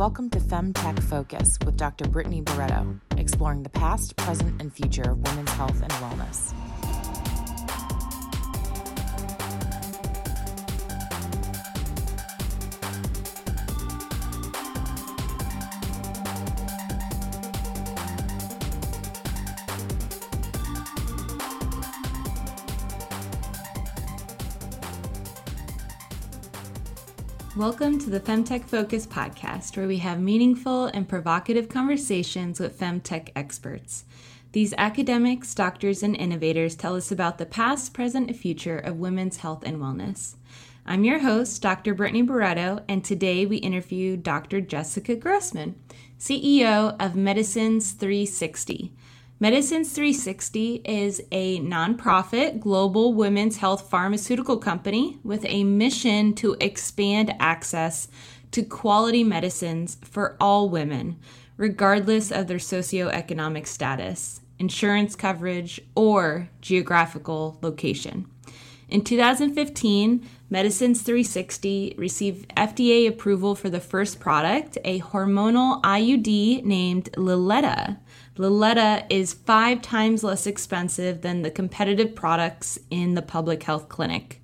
welcome 0.00 0.30
to 0.30 0.38
FemTech 0.38 0.98
Focus 1.10 1.58
with 1.62 1.76
Dr. 1.76 2.08
Brittany 2.08 2.40
Barreto, 2.40 2.98
exploring 3.18 3.62
the 3.62 3.68
past, 3.68 4.16
present, 4.16 4.58
and 4.58 4.72
future 4.72 5.02
of 5.02 5.18
women's 5.18 5.50
health 5.50 5.82
and 5.82 5.92
wellness. 5.92 6.54
Welcome 27.60 27.98
to 27.98 28.08
the 28.08 28.20
Femtech 28.20 28.64
Focus 28.64 29.06
podcast, 29.06 29.76
where 29.76 29.86
we 29.86 29.98
have 29.98 30.18
meaningful 30.18 30.86
and 30.86 31.06
provocative 31.06 31.68
conversations 31.68 32.58
with 32.58 32.80
Femtech 32.80 33.32
experts. 33.36 34.06
These 34.52 34.72
academics, 34.78 35.54
doctors, 35.54 36.02
and 36.02 36.16
innovators 36.16 36.74
tell 36.74 36.96
us 36.96 37.12
about 37.12 37.36
the 37.36 37.44
past, 37.44 37.92
present, 37.92 38.30
and 38.30 38.38
future 38.38 38.78
of 38.78 38.96
women's 38.96 39.36
health 39.36 39.62
and 39.66 39.76
wellness. 39.76 40.36
I'm 40.86 41.04
your 41.04 41.18
host, 41.18 41.60
Dr. 41.60 41.92
Brittany 41.92 42.22
Barreto, 42.22 42.82
and 42.88 43.04
today 43.04 43.44
we 43.44 43.58
interview 43.58 44.16
Dr. 44.16 44.62
Jessica 44.62 45.14
Grossman, 45.14 45.74
CEO 46.18 46.96
of 46.98 47.14
Medicines 47.14 47.92
360. 47.92 48.90
Medicines 49.42 49.94
360 49.94 50.82
is 50.84 51.22
a 51.32 51.60
nonprofit 51.60 52.60
global 52.60 53.14
women's 53.14 53.56
health 53.56 53.88
pharmaceutical 53.88 54.58
company 54.58 55.18
with 55.24 55.46
a 55.46 55.64
mission 55.64 56.34
to 56.34 56.58
expand 56.60 57.34
access 57.40 58.08
to 58.50 58.62
quality 58.62 59.24
medicines 59.24 59.96
for 60.02 60.36
all 60.38 60.68
women, 60.68 61.18
regardless 61.56 62.30
of 62.30 62.48
their 62.48 62.58
socioeconomic 62.58 63.66
status, 63.66 64.42
insurance 64.58 65.16
coverage, 65.16 65.80
or 65.94 66.50
geographical 66.60 67.58
location. 67.62 68.26
In 68.90 69.02
2015, 69.02 70.28
Medicines 70.50 71.00
360 71.00 71.94
received 71.96 72.54
FDA 72.56 73.08
approval 73.08 73.54
for 73.54 73.70
the 73.70 73.80
first 73.80 74.20
product, 74.20 74.76
a 74.84 75.00
hormonal 75.00 75.80
IUD 75.80 76.62
named 76.64 77.10
Liletta. 77.12 77.96
Liletta 78.40 79.04
is 79.10 79.34
five 79.34 79.82
times 79.82 80.24
less 80.24 80.46
expensive 80.46 81.20
than 81.20 81.42
the 81.42 81.50
competitive 81.50 82.14
products 82.14 82.78
in 82.90 83.12
the 83.12 83.20
public 83.20 83.64
health 83.64 83.90
clinic. 83.90 84.40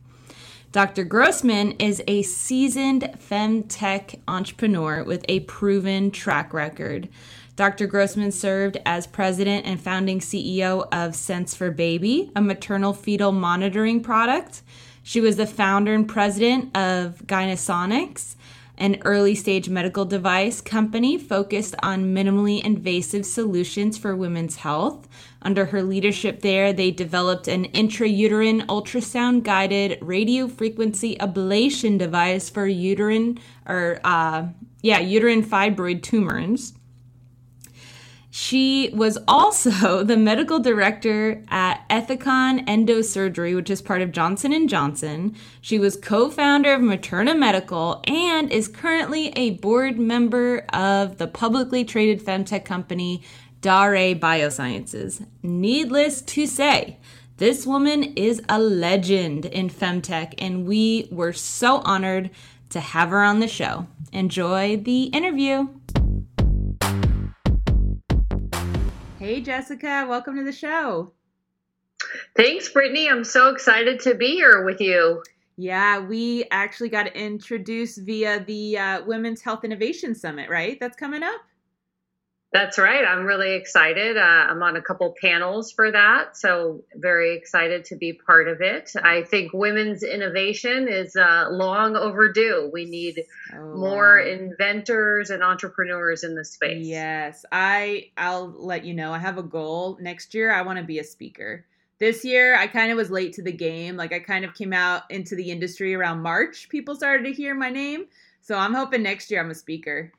Dr. 0.71 1.03
Grossman 1.03 1.73
is 1.79 2.03
a 2.07 2.21
seasoned 2.21 3.05
femtech 3.19 4.21
entrepreneur 4.29 5.03
with 5.03 5.25
a 5.31 5.41
proven 5.41 6.11
track 6.11 6.53
record. 6.53 7.09
Dr. 7.57 7.87
Grossman 7.87 8.33
served 8.33 8.77
as 8.85 9.07
president 9.07 9.65
and 9.65 9.81
founding 9.81 10.21
CEO 10.21 10.83
of 10.93 11.13
Sense4Baby, 11.13 12.33
a 12.37 12.43
maternal 12.43 12.93
fetal 12.93 13.33
monitoring 13.33 14.03
product. 14.03 14.61
She 15.03 15.23
was 15.23 15.37
the 15.37 15.47
founder 15.47 15.95
and 15.95 16.07
president 16.07 16.77
of 16.77 17.23
Gynesonics, 17.25 18.37
an 18.79 18.99
early 19.05 19.35
stage 19.35 19.69
medical 19.69 20.05
device 20.05 20.61
company 20.61 21.19
focused 21.19 21.75
on 21.83 22.15
minimally 22.15 22.63
invasive 22.63 23.25
solutions 23.25 23.97
for 23.97 24.15
women's 24.15 24.57
health. 24.57 25.09
Under 25.43 25.67
her 25.67 25.83
leadership 25.83 26.43
there, 26.43 26.73
they 26.73 26.91
developed 26.91 27.49
an 27.49 27.67
intrauterine 27.73 28.67
ultrasound 28.67 29.43
guided 29.43 29.99
radio 30.01 30.49
frequency 30.49 31.17
ablation 31.17 31.99
device 31.99 32.51
for 32.51 32.67
uterine 32.67 33.39
or 33.67 34.01
uh, 34.05 34.47
yeah, 34.83 35.01
uterine 35.01 35.45
fibroid 35.45 36.03
tumors. 36.03 36.73
She 38.39 38.91
was 38.93 39.17
also 39.27 40.03
the 40.05 40.19
medical 40.19 40.59
director 40.59 41.43
at 41.49 41.89
Ethicon 41.89 42.67
Endosurgery, 42.67 43.57
which 43.57 43.71
is 43.71 43.81
part 43.81 44.03
of 44.03 44.13
Johnson 44.13 44.69
& 44.69 44.69
Johnson. 44.69 45.35
She 45.63 45.79
was 45.79 45.97
co-founder 45.97 46.75
of 46.75 46.83
Materna 46.83 47.35
Medical 47.35 48.03
and 48.07 48.53
is 48.53 48.69
currently 48.69 49.29
a 49.37 49.53
board 49.53 49.99
member 49.99 50.67
of 50.75 51.17
the 51.17 51.27
publicly 51.27 51.83
traded 51.83 52.23
femtech 52.23 52.67
company 52.67 53.23
Daré 53.63 54.21
Biosciences. 54.21 55.27
Needless 55.43 56.21
to 56.21 56.47
say, 56.47 56.99
this 57.39 57.65
woman 57.65 58.03
is 58.17 58.43
a 58.51 58.59
legend 58.59 59.47
in 59.47 59.71
femtech 59.71 60.35
and 60.37 60.67
we 60.67 61.09
were 61.11 61.33
so 61.33 61.79
honored 61.87 62.29
to 62.69 62.81
have 62.81 63.09
her 63.09 63.23
on 63.23 63.41
the 63.41 63.49
show. 63.49 63.87
Enjoy 64.13 64.77
the 64.77 65.05
interview. 65.05 65.69
Hey, 69.27 69.41
Jessica, 69.41 70.07
welcome 70.09 70.37
to 70.37 70.45
the 70.45 70.53
show. 70.53 71.11
Thanks, 72.37 72.69
Brittany. 72.69 73.11
I'm 73.11 73.25
so 73.25 73.49
excited 73.49 73.99
to 74.03 74.15
be 74.15 74.37
here 74.37 74.65
with 74.65 74.81
you. 74.81 75.21
Yeah, 75.57 75.99
we 75.99 76.45
actually 76.53 76.91
got 76.91 77.09
introduced 77.09 78.03
via 78.03 78.45
the 78.45 78.79
uh, 78.79 79.05
Women's 79.05 79.43
Health 79.43 79.65
Innovation 79.65 80.15
Summit, 80.15 80.49
right? 80.49 80.79
That's 80.79 80.97
coming 80.97 81.25
up. 81.25 81.41
That's 82.57 82.79
right. 82.79 83.05
I'm 83.05 83.27
really 83.27 83.53
excited. 83.53 84.17
Uh, 84.17 84.21
I'm 84.21 84.63
on 84.63 84.77
a 84.77 84.81
couple 84.81 85.15
panels 85.21 85.73
for 85.73 85.91
that, 85.91 86.39
so 86.39 86.85
very 86.95 87.37
excited 87.37 87.85
to 87.87 87.97
be 87.97 88.15
part 88.15 88.49
of 88.49 88.63
it. 88.63 88.93
I 89.03 89.25
think 89.25 89.53
women's 89.53 90.03
innovation 90.03 90.89
is 90.89 91.17
uh, 91.17 91.49
long 91.51 91.97
overdue. 91.97 92.71
We 92.73 92.87
need 92.87 93.25
oh, 93.55 93.77
more 93.77 94.19
inventors 94.19 95.29
and 95.29 95.43
entrepreneurs 95.43 96.25
in 96.25 96.35
the 96.35 96.47
space. 96.47 96.87
Yes, 96.87 97.45
I. 97.53 98.11
I'll 98.17 98.55
let 98.57 98.87
you 98.87 98.95
know. 98.95 99.13
I 99.13 99.19
have 99.19 99.37
a 99.37 99.43
goal 99.43 99.99
next 100.01 100.33
year. 100.33 100.51
I 100.51 100.63
want 100.63 100.79
to 100.79 100.85
be 100.85 100.99
a 100.99 101.05
speaker. 101.05 101.67
This 101.99 102.25
year, 102.25 102.57
I 102.57 102.69
kind 102.69 102.91
of 102.91 102.97
was 102.97 103.11
late 103.11 103.35
to 103.35 103.43
the 103.43 103.53
game. 103.53 103.97
Like 103.97 104.15
I 104.15 104.21
kind 104.21 104.47
of 104.47 104.55
came 104.55 104.73
out 104.73 105.03
into 105.11 105.37
the 105.37 105.51
industry 105.51 105.95
around 105.95 106.23
March. 106.23 106.71
People 106.71 106.97
started 106.97 107.25
to 107.25 107.33
hear 107.33 107.55
my 107.55 107.69
name, 107.69 108.07
so 108.41 108.57
I'm 108.57 108.73
hoping 108.73 109.03
next 109.03 109.31
year 109.31 109.41
I'm 109.41 109.51
a 109.51 109.55
speaker. 109.55 110.11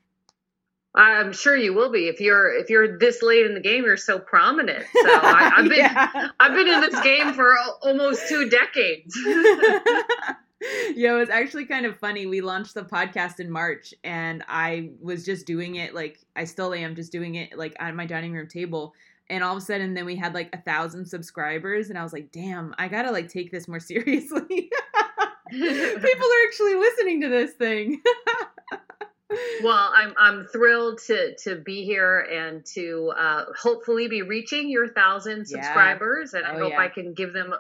I'm 0.95 1.31
sure 1.31 1.55
you 1.55 1.73
will 1.73 1.91
be 1.91 2.07
if 2.07 2.19
you're 2.19 2.55
if 2.55 2.69
you're 2.69 2.97
this 2.97 3.21
late 3.21 3.45
in 3.45 3.53
the 3.53 3.59
game. 3.59 3.83
You're 3.83 3.97
so 3.97 4.17
prominent. 4.17 4.83
So 4.93 5.09
I, 5.09 5.51
have 5.55 5.65
been 5.69 5.77
yeah. 5.77 6.29
I've 6.39 6.53
been 6.53 6.67
in 6.67 6.81
this 6.81 6.99
game 7.01 7.33
for 7.33 7.55
almost 7.83 8.27
two 8.27 8.49
decades. 8.49 9.15
yeah, 10.95 11.13
it 11.13 11.17
was 11.19 11.29
actually 11.29 11.65
kind 11.65 11.85
of 11.85 11.97
funny. 11.99 12.25
We 12.25 12.41
launched 12.41 12.73
the 12.73 12.83
podcast 12.83 13.39
in 13.39 13.51
March, 13.51 13.93
and 14.03 14.43
I 14.47 14.89
was 14.99 15.23
just 15.23 15.45
doing 15.45 15.75
it 15.75 15.93
like 15.93 16.19
I 16.35 16.45
still 16.45 16.73
am, 16.73 16.95
just 16.95 17.11
doing 17.11 17.35
it 17.35 17.57
like 17.57 17.75
on 17.79 17.95
my 17.95 18.05
dining 18.05 18.33
room 18.33 18.47
table. 18.47 18.93
And 19.29 19.43
all 19.43 19.57
of 19.57 19.61
a 19.61 19.65
sudden, 19.65 19.93
then 19.93 20.05
we 20.05 20.15
had 20.15 20.33
like 20.33 20.49
a 20.53 20.61
thousand 20.61 21.05
subscribers, 21.05 21.89
and 21.89 21.99
I 21.99 22.03
was 22.03 22.13
like, 22.13 22.31
"Damn, 22.31 22.73
I 22.79 22.87
gotta 22.87 23.11
like 23.11 23.29
take 23.29 23.51
this 23.51 23.67
more 23.67 23.79
seriously." 23.81 24.71
People 25.51 26.27
are 26.27 26.47
actually 26.47 26.75
listening 26.75 27.21
to 27.21 27.29
this 27.29 27.53
thing 27.53 28.01
well, 29.63 29.91
I'm 29.93 30.13
I'm 30.17 30.45
thrilled 30.45 30.99
to 31.07 31.35
to 31.43 31.55
be 31.55 31.83
here 31.83 32.19
and 32.19 32.65
to 32.73 33.13
uh, 33.17 33.45
hopefully 33.59 34.07
be 34.07 34.21
reaching 34.21 34.69
your 34.69 34.87
thousand 34.87 35.47
subscribers, 35.47 36.31
yeah. 36.33 36.39
and 36.39 36.47
I 36.47 36.55
oh, 36.55 36.63
hope 36.63 36.71
yeah. 36.73 36.81
I 36.81 36.87
can 36.87 37.13
give 37.13 37.33
them 37.33 37.51
a 37.51 37.59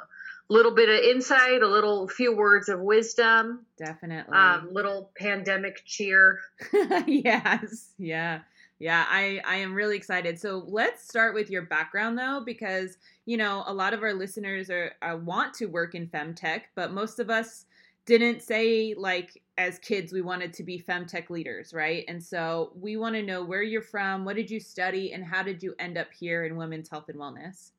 little 0.49 0.73
bit 0.73 0.87
of 0.87 0.99
insight, 0.99 1.61
a 1.61 1.67
little 1.67 2.07
few 2.07 2.35
words 2.35 2.69
of 2.69 2.79
wisdom, 2.79 3.65
definitely, 3.77 4.33
um, 4.33 4.69
little 4.71 5.11
pandemic 5.17 5.83
cheer. 5.85 6.39
yes, 7.07 7.89
yeah. 7.97 8.41
Yeah, 8.79 9.03
I, 9.09 9.41
I 9.43 9.55
am 9.55 9.73
really 9.73 9.97
excited. 9.97 10.39
So 10.39 10.63
let's 10.67 11.03
start 11.03 11.33
with 11.33 11.49
your 11.49 11.63
background 11.63 12.15
though, 12.17 12.43
because 12.45 12.97
you 13.25 13.35
know 13.35 13.63
a 13.65 13.73
lot 13.73 13.93
of 13.93 14.03
our 14.03 14.13
listeners 14.13 14.69
are, 14.69 14.93
are 15.01 15.17
want 15.17 15.55
to 15.55 15.65
work 15.65 15.95
in 15.95 16.07
femtech, 16.07 16.61
but 16.75 16.93
most 16.93 17.19
of 17.19 17.31
us 17.31 17.65
didn't 18.05 18.41
say 18.41 18.93
like 18.95 19.41
as 19.57 19.79
kids 19.79 20.13
we 20.13 20.21
wanted 20.21 20.53
to 20.53 20.63
be 20.63 20.79
femtech 20.79 21.29
leaders, 21.29 21.73
right? 21.73 22.05
And 22.07 22.23
so 22.23 22.71
we 22.79 22.95
want 22.95 23.15
to 23.15 23.23
know 23.23 23.43
where 23.43 23.63
you're 23.63 23.81
from, 23.81 24.23
what 24.23 24.35
did 24.35 24.51
you 24.51 24.59
study, 24.59 25.13
and 25.13 25.25
how 25.25 25.41
did 25.41 25.63
you 25.63 25.73
end 25.79 25.97
up 25.97 26.07
here 26.17 26.45
in 26.45 26.55
women's 26.55 26.89
health 26.89 27.09
and 27.09 27.17
wellness? 27.17 27.71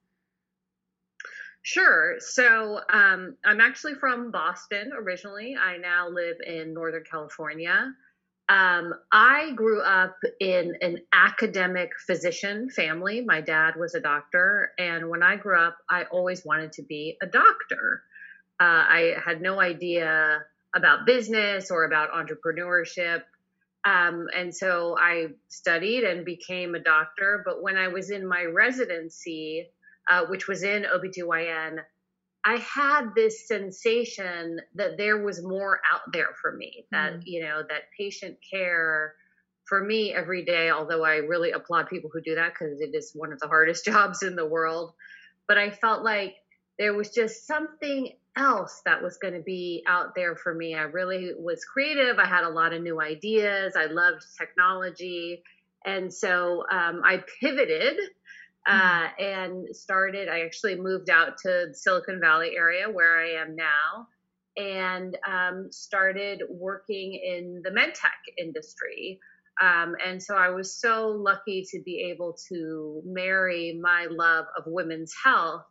Sure. 1.63 2.17
So 2.19 2.81
um, 2.93 3.37
I'm 3.45 3.61
actually 3.61 3.95
from 3.95 4.31
Boston 4.31 4.91
originally. 4.97 5.57
I 5.57 5.77
now 5.77 6.09
live 6.09 6.37
in 6.45 6.73
Northern 6.73 7.05
California. 7.09 7.93
Um, 8.49 8.95
I 9.13 9.53
grew 9.55 9.83
up 9.83 10.17
in 10.41 10.75
an 10.81 11.01
academic 11.13 11.91
physician 12.07 12.71
family. 12.71 13.21
My 13.21 13.43
dad 13.43 13.75
was 13.77 13.95
a 13.95 14.01
doctor. 14.01 14.73
And 14.79 15.11
when 15.11 15.23
I 15.23 15.37
grew 15.37 15.61
up, 15.61 15.77
I 15.91 16.05
always 16.05 16.45
wanted 16.45 16.73
to 16.73 16.83
be 16.83 17.19
a 17.21 17.27
doctor. 17.27 18.03
Uh, 18.59 18.89
I 18.89 19.17
had 19.23 19.43
no 19.43 19.61
idea 19.61 20.41
about 20.75 21.07
business 21.07 21.71
or 21.71 21.85
about 21.85 22.13
entrepreneurship. 22.13 23.23
Um, 23.85 24.27
and 24.37 24.55
so 24.55 24.97
I 24.99 25.29
studied 25.49 26.05
and 26.05 26.25
became 26.25 26.75
a 26.75 26.81
doctor. 26.81 27.43
But 27.45 27.63
when 27.63 27.77
I 27.77 27.89
was 27.89 28.11
in 28.11 28.27
my 28.27 28.45
residency, 28.45 29.69
uh, 30.11 30.27
which 30.27 30.49
was 30.49 30.63
in 30.63 30.85
OBGYN, 30.85 31.79
I 32.45 32.57
had 32.57 33.15
this 33.15 33.47
sensation 33.47 34.61
that 34.75 34.97
there 34.97 35.23
was 35.23 35.43
more 35.43 35.81
out 35.91 36.13
there 36.13 36.31
for 36.41 36.53
me, 36.53 36.87
that, 36.91 37.15
mm. 37.15 37.23
you 37.25 37.43
know, 37.43 37.63
that 37.69 37.83
patient 37.97 38.39
care 38.49 39.15
for 39.65 39.85
me 39.85 40.15
every 40.15 40.45
day, 40.45 40.71
although 40.71 41.05
I 41.05 41.17
really 41.17 41.51
applaud 41.51 41.89
people 41.89 42.11
who 42.13 42.23
do 42.23 42.37
that 42.37 42.55
because 42.55 42.81
it 42.81 42.95
is 42.95 43.13
one 43.15 43.33
of 43.33 43.39
the 43.39 43.49
hardest 43.49 43.85
jobs 43.85 44.23
in 44.23 44.35
the 44.35 44.47
world, 44.47 44.93
but 45.47 45.59
I 45.59 45.71
felt 45.71 46.03
like 46.03 46.37
there 46.79 46.95
was 46.95 47.11
just 47.11 47.47
something 47.47 48.13
else 48.37 48.83
that 48.85 49.03
was 49.03 49.17
going 49.17 49.35
to 49.35 49.41
be 49.41 49.83
out 49.87 50.15
there 50.15 50.37
for 50.37 50.55
me. 50.55 50.75
I 50.75 50.83
really 50.83 51.33
was 51.39 51.65
creative. 51.65 52.19
I 52.19 52.27
had 52.27 52.45
a 52.45 52.51
lot 52.51 52.73
of 52.73 52.83
new 52.83 53.01
ideas. 53.01 53.75
I 53.77 53.87
loved 53.87 54.25
technology. 54.39 55.43
And 55.85 56.13
so 56.13 56.65
um, 56.71 57.03
I 57.05 57.25
pivoted 57.41 57.99
uh, 58.67 58.73
mm-hmm. 58.73 59.23
and 59.23 59.77
started. 59.77 60.29
I 60.29 60.41
actually 60.41 60.77
moved 60.77 61.11
out 61.11 61.39
to 61.39 61.67
the 61.69 61.75
Silicon 61.75 62.21
Valley 62.21 62.53
area 62.57 62.89
where 62.91 63.19
I 63.19 63.41
am 63.41 63.57
now 63.57 64.09
and 64.57 65.17
um, 65.27 65.69
started 65.71 66.43
working 66.51 67.15
in 67.15 67.63
the 67.63 67.71
medtech 67.71 68.35
industry. 68.37 69.21
Um, 69.61 69.97
and 70.05 70.23
so 70.23 70.37
I 70.37 70.51
was 70.51 70.73
so 70.73 71.09
lucky 71.09 71.67
to 71.71 71.81
be 71.83 72.11
able 72.13 72.37
to 72.49 73.03
marry 73.05 73.79
my 73.81 74.07
love 74.11 74.47
of 74.57 74.65
women's 74.67 75.15
health 75.25 75.65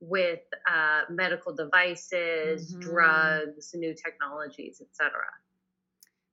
with 0.00 0.40
uh, 0.66 1.02
medical 1.10 1.54
devices, 1.54 2.72
mm-hmm. 2.72 2.80
drugs, 2.80 3.74
new 3.74 3.94
technologies, 3.94 4.80
etc. 4.80 5.20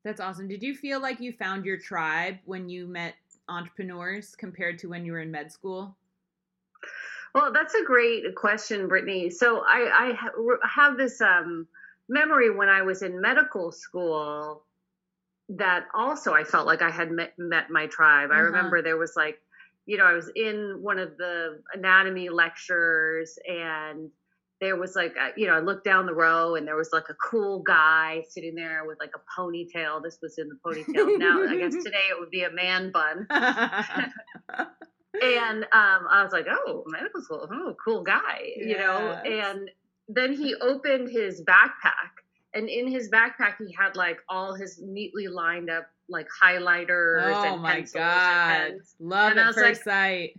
That's 0.04 0.22
awesome. 0.22 0.48
Did 0.48 0.64
you 0.64 0.74
feel 0.74 1.02
like 1.02 1.20
you 1.20 1.34
found 1.34 1.66
your 1.66 1.78
tribe 1.78 2.38
when 2.46 2.70
you 2.70 2.88
met 2.88 3.16
entrepreneurs 3.50 4.36
compared 4.36 4.80
to 4.80 4.90
when 4.90 5.06
you 5.06 5.12
were 5.12 5.20
in 5.20 5.32
med 5.32 5.52
school? 5.52 5.98
Well, 7.36 7.52
that's 7.52 7.74
a 7.76 7.84
great 7.84 8.36
question, 8.36 8.88
Brittany. 8.88 9.30
So 9.30 9.64
I, 9.68 10.14
I 10.18 10.68
have 10.68 10.98
this 10.98 11.22
um, 11.22 11.68
memory 12.10 12.56
when 12.56 12.70
I 12.70 12.82
was 12.82 13.02
in 13.02 13.20
medical 13.22 13.72
school 13.72 14.64
that 15.50 15.86
also 15.94 16.34
I 16.34 16.44
felt 16.44 16.66
like 16.66 16.82
I 16.82 16.90
had 16.90 17.12
met, 17.12 17.34
met 17.38 17.70
my 17.70 17.88
tribe. 17.88 18.32
Uh-huh. 18.32 18.40
I 18.40 18.44
remember 18.44 18.82
there 18.82 18.98
was 18.98 19.16
like, 19.16 19.40
you 19.88 19.98
know, 19.98 20.04
I 20.04 20.14
was 20.14 20.30
in 20.36 20.80
one 20.82 21.00
of 21.00 21.18
the 21.18 21.62
anatomy 21.74 22.30
lectures 22.30 23.40
and 23.48 24.12
there 24.60 24.76
was 24.76 24.96
like, 24.96 25.16
a, 25.16 25.40
you 25.40 25.48
know, 25.48 25.54
I 25.54 25.60
looked 25.60 25.86
down 25.86 26.06
the 26.06 26.14
row 26.14 26.56
and 26.56 26.68
there 26.68 26.76
was 26.76 26.90
like 26.92 27.06
a 27.10 27.14
cool 27.14 27.60
guy 27.60 28.24
sitting 28.30 28.54
there 28.54 28.84
with 28.86 29.00
like 29.00 29.12
a 29.16 29.40
ponytail. 29.40 30.04
This 30.04 30.20
was 30.22 30.38
in 30.38 30.50
the 30.50 30.58
ponytail. 30.66 31.18
now, 31.18 31.42
I 31.42 31.58
guess 31.58 31.74
today 31.84 32.08
it 32.10 32.20
would 32.20 32.30
be 32.30 32.44
a 32.44 32.52
man 32.52 32.92
bun. 32.92 33.28
and 35.22 35.64
um, 35.64 36.08
I 36.12 36.22
was 36.22 36.34
like, 36.34 36.48
oh, 36.50 36.84
medical 36.88 37.22
school, 37.22 37.48
oh, 37.50 37.76
cool 37.84 38.04
guy, 38.04 38.42
yes. 38.58 38.68
you 38.68 38.78
know. 38.78 39.12
And 39.24 39.70
then 40.10 40.34
he 40.34 40.54
opened 40.56 41.10
his 41.10 41.44
backpack, 41.44 42.12
and 42.54 42.68
in 42.68 42.88
his 42.88 43.10
backpack 43.10 43.56
he 43.60 43.74
had 43.78 43.96
like 43.96 44.18
all 44.28 44.54
his 44.54 44.82
neatly 44.82 45.28
lined 45.28 45.70
up 45.70 45.88
like 46.10 46.28
highlighters 46.42 47.34
oh 47.34 47.54
and 47.54 47.62
my 47.62 47.82
god, 47.82 48.74
love 49.00 49.32
and 49.32 49.40
at 49.40 49.54
first 49.54 49.58
like, 49.58 49.84
sight. 49.84 50.36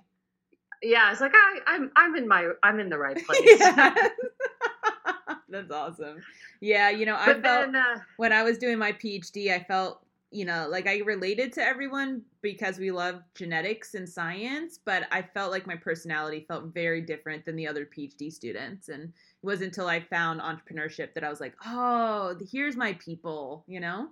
Yeah, 0.83 1.11
it's 1.11 1.21
like 1.21 1.35
I, 1.35 1.61
I'm 1.67 1.91
I'm 1.97 2.17
in 2.17 2.29
my 2.29 2.51
I'm 2.63 2.81
in 2.81 2.89
the 2.89 2.99
right 2.99 3.17
place. 3.27 3.59
That's 5.51 5.71
awesome. 5.71 6.23
Yeah, 6.61 6.91
you 6.91 7.07
know, 7.07 7.17
I 7.17 7.27
but 7.27 7.43
felt 7.43 7.73
then, 7.73 7.77
uh, 7.77 8.01
when 8.19 8.33
I 8.33 8.43
was 8.43 8.59
doing 8.59 8.79
my 8.79 8.93
PhD, 8.93 9.51
I 9.51 9.65
felt 9.65 10.05
you 10.31 10.45
know, 10.45 10.67
like 10.69 10.87
I 10.87 10.99
related 10.99 11.53
to 11.55 11.65
everyone 11.65 12.23
because 12.43 12.79
we 12.79 12.91
love 12.91 13.23
genetics 13.35 13.95
and 13.95 14.07
science, 14.09 14.79
but 14.85 15.05
I 15.11 15.23
felt 15.23 15.51
like 15.51 15.67
my 15.67 15.77
personality 15.77 16.45
felt 16.47 16.75
very 16.75 17.01
different 17.01 17.47
than 17.47 17.57
the 17.57 17.67
other 17.67 17.87
PhD 17.87 18.31
students. 18.31 18.89
And 18.89 19.05
it 19.05 19.11
wasn't 19.43 19.69
until 19.69 19.87
I 19.87 20.01
found 20.01 20.41
entrepreneurship 20.41 21.15
that 21.15 21.25
I 21.25 21.31
was 21.31 21.41
like, 21.41 21.55
oh, 21.65 22.37
here's 22.53 22.77
my 22.77 22.93
people, 22.95 23.65
you 23.67 23.81
know? 23.81 24.09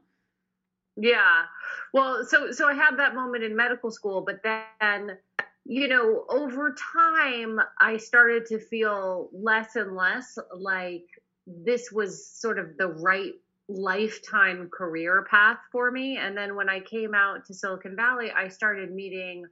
Yeah. 0.97 1.45
Well, 1.93 2.25
so 2.27 2.53
so 2.53 2.67
I 2.69 2.75
had 2.75 2.97
that 2.99 3.15
moment 3.15 3.45
in 3.45 3.55
medical 3.55 3.91
school, 3.91 4.23
but 4.23 4.43
then 4.43 5.19
you 5.69 5.89
know, 5.89 6.25
over 6.29 6.75
time 6.95 7.61
I 7.81 7.97
started 7.97 8.47
to 8.47 8.61
feel 8.61 9.29
less 9.33 9.75
and 9.75 9.97
less 9.97 10.39
like 10.55 11.07
this 11.47 11.91
was 11.91 12.27
sort 12.27 12.59
of 12.59 12.77
the 12.77 12.89
right 12.89 13.33
lifetime 13.69 14.69
career 14.73 15.27
path 15.29 15.59
for 15.73 15.91
me. 15.91 16.19
And 16.19 16.37
then 16.37 16.55
when 16.55 16.69
I 16.69 16.81
came 16.81 17.15
out 17.15 17.47
to 17.47 17.55
Silicon 17.55 17.97
Valley, 17.97 18.31
I 18.31 18.49
started 18.49 18.93
meeting 18.93 19.45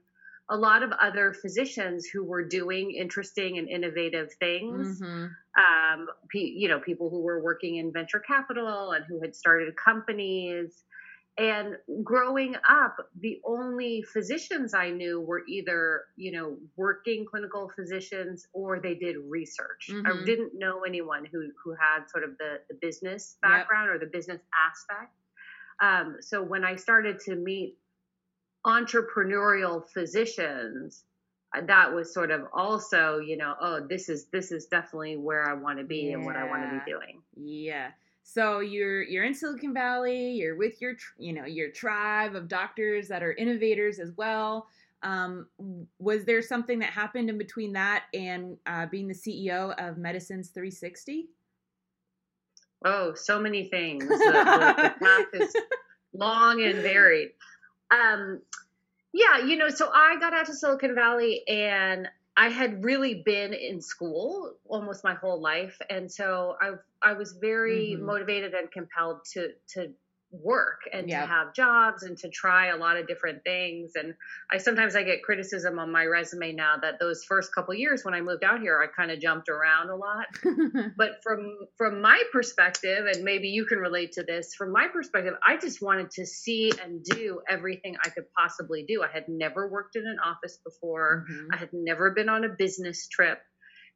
a 0.51 0.57
lot 0.57 0.83
of 0.83 0.93
other 0.93 1.33
physicians 1.33 2.07
who 2.07 2.23
were 2.23 2.45
doing 2.45 2.93
interesting 2.93 3.59
and 3.59 3.69
innovative 3.69 4.33
things. 4.35 5.01
Mm-hmm. 5.01 5.25
Um, 5.61 6.09
you 6.33 6.69
know, 6.69 6.81
people 6.81 7.11
who 7.11 7.23
were 7.23 7.43
working 7.43 7.77
in 7.77 7.93
venture 7.93 8.21
capital 8.21 8.93
and 8.93 9.05
who 9.07 9.21
had 9.21 9.35
started 9.35 9.75
companies. 9.77 10.85
And 11.37 11.77
growing 12.05 12.55
up, 12.69 12.97
the 13.19 13.41
only 13.45 14.03
physicians 14.03 14.73
I 14.73 14.91
knew 14.91 15.21
were 15.21 15.43
either, 15.49 16.05
you 16.17 16.31
know, 16.31 16.57
working 16.77 17.27
clinical 17.29 17.73
physicians 17.75 18.47
or 18.53 18.79
they 18.79 18.95
did 18.95 19.17
research. 19.17 19.89
Mm-hmm. 19.91 20.07
I 20.07 20.25
didn't 20.25 20.53
know 20.57 20.83
anyone 20.83 21.25
who, 21.25 21.51
who 21.63 21.75
had 21.75 22.09
sort 22.09 22.23
of 22.23 22.39
the, 22.39 22.61
the 22.69 22.77
business 22.81 23.37
background 23.43 23.89
yep. 23.89 23.97
or 23.97 23.99
the 24.05 24.11
business 24.11 24.41
aspect. 24.69 25.13
Um, 25.83 26.19
so 26.21 26.41
when 26.41 26.65
I 26.65 26.77
started 26.77 27.19
to 27.25 27.35
meet 27.35 27.79
entrepreneurial 28.65 29.85
physicians, 29.93 31.03
uh, 31.57 31.63
that 31.67 31.93
was 31.93 32.15
sort 32.15 32.31
of 32.31 32.43
also, 32.53 33.19
you 33.19 33.37
know, 33.37 33.55
oh, 33.61 33.87
this 33.89 34.09
is 34.09 34.27
this 34.27 34.53
is 34.53 34.67
definitely 34.67 35.17
where 35.17 35.49
I 35.49 35.55
want 35.55 35.79
to 35.79 35.85
be 35.85 36.07
yeah. 36.07 36.15
and 36.15 36.25
what 36.25 36.37
I 36.37 36.49
want 36.49 36.63
to 36.63 36.79
be 36.79 36.91
doing. 36.91 37.23
Yeah. 37.37 37.91
So 38.27 38.61
you're 38.61 39.03
you're 39.03 39.25
in 39.25 39.35
Silicon 39.35 39.75
Valley. 39.75 40.33
You're 40.33 40.57
with 40.57 40.81
your 40.81 40.97
you 41.19 41.35
know 41.35 41.45
your 41.45 41.71
tribe 41.71 42.35
of 42.35 42.49
doctors 42.49 43.07
that 43.09 43.23
are 43.23 43.35
innovators 43.35 43.99
as 43.99 44.13
well. 44.17 44.67
Um, 45.03 45.47
was 45.99 46.25
there 46.25 46.41
something 46.41 46.79
that 46.79 46.89
happened 46.89 47.29
in 47.29 47.37
between 47.37 47.75
that 47.75 48.05
and 48.15 48.57
uh, 48.67 48.87
being 48.87 49.07
the 49.07 49.15
CEO 49.15 49.75
of 49.79 49.99
Medicines 49.99 50.49
360? 50.49 51.29
Oh, 52.87 53.13
so 53.13 53.39
many 53.39 53.69
things. 53.69 54.09
the, 54.09 54.95
path 54.99 55.27
is 55.35 55.55
long 56.15 56.63
and 56.63 56.77
varied. 56.77 57.33
Um, 57.91 58.41
yeah, 59.13 59.45
you 59.45 59.57
know, 59.57 59.69
so 59.69 59.91
I 59.93 60.17
got 60.19 60.33
out 60.33 60.47
to 60.47 60.55
Silicon 60.55 60.95
Valley 60.95 61.47
and 61.47 62.09
I 62.37 62.49
had 62.49 62.85
really 62.85 63.23
been 63.25 63.53
in 63.53 63.81
school 63.81 64.55
almost 64.67 65.05
my 65.05 65.15
whole 65.15 65.41
life, 65.41 65.79
and 65.89 66.11
so 66.11 66.57
I 66.61 66.73
I 67.03 67.13
was 67.13 67.33
very 67.33 67.93
mm-hmm. 67.93 68.05
motivated 68.05 68.55
and 68.55 68.71
compelled 68.71 69.25
to 69.35 69.53
to 69.75 69.93
work 70.43 70.81
and 70.93 71.09
to 71.09 71.15
have 71.15 71.55
jobs 71.55 72.03
and 72.03 72.17
to 72.19 72.29
try 72.29 72.69
a 72.69 72.77
lot 72.77 72.97
of 72.97 73.07
different 73.07 73.43
things 73.45 73.93
and 73.95 74.15
i 74.51 74.59
sometimes 74.59 74.97
i 74.97 75.03
get 75.03 75.23
criticism 75.23 75.79
on 75.79 75.93
my 75.93 76.05
resume 76.05 76.53
now 76.53 76.77
that 76.81 76.95
those 76.99 77.25
first 77.25 77.55
couple 77.55 77.75
years 77.75 78.05
when 78.05 78.15
i 78.15 78.21
moved 78.21 78.43
out 78.43 78.61
here 78.61 78.83
i 78.83 78.87
kind 79.01 79.11
of 79.11 79.21
jumped 79.21 79.49
around 79.49 79.91
a 79.91 79.97
lot. 79.97 80.27
But 80.97 81.21
from 81.23 81.57
from 81.77 82.01
my 82.01 82.21
perspective 82.33 83.07
and 83.07 83.25
maybe 83.25 83.49
you 83.49 83.65
can 83.67 83.79
relate 83.79 84.13
to 84.13 84.23
this 84.23 84.55
from 84.57 84.73
my 84.73 84.89
perspective 84.93 85.35
i 85.47 85.57
just 85.57 85.81
wanted 85.83 86.11
to 86.13 86.27
see 86.27 86.73
and 86.83 87.03
do 87.05 87.41
everything 87.49 87.97
i 88.05 88.09
could 88.09 88.25
possibly 88.37 88.85
do. 88.87 89.03
I 89.03 89.13
had 89.13 89.25
never 89.29 89.69
worked 89.71 89.97
in 89.97 90.07
an 90.07 90.19
office 90.25 90.59
before. 90.65 91.27
Mm-hmm. 91.31 91.55
i 91.55 91.57
had 91.57 91.71
never 91.73 92.11
been 92.13 92.29
on 92.29 92.45
a 92.45 92.49
business 92.49 93.09
trip. 93.09 93.39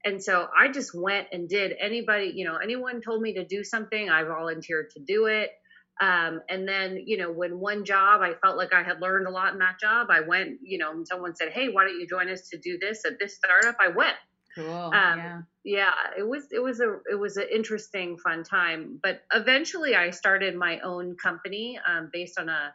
And 0.04 0.22
so 0.22 0.46
I 0.56 0.70
just 0.70 0.92
went 0.94 1.28
and 1.32 1.48
did 1.48 1.72
anybody, 1.80 2.32
you 2.34 2.44
know, 2.44 2.56
anyone 2.56 3.00
told 3.00 3.20
me 3.20 3.34
to 3.34 3.44
do 3.44 3.64
something, 3.64 4.08
I 4.08 4.22
volunteered 4.22 4.90
to 4.90 5.00
do 5.04 5.26
it. 5.26 5.50
Um, 6.00 6.42
and 6.48 6.68
then, 6.68 7.02
you 7.06 7.16
know, 7.16 7.32
when 7.32 7.58
one 7.58 7.84
job, 7.84 8.20
I 8.22 8.34
felt 8.34 8.56
like 8.56 8.72
I 8.72 8.82
had 8.82 9.00
learned 9.00 9.26
a 9.26 9.30
lot 9.30 9.52
in 9.52 9.58
that 9.58 9.80
job. 9.80 10.08
I 10.10 10.20
went, 10.20 10.58
you 10.62 10.78
know, 10.78 11.02
someone 11.04 11.34
said, 11.34 11.50
Hey, 11.50 11.68
why 11.68 11.84
don't 11.84 11.98
you 11.98 12.06
join 12.06 12.28
us 12.28 12.48
to 12.50 12.58
do 12.58 12.78
this 12.78 13.04
at 13.04 13.18
this 13.18 13.34
startup? 13.34 13.76
I 13.80 13.88
went. 13.88 14.16
Cool. 14.54 14.70
Um, 14.70 14.92
yeah. 14.94 15.40
yeah, 15.64 15.92
it 16.16 16.26
was, 16.26 16.44
it 16.52 16.62
was 16.62 16.80
a, 16.80 16.98
it 17.10 17.14
was 17.14 17.36
an 17.36 17.46
interesting, 17.52 18.16
fun 18.16 18.42
time, 18.42 18.98
but 19.02 19.22
eventually 19.32 19.94
I 19.94 20.10
started 20.10 20.56
my 20.56 20.80
own 20.80 21.16
company, 21.16 21.78
um, 21.86 22.10
based 22.12 22.38
on 22.38 22.48
a, 22.48 22.72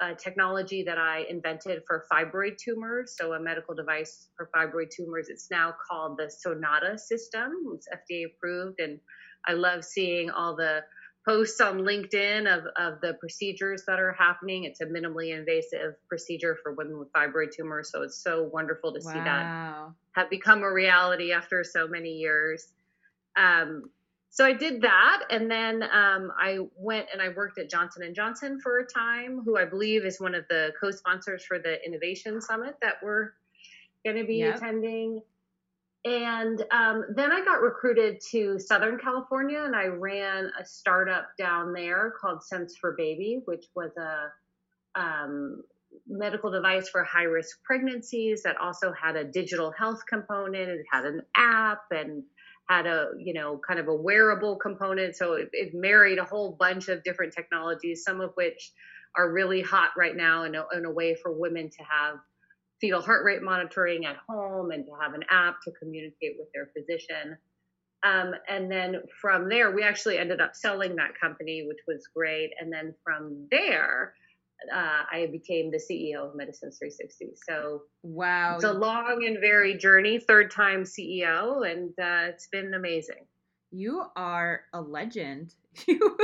a 0.00 0.14
technology 0.14 0.82
that 0.82 0.98
I 0.98 1.24
invented 1.28 1.82
for 1.86 2.04
fibroid 2.10 2.56
tumors. 2.56 3.14
So 3.18 3.34
a 3.34 3.40
medical 3.40 3.74
device 3.74 4.28
for 4.36 4.48
fibroid 4.54 4.90
tumors. 4.90 5.28
It's 5.28 5.50
now 5.50 5.74
called 5.88 6.18
the 6.18 6.30
Sonata 6.30 6.96
system. 6.98 7.52
It's 7.74 7.86
FDA 7.88 8.24
approved. 8.26 8.80
And 8.80 8.98
I 9.46 9.52
love 9.52 9.84
seeing 9.84 10.30
all 10.30 10.56
the 10.56 10.82
posts 11.26 11.60
on 11.60 11.80
LinkedIn 11.80 12.46
of, 12.46 12.64
of 12.76 13.00
the 13.00 13.14
procedures 13.20 13.84
that 13.86 14.00
are 14.00 14.12
happening. 14.12 14.64
It's 14.64 14.80
a 14.80 14.86
minimally 14.86 15.36
invasive 15.36 15.94
procedure 16.08 16.56
for 16.62 16.72
women 16.72 16.98
with 16.98 17.12
fibroid 17.12 17.52
tumors. 17.54 17.90
So 17.92 18.02
it's 18.02 18.22
so 18.22 18.44
wonderful 18.52 18.92
to 18.94 19.00
wow. 19.04 19.12
see 19.12 19.18
that 19.18 20.20
have 20.20 20.30
become 20.30 20.62
a 20.62 20.72
reality 20.72 21.32
after 21.32 21.62
so 21.62 21.86
many 21.86 22.10
years. 22.10 22.72
Um, 23.36 23.90
so 24.32 24.46
I 24.46 24.52
did 24.52 24.82
that, 24.82 25.24
and 25.30 25.50
then 25.50 25.82
um, 25.82 26.30
I 26.38 26.58
went 26.76 27.08
and 27.12 27.20
I 27.20 27.30
worked 27.30 27.58
at 27.58 27.68
Johnson 27.68 28.04
and 28.04 28.14
Johnson 28.14 28.60
for 28.60 28.78
a 28.78 28.86
time, 28.86 29.42
who 29.44 29.58
I 29.58 29.64
believe 29.64 30.04
is 30.04 30.20
one 30.20 30.36
of 30.36 30.44
the 30.48 30.72
co-sponsors 30.80 31.44
for 31.44 31.58
the 31.58 31.84
Innovation 31.84 32.40
Summit 32.40 32.76
that 32.80 32.94
we're 33.02 33.32
going 34.04 34.16
to 34.16 34.24
be 34.24 34.36
yep. 34.36 34.56
attending. 34.56 35.20
And 36.04 36.64
um, 36.70 37.04
then 37.14 37.30
I 37.30 37.44
got 37.44 37.60
recruited 37.60 38.20
to 38.30 38.58
Southern 38.58 38.98
California 38.98 39.62
and 39.62 39.76
I 39.76 39.86
ran 39.86 40.50
a 40.58 40.64
startup 40.64 41.28
down 41.36 41.74
there 41.74 42.14
called 42.18 42.40
Sense4Baby, 42.40 43.42
which 43.44 43.66
was 43.76 43.90
a 43.98 45.00
um, 45.00 45.62
medical 46.06 46.50
device 46.50 46.88
for 46.88 47.04
high 47.04 47.24
risk 47.24 47.62
pregnancies 47.64 48.42
that 48.44 48.56
also 48.56 48.92
had 48.92 49.16
a 49.16 49.24
digital 49.24 49.72
health 49.72 50.02
component. 50.08 50.70
It 50.70 50.86
had 50.90 51.04
an 51.04 51.22
app 51.36 51.82
and 51.90 52.22
had 52.68 52.86
a 52.86 53.08
you 53.18 53.34
know 53.34 53.60
kind 53.66 53.80
of 53.80 53.88
a 53.88 53.94
wearable 53.94 54.56
component. 54.56 55.16
So 55.16 55.34
it, 55.34 55.50
it 55.52 55.74
married 55.74 56.18
a 56.18 56.24
whole 56.24 56.56
bunch 56.58 56.88
of 56.88 57.02
different 57.02 57.34
technologies, 57.34 58.04
some 58.04 58.20
of 58.20 58.30
which 58.34 58.72
are 59.16 59.30
really 59.30 59.60
hot 59.60 59.90
right 59.98 60.16
now 60.16 60.44
in 60.44 60.54
a, 60.54 60.64
a 60.84 60.90
way 60.90 61.14
for 61.14 61.32
women 61.32 61.68
to 61.68 61.82
have 61.82 62.16
fetal 62.80 63.02
heart 63.02 63.24
rate 63.24 63.42
monitoring 63.42 64.06
at 64.06 64.16
home 64.28 64.70
and 64.70 64.84
to 64.86 64.92
have 65.00 65.14
an 65.14 65.24
app 65.30 65.56
to 65.64 65.70
communicate 65.72 66.36
with 66.38 66.48
their 66.54 66.70
physician. 66.76 67.36
Um, 68.02 68.32
and 68.48 68.70
then 68.70 69.02
from 69.20 69.48
there, 69.48 69.70
we 69.70 69.82
actually 69.82 70.16
ended 70.16 70.40
up 70.40 70.54
selling 70.54 70.96
that 70.96 71.10
company, 71.20 71.66
which 71.68 71.80
was 71.86 72.06
great. 72.14 72.50
And 72.58 72.72
then 72.72 72.94
from 73.04 73.46
there, 73.50 74.14
uh, 74.74 75.02
I 75.10 75.28
became 75.30 75.70
the 75.70 75.78
CEO 75.78 76.28
of 76.28 76.34
Medicines 76.34 76.78
360. 76.78 77.32
So 77.48 77.82
wow, 78.02 78.56
it's 78.56 78.64
a 78.64 78.72
long 78.72 79.24
and 79.26 79.38
varied 79.40 79.80
journey. 79.80 80.18
Third 80.18 80.50
time 80.50 80.84
CEO, 80.84 81.70
and 81.70 81.90
uh, 81.90 82.32
it's 82.32 82.48
been 82.48 82.74
amazing. 82.74 83.26
You 83.70 84.04
are 84.16 84.62
a 84.72 84.80
legend. 84.80 85.54
You, 85.86 86.18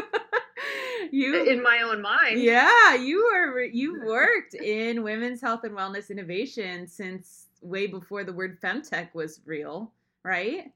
you 1.12 1.44
in 1.44 1.62
my 1.62 1.82
own 1.82 2.02
mind. 2.02 2.40
Yeah, 2.40 2.94
you 2.94 3.20
are. 3.22 3.60
You 3.60 4.02
worked 4.04 4.54
in 4.54 5.02
women's 5.02 5.40
health 5.40 5.64
and 5.64 5.76
wellness 5.76 6.10
innovation 6.10 6.86
since 6.86 7.46
way 7.60 7.86
before 7.86 8.24
the 8.24 8.32
word 8.32 8.60
femtech 8.60 9.14
was 9.14 9.40
real, 9.44 9.92
right? 10.22 10.72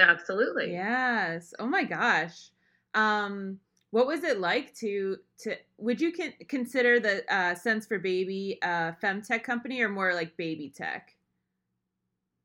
Absolutely. 0.00 0.72
Yes. 0.72 1.54
Oh 1.58 1.66
my 1.66 1.84
gosh. 1.84 2.50
Um, 2.94 3.60
what 3.90 4.06
was 4.06 4.24
it 4.24 4.40
like 4.40 4.74
to 4.76 5.18
to? 5.38 5.56
Would 5.78 6.00
you 6.00 6.12
con- 6.12 6.34
consider 6.48 6.98
the 6.98 7.24
uh, 7.32 7.54
Sense4Baby 7.54 8.58
uh, 8.62 8.92
femtech 9.02 9.44
company 9.44 9.80
or 9.80 9.88
more 9.88 10.14
like 10.14 10.36
baby 10.36 10.72
tech? 10.74 11.14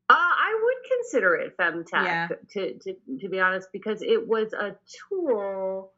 Uh, 0.09 0.13
I 0.13 0.59
would 0.61 0.99
consider 0.99 1.35
it 1.35 1.57
femtech 1.57 2.05
yeah. 2.05 2.27
to, 2.51 2.73
to 2.73 2.95
to 3.19 3.29
be 3.29 3.39
honest, 3.39 3.69
because 3.71 4.01
it 4.01 4.27
was 4.27 4.53
a 4.53 4.75
tool 5.09 5.91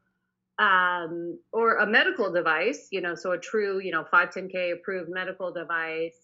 um, 0.64 1.40
or 1.52 1.78
a 1.78 1.88
medical 1.88 2.32
device, 2.32 2.88
you 2.92 3.02
know, 3.02 3.16
so 3.16 3.32
a 3.32 3.38
true, 3.38 3.82
you 3.82 3.92
know, 3.92 4.06
510K 4.14 4.74
approved 4.74 5.10
medical 5.10 5.52
device 5.52 6.16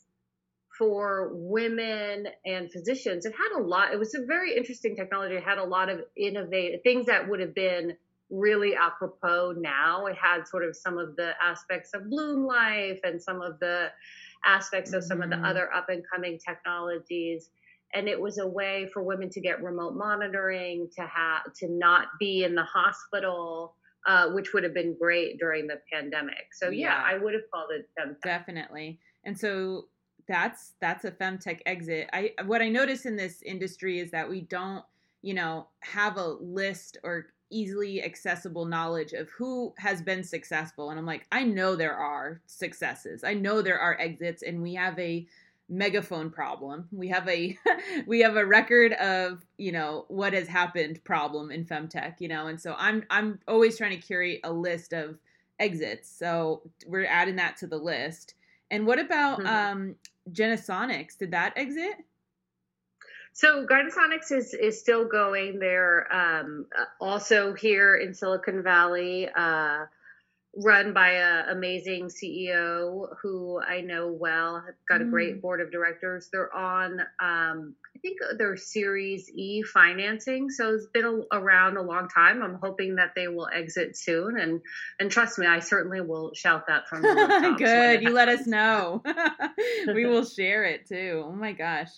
for 0.78 1.32
women 1.34 2.28
and 2.46 2.72
physicians. 2.72 3.26
It 3.26 3.34
had 3.34 3.60
a 3.60 3.62
lot, 3.62 3.92
it 3.92 4.00
was 4.00 4.16
a 4.16 4.26
very 4.26 4.56
interesting 4.56 4.96
technology. 4.96 5.36
It 5.36 5.44
had 5.44 5.58
a 5.58 5.64
lot 5.64 5.90
of 5.90 6.02
innovative 6.16 6.82
things 6.84 7.08
that 7.08 7.28
would 7.28 7.42
have 7.42 7.54
been 7.54 7.98
really 8.30 8.76
apropos 8.76 9.56
now. 9.58 10.06
It 10.06 10.16
had 10.16 10.48
sort 10.48 10.64
of 10.64 10.76
some 10.76 10.98
of 10.98 11.18
the 11.18 11.34
aspects 11.44 11.92
of 11.94 12.04
Bloomlife 12.04 13.00
and 13.04 13.22
some 13.22 13.42
of 13.42 13.60
the 13.60 13.88
aspects 14.46 14.94
of 14.94 15.04
some 15.04 15.18
mm-hmm. 15.18 15.24
of 15.24 15.30
the 15.32 15.36
mm-hmm. 15.36 15.46
other 15.46 15.74
up 15.74 15.90
and 15.90 16.02
coming 16.10 16.40
technologies 16.40 17.50
and 17.94 18.08
it 18.08 18.22
was 18.22 18.38
a 18.38 18.48
way 18.48 18.88
for 18.94 19.02
women 19.02 19.32
to 19.32 19.42
get 19.42 19.64
remote 19.64 19.96
monitoring 19.96 20.88
to 20.96 21.02
have 21.02 21.52
to 21.56 21.68
not 21.68 22.08
be 22.20 22.44
in 22.44 22.54
the 22.54 22.64
hospital 22.64 23.74
uh, 24.08 24.30
which 24.30 24.54
would 24.54 24.64
have 24.64 24.74
been 24.74 24.96
great 25.00 25.40
during 25.40 25.68
the 25.68 25.80
pandemic. 25.92 26.48
So 26.54 26.70
yeah, 26.70 26.88
yeah 26.88 27.04
I 27.06 27.18
would 27.18 27.34
have 27.34 27.44
called 27.52 27.72
it 27.72 27.90
femtech. 28.00 28.22
Definitely. 28.24 29.00
And 29.24 29.38
so 29.38 29.86
that's 30.28 30.74
that's 30.80 31.06
a 31.06 31.12
femtech 31.12 31.60
exit. 31.66 32.10
I 32.14 32.32
what 32.46 32.62
I 32.62 32.70
notice 32.70 33.06
in 33.06 33.16
this 33.16 33.42
industry 33.42 34.00
is 34.00 34.12
that 34.12 34.30
we 34.30 34.42
don't, 34.42 34.84
you 35.22 35.34
know, 35.34 35.68
have 35.82 36.18
a 36.18 36.28
list 36.40 36.98
or 37.04 37.28
easily 37.52 38.04
accessible 38.04 38.66
knowledge 38.66 39.14
of 39.14 39.28
who 39.30 39.74
has 39.78 40.02
been 40.02 40.24
successful. 40.24 40.92
And 40.92 41.00
I'm 41.00 41.06
like, 41.06 41.26
I 41.32 41.44
know 41.44 41.76
there 41.76 41.96
are 41.96 42.42
successes. 42.46 43.24
I 43.24 43.34
know 43.34 43.62
there 43.62 43.80
are 43.80 44.00
exits 44.00 44.44
and 44.44 44.62
we 44.62 44.76
have 44.76 44.98
a 45.00 45.28
megaphone 45.70 46.32
problem. 46.32 46.88
We 46.92 47.10
have 47.10 47.28
a 47.30 47.58
we 48.08 48.22
have 48.22 48.36
a 48.36 48.46
record 48.46 48.94
of, 48.94 49.46
you 49.58 49.72
know, 49.72 50.06
what 50.08 50.34
has 50.34 50.48
happened 50.48 51.04
problem 51.04 51.52
in 51.52 51.66
femtech, 51.66 52.16
you 52.20 52.28
know. 52.28 52.48
And 52.48 52.60
so 52.60 52.76
I'm 52.78 53.04
I'm 53.10 53.40
always 53.48 53.78
trying 53.78 54.00
to 54.00 54.06
curate 54.06 54.42
a 54.44 54.52
list 54.52 54.94
of 54.94 55.18
exits. 55.60 56.10
So 56.10 56.64
we're 56.88 57.06
adding 57.06 57.38
that 57.38 57.58
to 57.58 57.68
the 57.68 57.78
list. 57.78 58.34
And 58.72 58.86
what 58.86 59.00
about 59.00 59.40
mm-hmm. 59.40 59.48
um 59.48 59.96
Gynesonics? 60.32 61.18
Did 61.18 61.32
that 61.32 61.54
exit? 61.56 61.96
So 63.34 63.66
Gynesonics 63.66 64.32
is 64.32 64.54
is 64.54 64.80
still 64.80 65.08
going. 65.08 65.60
They're 65.60 66.12
um, 66.14 66.66
also 67.00 67.54
here 67.54 67.96
in 67.96 68.14
Silicon 68.14 68.64
Valley. 68.64 69.30
Uh, 69.34 69.86
run 70.56 70.94
by 70.94 71.12
an 71.12 71.50
amazing 71.50 72.10
CEO 72.10 73.08
who 73.22 73.62
I 73.62 73.82
know 73.82 74.08
well. 74.08 74.64
Have 74.66 74.76
got 74.88 75.02
a 75.02 75.06
great 75.06 75.38
mm. 75.38 75.42
board 75.42 75.62
of 75.62 75.72
directors. 75.72 76.30
They're 76.32 76.54
on, 76.54 77.00
um, 77.20 77.76
I 77.96 78.00
think 78.02 78.18
their 78.38 78.58
Series 78.58 79.30
E 79.30 79.62
financing, 79.62 80.50
so 80.50 80.74
it's 80.74 80.88
been 80.88 81.06
a, 81.06 81.38
around 81.38 81.78
a 81.78 81.82
long 81.82 82.08
time. 82.10 82.42
I'm 82.42 82.56
hoping 82.62 82.96
that 82.96 83.14
they 83.16 83.28
will 83.28 83.48
exit 83.54 83.96
soon, 83.96 84.40
and 84.40 84.62
and 85.00 85.12
trust 85.12 85.38
me, 85.38 85.46
I 85.46 85.60
certainly 85.60 86.02
will 86.02 86.34
shout 86.34 86.68
that 86.68 86.88
from 86.88 87.04
the 87.04 87.56
Good, 87.58 88.02
you 88.02 88.10
let 88.10 88.28
us 88.28 88.48
know. 88.48 89.04
we 89.94 90.06
will 90.06 90.26
share 90.26 90.66
it 90.66 90.88
too. 90.88 91.24
Oh 91.26 91.32
my 91.32 91.52
gosh! 91.54 91.90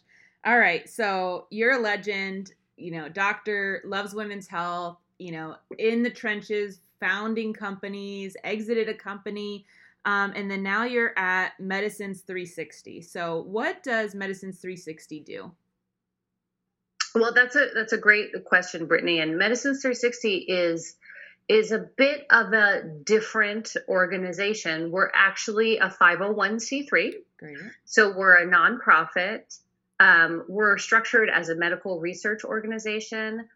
All 0.46 0.58
right, 0.58 0.90
so 0.90 1.48
you're 1.50 1.74
a 1.74 1.82
legend. 1.82 2.54
You 2.76 2.92
know, 2.92 3.10
doctor 3.10 3.82
loves 3.86 4.14
women's 4.14 4.48
health. 4.48 4.98
You 5.20 5.32
know, 5.32 5.56
in 5.78 6.04
the 6.04 6.10
trenches 6.10 6.82
founding 7.02 7.54
companies, 7.54 8.38
exited 8.46 8.88
a 8.88 8.94
company, 8.94 9.66
um, 10.06 10.32
and 10.36 10.50
then 10.50 10.64
now 10.64 10.86
you're 10.86 11.18
at 11.18 11.60
Medicines 11.60 12.22
360. 12.22 13.02
So, 13.02 13.44
what 13.44 13.84
does 13.84 14.16
Medicines 14.16 14.60
360 14.60 15.20
do? 15.20 15.52
Well, 17.14 17.34
that's 17.34 17.56
a 17.56 17.68
that's 17.76 17.94
a 17.94 17.98
great 17.98 18.46
question, 18.46 18.86
Brittany. 18.86 19.20
And 19.20 19.38
Medicines 19.38 19.82
360 19.82 20.38
is 20.38 20.96
is 21.50 21.72
a 21.72 21.80
bit 21.80 22.26
of 22.30 22.54
a 22.54 22.84
different 23.04 23.76
organization. 23.88 24.92
We're 24.92 25.12
actually 25.14 25.78
a 25.78 25.90
501c3. 25.90 27.14
Great. 27.38 27.58
So 27.86 28.16
we're 28.16 28.36
a 28.36 28.48
nonprofit. 28.48 29.60
Um, 30.00 30.46
we're 30.48 30.78
structured 30.78 31.30
as 31.30 31.50
a 31.50 31.56
medical 31.56 32.00
research 32.00 32.44
organization 32.44 33.50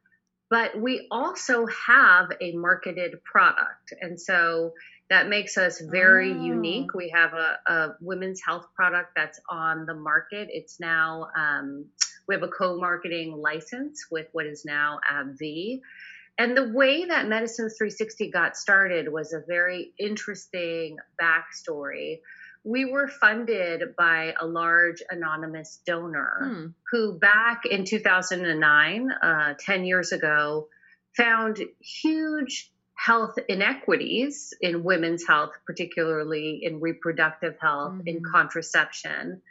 but 0.49 0.79
we 0.79 1.07
also 1.11 1.65
have 1.65 2.31
a 2.39 2.53
marketed 2.53 3.23
product. 3.23 3.93
And 4.01 4.19
so 4.19 4.73
that 5.09 5.27
makes 5.27 5.57
us 5.57 5.81
very 5.81 6.31
oh. 6.31 6.43
unique. 6.43 6.93
We 6.93 7.09
have 7.09 7.33
a, 7.33 7.57
a, 7.67 7.95
women's 8.01 8.41
health 8.45 8.67
product 8.75 9.11
that's 9.15 9.39
on 9.49 9.85
the 9.85 9.93
market. 9.93 10.49
It's 10.51 10.79
now, 10.79 11.27
um, 11.37 11.85
we 12.27 12.35
have 12.35 12.43
a 12.43 12.47
co 12.47 12.79
marketing 12.79 13.37
license 13.37 14.05
with 14.09 14.27
what 14.31 14.45
is 14.45 14.65
now 14.65 14.99
AbbVie. 15.11 15.81
And 16.37 16.57
the 16.57 16.69
way 16.73 17.05
that 17.05 17.27
Medicines 17.27 17.75
360 17.77 18.29
got 18.31 18.57
started 18.57 19.11
was 19.11 19.31
a 19.31 19.41
very 19.47 19.93
interesting 19.97 20.97
backstory 21.21 22.19
we 22.65 22.83
were 22.83 23.07
funded 23.07 23.95
by 23.95 24.33
a 24.41 24.45
large 24.45 25.03
anonymous 25.09 25.79
donor 25.85 26.39
hmm. 26.43 26.65
who, 26.91 27.17
back 27.17 27.61
in 27.69 27.85
2009, 27.85 29.11
uh, 29.11 29.53
10 29.59 29.85
years 29.85 30.11
ago, 30.11 30.67
found 31.15 31.59
huge 31.79 32.71
health 32.95 33.35
inequities 33.47 34.53
in 34.61 34.83
women's 34.83 35.27
health, 35.27 35.51
particularly 35.67 36.61
in 36.63 36.79
reproductive 36.79 37.55
health, 37.61 37.93
mm-hmm. 37.93 38.07
in 38.07 38.21
contraception. 38.23 39.41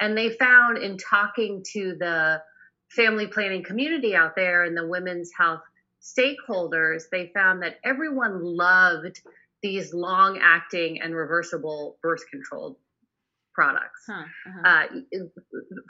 And 0.00 0.16
they 0.16 0.30
found 0.30 0.78
in 0.78 0.96
talking 0.96 1.64
to 1.72 1.96
the 1.98 2.42
family 2.88 3.26
planning 3.26 3.62
community 3.62 4.14
out 4.14 4.36
there 4.36 4.64
and 4.64 4.76
the 4.76 4.86
women's 4.86 5.30
health 5.36 5.62
stakeholders, 6.00 7.04
they 7.10 7.30
found 7.34 7.62
that 7.62 7.78
everyone 7.84 8.42
loved 8.42 9.20
these 9.64 9.94
long 9.94 10.38
acting 10.42 11.00
and 11.02 11.16
reversible 11.16 11.96
birth 12.02 12.20
control 12.30 12.78
products. 13.54 14.02
Huh, 14.06 14.24
uh-huh. 14.46 14.68
uh, 14.68 15.18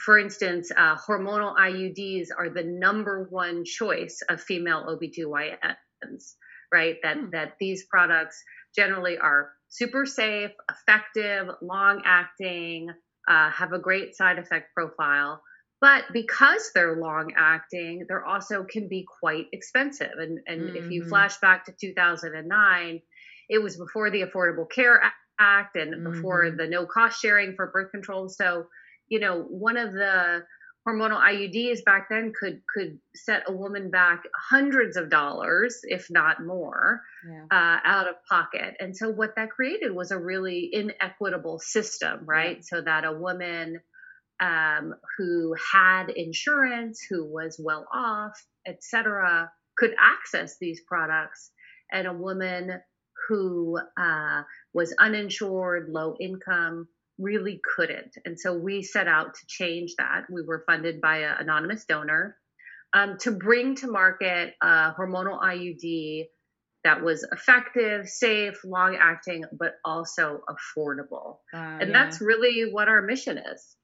for 0.05 0.17
instance, 0.17 0.71
uh, 0.71 0.97
hormonal 0.97 1.57
IUDs 1.57 2.29
are 2.39 2.51
the 2.51 2.63
number 2.63 3.27
one 3.31 3.65
choice 3.65 4.21
of 4.29 4.41
female 4.41 4.87
OBGYNs, 4.89 6.35
right? 6.73 6.97
That, 7.03 7.17
hmm. 7.17 7.31
that 7.33 7.55
these 7.59 7.85
products 7.91 8.41
generally 8.77 9.19
are 9.19 9.51
super 9.69 10.07
safe, 10.07 10.53
effective, 10.71 11.49
long 11.61 12.03
acting, 12.05 12.91
uh, 13.29 13.51
have 13.51 13.73
a 13.73 13.81
great 13.81 14.15
side 14.15 14.39
effect 14.39 14.73
profile. 14.73 15.43
But 15.81 16.05
because 16.13 16.71
they're 16.75 16.97
long 16.97 17.33
acting, 17.37 18.07
they're 18.09 18.25
also 18.25 18.63
can 18.63 18.89
be 18.89 19.05
quite 19.21 19.47
expensive. 19.53 20.13
And, 20.17 20.39
and 20.47 20.61
mm-hmm. 20.61 20.77
if 20.77 20.93
you 20.93 21.01
mm-hmm. 21.01 21.09
flash 21.09 21.39
back 21.39 21.67
to 21.67 21.73
2009, 21.73 23.01
it 23.49 23.63
was 23.63 23.77
before 23.77 24.11
the 24.11 24.23
Affordable 24.23 24.71
Care 24.71 25.01
Act 25.39 25.77
and 25.77 25.95
mm-hmm. 25.95 26.13
before 26.13 26.51
the 26.51 26.67
no 26.67 26.87
cost 26.87 27.21
sharing 27.21 27.55
for 27.55 27.67
birth 27.67 27.91
control. 27.91 28.29
So, 28.29 28.67
you 29.09 29.21
know, 29.21 29.43
one 29.43 29.77
of 29.77 29.93
the 29.93 30.45
hormonal 30.87 31.21
IUDs 31.21 31.85
back 31.85 32.09
then 32.11 32.33
could 32.39 32.61
could 32.73 32.99
set 33.15 33.45
a 33.49 33.53
woman 33.53 33.91
back 33.91 34.23
hundreds 34.35 34.97
of 34.97 35.11
dollars, 35.11 35.81
if 35.83 36.11
not 36.11 36.45
more, 36.45 37.01
yeah. 37.27 37.45
uh, 37.51 37.79
out 37.85 38.09
of 38.09 38.17
pocket. 38.29 38.77
And 38.81 38.97
so 38.97 39.11
what 39.11 39.37
that 39.37 39.51
created 39.51 39.95
was 39.95 40.11
a 40.11 40.19
really 40.19 40.69
inequitable 40.73 41.59
system, 41.59 42.21
right? 42.27 42.59
Yeah. 42.59 42.63
So 42.63 42.83
that 42.83 43.05
a 43.05 43.13
woman 43.13 43.81
um, 44.41 44.95
who 45.17 45.55
had 45.73 46.11
insurance, 46.11 47.01
who 47.09 47.25
was 47.25 47.61
well 47.63 47.87
off, 47.93 48.45
etc., 48.67 49.51
could 49.77 49.95
access 49.99 50.57
these 50.61 50.81
products, 50.87 51.51
and 51.91 52.07
a 52.07 52.13
woman 52.13 52.81
who 53.29 53.79
uh, 53.97 54.43
was 54.73 54.95
uninsured, 54.99 55.89
low 55.89 56.17
income, 56.21 56.89
really 57.19 57.61
couldn't. 57.77 58.17
And 58.25 58.39
so 58.39 58.57
we 58.57 58.83
set 58.83 59.09
out 59.09 59.35
to 59.35 59.47
change 59.47 59.95
that. 59.99 60.25
We 60.31 60.43
were 60.43 60.65
funded 60.67 61.01
by 61.01 61.19
an 61.19 61.37
anonymous 61.41 61.85
donor 61.85 62.37
um, 62.93 63.19
to 63.21 63.33
bring 63.33 63.77
to 63.77 63.91
market 63.91 64.55
a 64.63 64.93
hormonal 64.99 65.41
IUD 65.41 66.27
that 66.85 67.03
was 67.03 67.27
effective, 67.33 68.09
safe, 68.09 68.61
long 68.65 68.97
acting, 69.01 69.45
but 69.59 69.75
also 69.85 70.43
affordable. 70.49 71.39
Uh, 71.53 71.79
and 71.81 71.91
yeah. 71.91 72.05
that's 72.05 72.21
really 72.21 72.71
what 72.71 72.89
our 72.89 73.03
mission 73.03 73.39
is. 73.39 73.77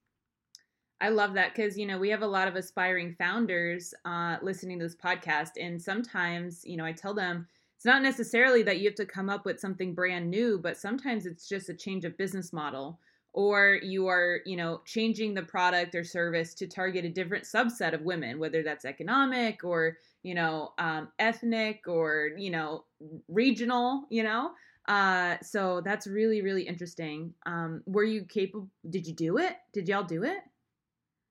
I 1.01 1.09
love 1.09 1.35
that 1.35 1.55
because 1.55 1.79
you 1.79 1.87
know 1.87 1.99
we 1.99 2.11
have 2.11 2.21
a 2.21 2.27
lot 2.27 2.47
of 2.47 2.57
aspiring 2.57 3.15
founders 3.19 3.95
uh, 4.05 4.37
listening 4.43 4.79
to 4.81 4.85
this 4.85 4.97
podcast, 4.97 5.53
and 5.59 5.81
sometimes 5.81 6.61
you 6.65 6.77
know 6.77 6.85
I 6.85 6.93
tell 6.93 7.15
them 7.15 7.47
it's 7.81 7.87
not 7.87 8.03
necessarily 8.03 8.63
that 8.65 8.81
you 8.81 8.91
have 8.91 8.95
to 8.97 9.07
come 9.07 9.31
up 9.31 9.47
with 9.47 9.59
something 9.59 9.95
brand 9.95 10.29
new, 10.29 10.59
but 10.59 10.77
sometimes 10.77 11.25
it's 11.25 11.49
just 11.49 11.71
a 11.71 11.75
change 11.75 12.05
of 12.05 12.19
business 12.19 12.53
model 12.53 13.01
or 13.33 13.79
you 13.83 14.07
are 14.07 14.41
you 14.45 14.55
know 14.55 14.83
changing 14.85 15.33
the 15.33 15.43
product 15.43 15.95
or 15.95 16.05
service 16.05 16.53
to 16.53 16.67
target 16.67 17.07
a 17.07 17.09
different 17.09 17.45
subset 17.45 17.95
of 17.95 18.03
women 18.03 18.39
whether 18.39 18.63
that's 18.63 18.85
economic 18.85 19.65
or 19.65 19.97
you 20.23 20.35
know 20.35 20.73
um, 20.77 21.09
ethnic 21.19 21.85
or 21.87 22.33
you 22.37 22.51
know 22.51 22.85
regional 23.29 24.05
you 24.11 24.25
know? 24.25 24.51
Uh, 24.87 25.37
so 25.41 25.81
that's 25.83 26.07
really 26.07 26.43
really 26.43 26.65
interesting. 26.65 27.33
Um, 27.47 27.83
were 27.87 28.05
you 28.05 28.25
capable 28.25 28.69
did 28.91 29.07
you 29.07 29.15
do 29.15 29.39
it? 29.39 29.57
Did 29.73 29.89
y'all 29.89 30.05
do 30.05 30.23
it 30.25 30.41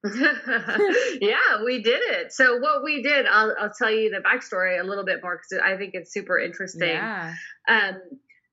yeah, 1.22 1.64
we 1.66 1.82
did 1.84 2.02
it. 2.02 2.32
So 2.32 2.58
what 2.58 2.84
we 2.84 3.02
did, 3.02 3.26
I'll, 3.26 3.54
I'll 3.60 3.74
tell 3.78 3.92
you 3.92 4.10
the 4.10 4.22
backstory 4.22 4.80
a 4.80 4.84
little 4.84 5.06
bit 5.06 5.22
more 5.22 5.38
because 5.38 5.62
I 5.64 5.78
think 5.78 5.92
it's 5.94 6.14
super 6.14 6.40
interesting. 6.40 6.90
Yeah. 6.90 7.34
Um, 7.68 7.96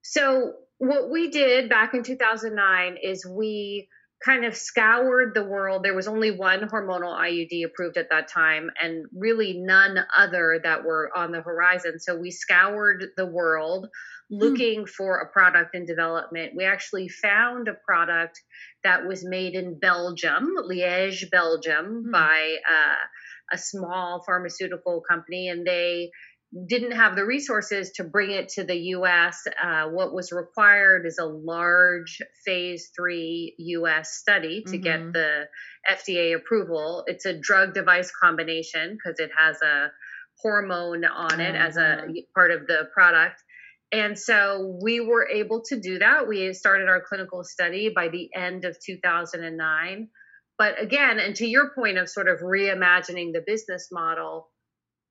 so 0.03 0.55
what 0.79 1.11
we 1.11 1.31
did 1.31 1.69
back 1.69 1.95
in 1.95 2.03
2009 2.03 2.97
is 3.03 3.25
we 3.25 3.89
kind 4.25 4.45
of 4.45 4.57
scoured 4.57 5.35
the 5.35 5.45
world. 5.45 5.83
There 5.83 5.95
was 5.95 6.09
only 6.09 6.31
one 6.31 6.69
hormonal 6.69 7.17
IUD 7.17 7.65
approved 7.65 7.97
at 7.97 8.11
that 8.11 8.29
time, 8.29 8.71
and 8.83 9.07
really 9.15 9.55
none 9.59 9.99
other 10.17 10.61
that 10.63 10.85
were 10.85 11.11
on 11.15 11.33
the 11.33 11.43
horizon. 11.43 11.99
So 11.99 12.17
we 12.17 12.31
scoured 12.31 13.05
the 13.17 13.27
world 13.27 13.89
hmm. 14.29 14.37
looking 14.37 14.81
hmm. 14.81 14.87
for 14.87 15.19
a 15.19 15.29
product 15.31 15.75
in 15.75 15.87
development. 15.87 16.55
We 16.57 16.65
actually 16.65 17.09
found 17.09 17.69
a 17.69 17.75
product 17.75 18.41
that 18.87 19.07
was 19.07 19.25
made 19.25 19.55
in 19.55 19.79
Belgium, 19.79 20.55
Liège, 20.71 21.31
Belgium, 21.31 22.05
hmm. 22.05 22.11
by 22.13 22.57
uh, 22.69 22.97
a 23.53 23.59
small 23.59 24.23
pharmaceutical 24.25 25.03
company, 25.09 25.49
and 25.49 25.67
they 25.67 26.11
didn't 26.69 26.93
have 26.93 27.17
the 27.17 27.25
resources 27.25 27.91
to 27.97 28.05
bring 28.05 28.31
it 28.31 28.49
to 28.51 28.65
the 28.65 28.77
US. 28.77 29.45
Uh, 29.63 29.89
what 29.89 30.15
was 30.15 30.31
required 30.33 31.05
is 31.05 31.19
a 31.19 31.27
large 31.27 32.23
phase 32.45 32.91
three 32.97 33.55
US 33.59 34.13
study 34.13 34.63
to 34.63 34.73
mm-hmm. 34.73 34.83
get 34.83 35.13
the 35.13 35.49
FDA 35.91 36.37
approval. 36.37 37.05
It's 37.07 37.27
a 37.27 37.39
drug 37.39 37.75
device 37.75 38.13
combination 38.23 38.97
because 38.97 39.19
it 39.19 39.31
has 39.37 39.61
a 39.61 39.91
hormone 40.41 41.05
on 41.05 41.41
it 41.41 41.57
as 41.57 41.77
a 41.77 41.95
uh-huh. 41.95 42.13
part 42.35 42.53
of 42.53 42.67
the 42.67 42.89
product. 42.95 43.43
And 43.97 44.19
so 44.19 44.79
we 44.83 45.01
were 45.01 45.27
able 45.27 45.63
to 45.69 45.81
do 45.81 45.99
that. 46.01 46.29
We 46.29 46.53
started 46.53 46.87
our 46.89 47.01
clinical 47.01 47.45
study 47.45 47.89
by 47.89 48.09
the 48.09 48.29
end 48.37 48.67
of 48.67 48.77
2009. 48.85 50.09
But 50.59 50.81
again, 50.81 51.19
and 51.19 51.35
to 51.37 51.47
your 51.47 51.71
point 51.75 51.97
of 51.97 52.11
sort 52.11 52.29
of 52.29 52.41
reimagining 52.41 53.33
the 53.33 53.43
business 53.47 53.89
model, 53.91 54.51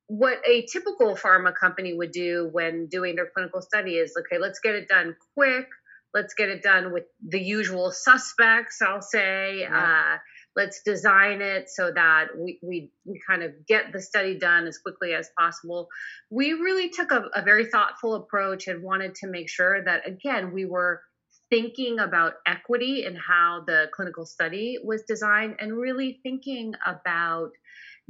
what 0.05 0.37
a 0.47 0.67
typical 0.71 1.15
pharma 1.15 1.51
company 1.59 1.95
would 1.95 2.11
do 2.11 2.47
when 2.51 2.85
doing 2.85 3.15
their 3.15 3.27
clinical 3.33 3.63
study 3.63 3.93
is 3.93 4.13
okay, 4.19 4.39
let's 4.39 4.59
get 4.59 4.75
it 4.75 4.87
done 4.87 5.15
quick. 5.35 5.67
Let's 6.13 6.35
get 6.35 6.49
it 6.49 6.61
done 6.61 6.93
with 6.93 7.05
the 7.27 7.41
usual 7.41 7.91
suspects, 7.91 8.81
I'll 8.83 9.01
say. 9.01 9.61
Yeah. 9.61 10.13
Uh, 10.13 10.17
let's 10.55 10.81
design 10.83 11.41
it 11.41 11.69
so 11.69 11.91
that 11.91 12.27
we, 12.37 12.59
we, 12.63 12.91
we 13.05 13.19
kind 13.27 13.43
of 13.43 13.51
get 13.67 13.91
the 13.91 14.01
study 14.01 14.37
done 14.37 14.67
as 14.67 14.77
quickly 14.77 15.13
as 15.13 15.29
possible. 15.37 15.89
We 16.29 16.53
really 16.53 16.89
took 16.89 17.11
a, 17.11 17.25
a 17.35 17.41
very 17.41 17.65
thoughtful 17.65 18.15
approach 18.15 18.67
and 18.67 18.81
wanted 18.83 19.15
to 19.15 19.27
make 19.27 19.49
sure 19.49 19.83
that, 19.83 20.07
again, 20.07 20.53
we 20.53 20.65
were 20.65 21.01
thinking 21.49 21.99
about 21.99 22.33
equity 22.47 23.05
and 23.05 23.17
how 23.17 23.63
the 23.67 23.87
clinical 23.93 24.25
study 24.25 24.77
was 24.83 25.03
designed 25.07 25.55
and 25.59 25.77
really 25.77 26.19
thinking 26.23 26.73
about 26.85 27.51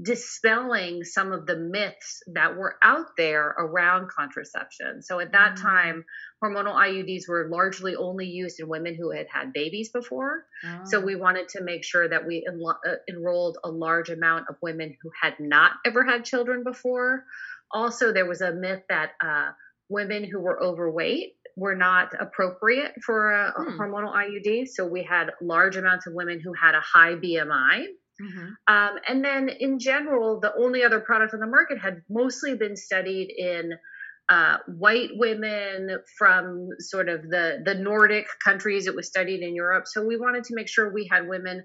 dispelling 0.01 1.03
some 1.03 1.31
of 1.31 1.45
the 1.45 1.55
myths 1.55 2.21
that 2.33 2.57
were 2.57 2.75
out 2.83 3.15
there 3.17 3.55
around 3.57 4.09
contraception. 4.09 5.01
So 5.01 5.19
at 5.19 5.31
that 5.31 5.53
mm. 5.53 5.61
time, 5.61 6.05
hormonal 6.43 6.75
IUDs 6.75 7.29
were 7.29 7.47
largely 7.49 7.95
only 7.95 8.25
used 8.25 8.59
in 8.59 8.67
women 8.67 8.95
who 8.95 9.11
had 9.11 9.27
had 9.31 9.53
babies 9.53 9.89
before. 9.89 10.45
Oh. 10.65 10.81
So 10.85 10.99
we 10.99 11.15
wanted 11.15 11.47
to 11.49 11.63
make 11.63 11.85
sure 11.85 12.09
that 12.09 12.27
we 12.27 12.45
enlo- 12.49 12.77
uh, 12.85 12.95
enrolled 13.09 13.57
a 13.63 13.69
large 13.69 14.09
amount 14.09 14.47
of 14.49 14.57
women 14.61 14.97
who 15.01 15.11
had 15.21 15.35
not 15.39 15.71
ever 15.85 16.03
had 16.03 16.25
children 16.25 16.63
before. 16.63 17.23
Also, 17.71 18.11
there 18.11 18.27
was 18.27 18.41
a 18.41 18.51
myth 18.51 18.81
that 18.89 19.11
uh, 19.23 19.51
women 19.87 20.25
who 20.29 20.41
were 20.41 20.61
overweight 20.61 21.35
were 21.55 21.75
not 21.75 22.13
appropriate 22.19 22.95
for 23.01 23.31
a, 23.31 23.47
a 23.47 23.63
hmm. 23.63 23.79
hormonal 23.79 24.13
IUD. 24.13 24.67
So 24.67 24.85
we 24.85 25.03
had 25.03 25.31
large 25.41 25.77
amounts 25.77 26.05
of 26.05 26.13
women 26.13 26.41
who 26.43 26.51
had 26.51 26.75
a 26.75 26.81
high 26.81 27.13
BMI 27.13 27.85
Mm-hmm. 28.21 28.73
Um, 28.73 28.99
and 29.07 29.23
then 29.23 29.49
in 29.49 29.79
general, 29.79 30.39
the 30.39 30.53
only 30.55 30.83
other 30.83 30.99
product 30.99 31.33
on 31.33 31.39
the 31.39 31.47
market 31.47 31.79
had 31.79 32.01
mostly 32.09 32.55
been 32.55 32.75
studied 32.75 33.29
in 33.35 33.73
uh, 34.29 34.57
white 34.67 35.11
women 35.13 35.99
from 36.17 36.69
sort 36.79 37.09
of 37.09 37.23
the, 37.23 37.61
the 37.63 37.75
Nordic 37.75 38.25
countries. 38.43 38.87
It 38.87 38.95
was 38.95 39.07
studied 39.07 39.41
in 39.41 39.55
Europe. 39.55 39.85
So 39.87 40.05
we 40.05 40.17
wanted 40.17 40.45
to 40.45 40.55
make 40.55 40.67
sure 40.67 40.91
we 40.91 41.07
had 41.11 41.27
women, 41.27 41.63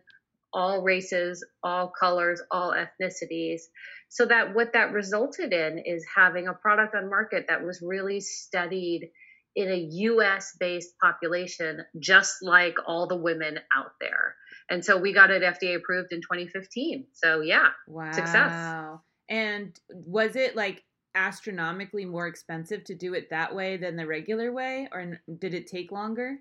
all 0.52 0.82
races, 0.82 1.44
all 1.62 1.92
colors, 1.98 2.42
all 2.50 2.72
ethnicities. 2.72 3.60
So 4.08 4.26
that 4.26 4.54
what 4.54 4.72
that 4.72 4.92
resulted 4.92 5.52
in 5.52 5.78
is 5.86 6.04
having 6.14 6.48
a 6.48 6.52
product 6.54 6.94
on 6.94 7.08
market 7.08 7.46
that 7.48 7.64
was 7.64 7.80
really 7.80 8.20
studied 8.20 9.10
in 9.56 9.70
a 9.70 9.76
US 9.76 10.54
based 10.58 10.98
population, 11.00 11.82
just 11.98 12.42
like 12.42 12.76
all 12.86 13.06
the 13.06 13.16
women 13.16 13.58
out 13.76 13.92
there. 14.00 14.34
And 14.70 14.84
so 14.84 14.96
we 14.96 15.12
got 15.12 15.30
it 15.30 15.42
FDA 15.42 15.76
approved 15.76 16.12
in 16.12 16.20
2015. 16.20 17.06
So 17.12 17.40
yeah, 17.40 17.68
wow. 17.88 18.12
success. 18.12 18.98
And 19.28 19.78
was 19.90 20.36
it 20.36 20.56
like 20.56 20.84
astronomically 21.14 22.04
more 22.04 22.26
expensive 22.28 22.84
to 22.84 22.94
do 22.94 23.14
it 23.14 23.30
that 23.30 23.54
way 23.54 23.76
than 23.76 23.96
the 23.96 24.06
regular 24.06 24.52
way, 24.52 24.88
or 24.92 25.20
did 25.38 25.54
it 25.54 25.66
take 25.66 25.90
longer? 25.90 26.38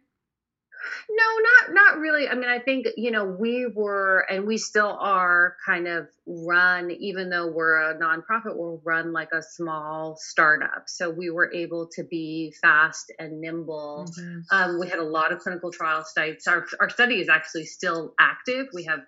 No, 1.10 1.24
not 1.24 1.74
not 1.74 2.00
really. 2.00 2.28
I 2.28 2.36
mean, 2.36 2.50
I 2.50 2.60
think 2.60 2.88
you 2.96 3.12
know 3.12 3.26
we 3.26 3.68
were 3.68 4.26
and 4.30 4.46
we 4.46 4.58
still 4.58 4.98
are 5.00 5.56
kind 5.66 5.88
of 5.88 6.08
run, 6.26 6.92
even 6.92 7.30
though 7.30 7.48
we're 7.48 7.92
a 7.92 7.96
nonprofit, 7.96 8.56
we're 8.56 8.78
run 8.78 9.12
like 9.12 9.32
a 9.34 9.42
small 9.42 10.16
startup. 10.18 10.84
So 10.88 11.10
we 11.10 11.30
were 11.30 11.52
able 11.54 11.88
to 11.94 12.04
be 12.04 12.54
fast 12.62 13.12
and 13.20 13.42
nimble. 13.42 14.08
Mm-hmm. 14.10 14.40
Um, 14.52 14.80
we 14.80 14.88
had 14.88 15.00
a 15.00 15.04
lot 15.04 15.34
of 15.34 15.40
clinical 15.40 15.72
trial 15.72 16.04
sites. 16.06 16.48
Our 16.48 16.66
our 16.80 16.90
study 16.90 17.16
is 17.16 17.30
actually 17.30 17.66
still 17.66 18.14
active. 18.20 18.68
We 18.74 18.86
have 18.86 19.02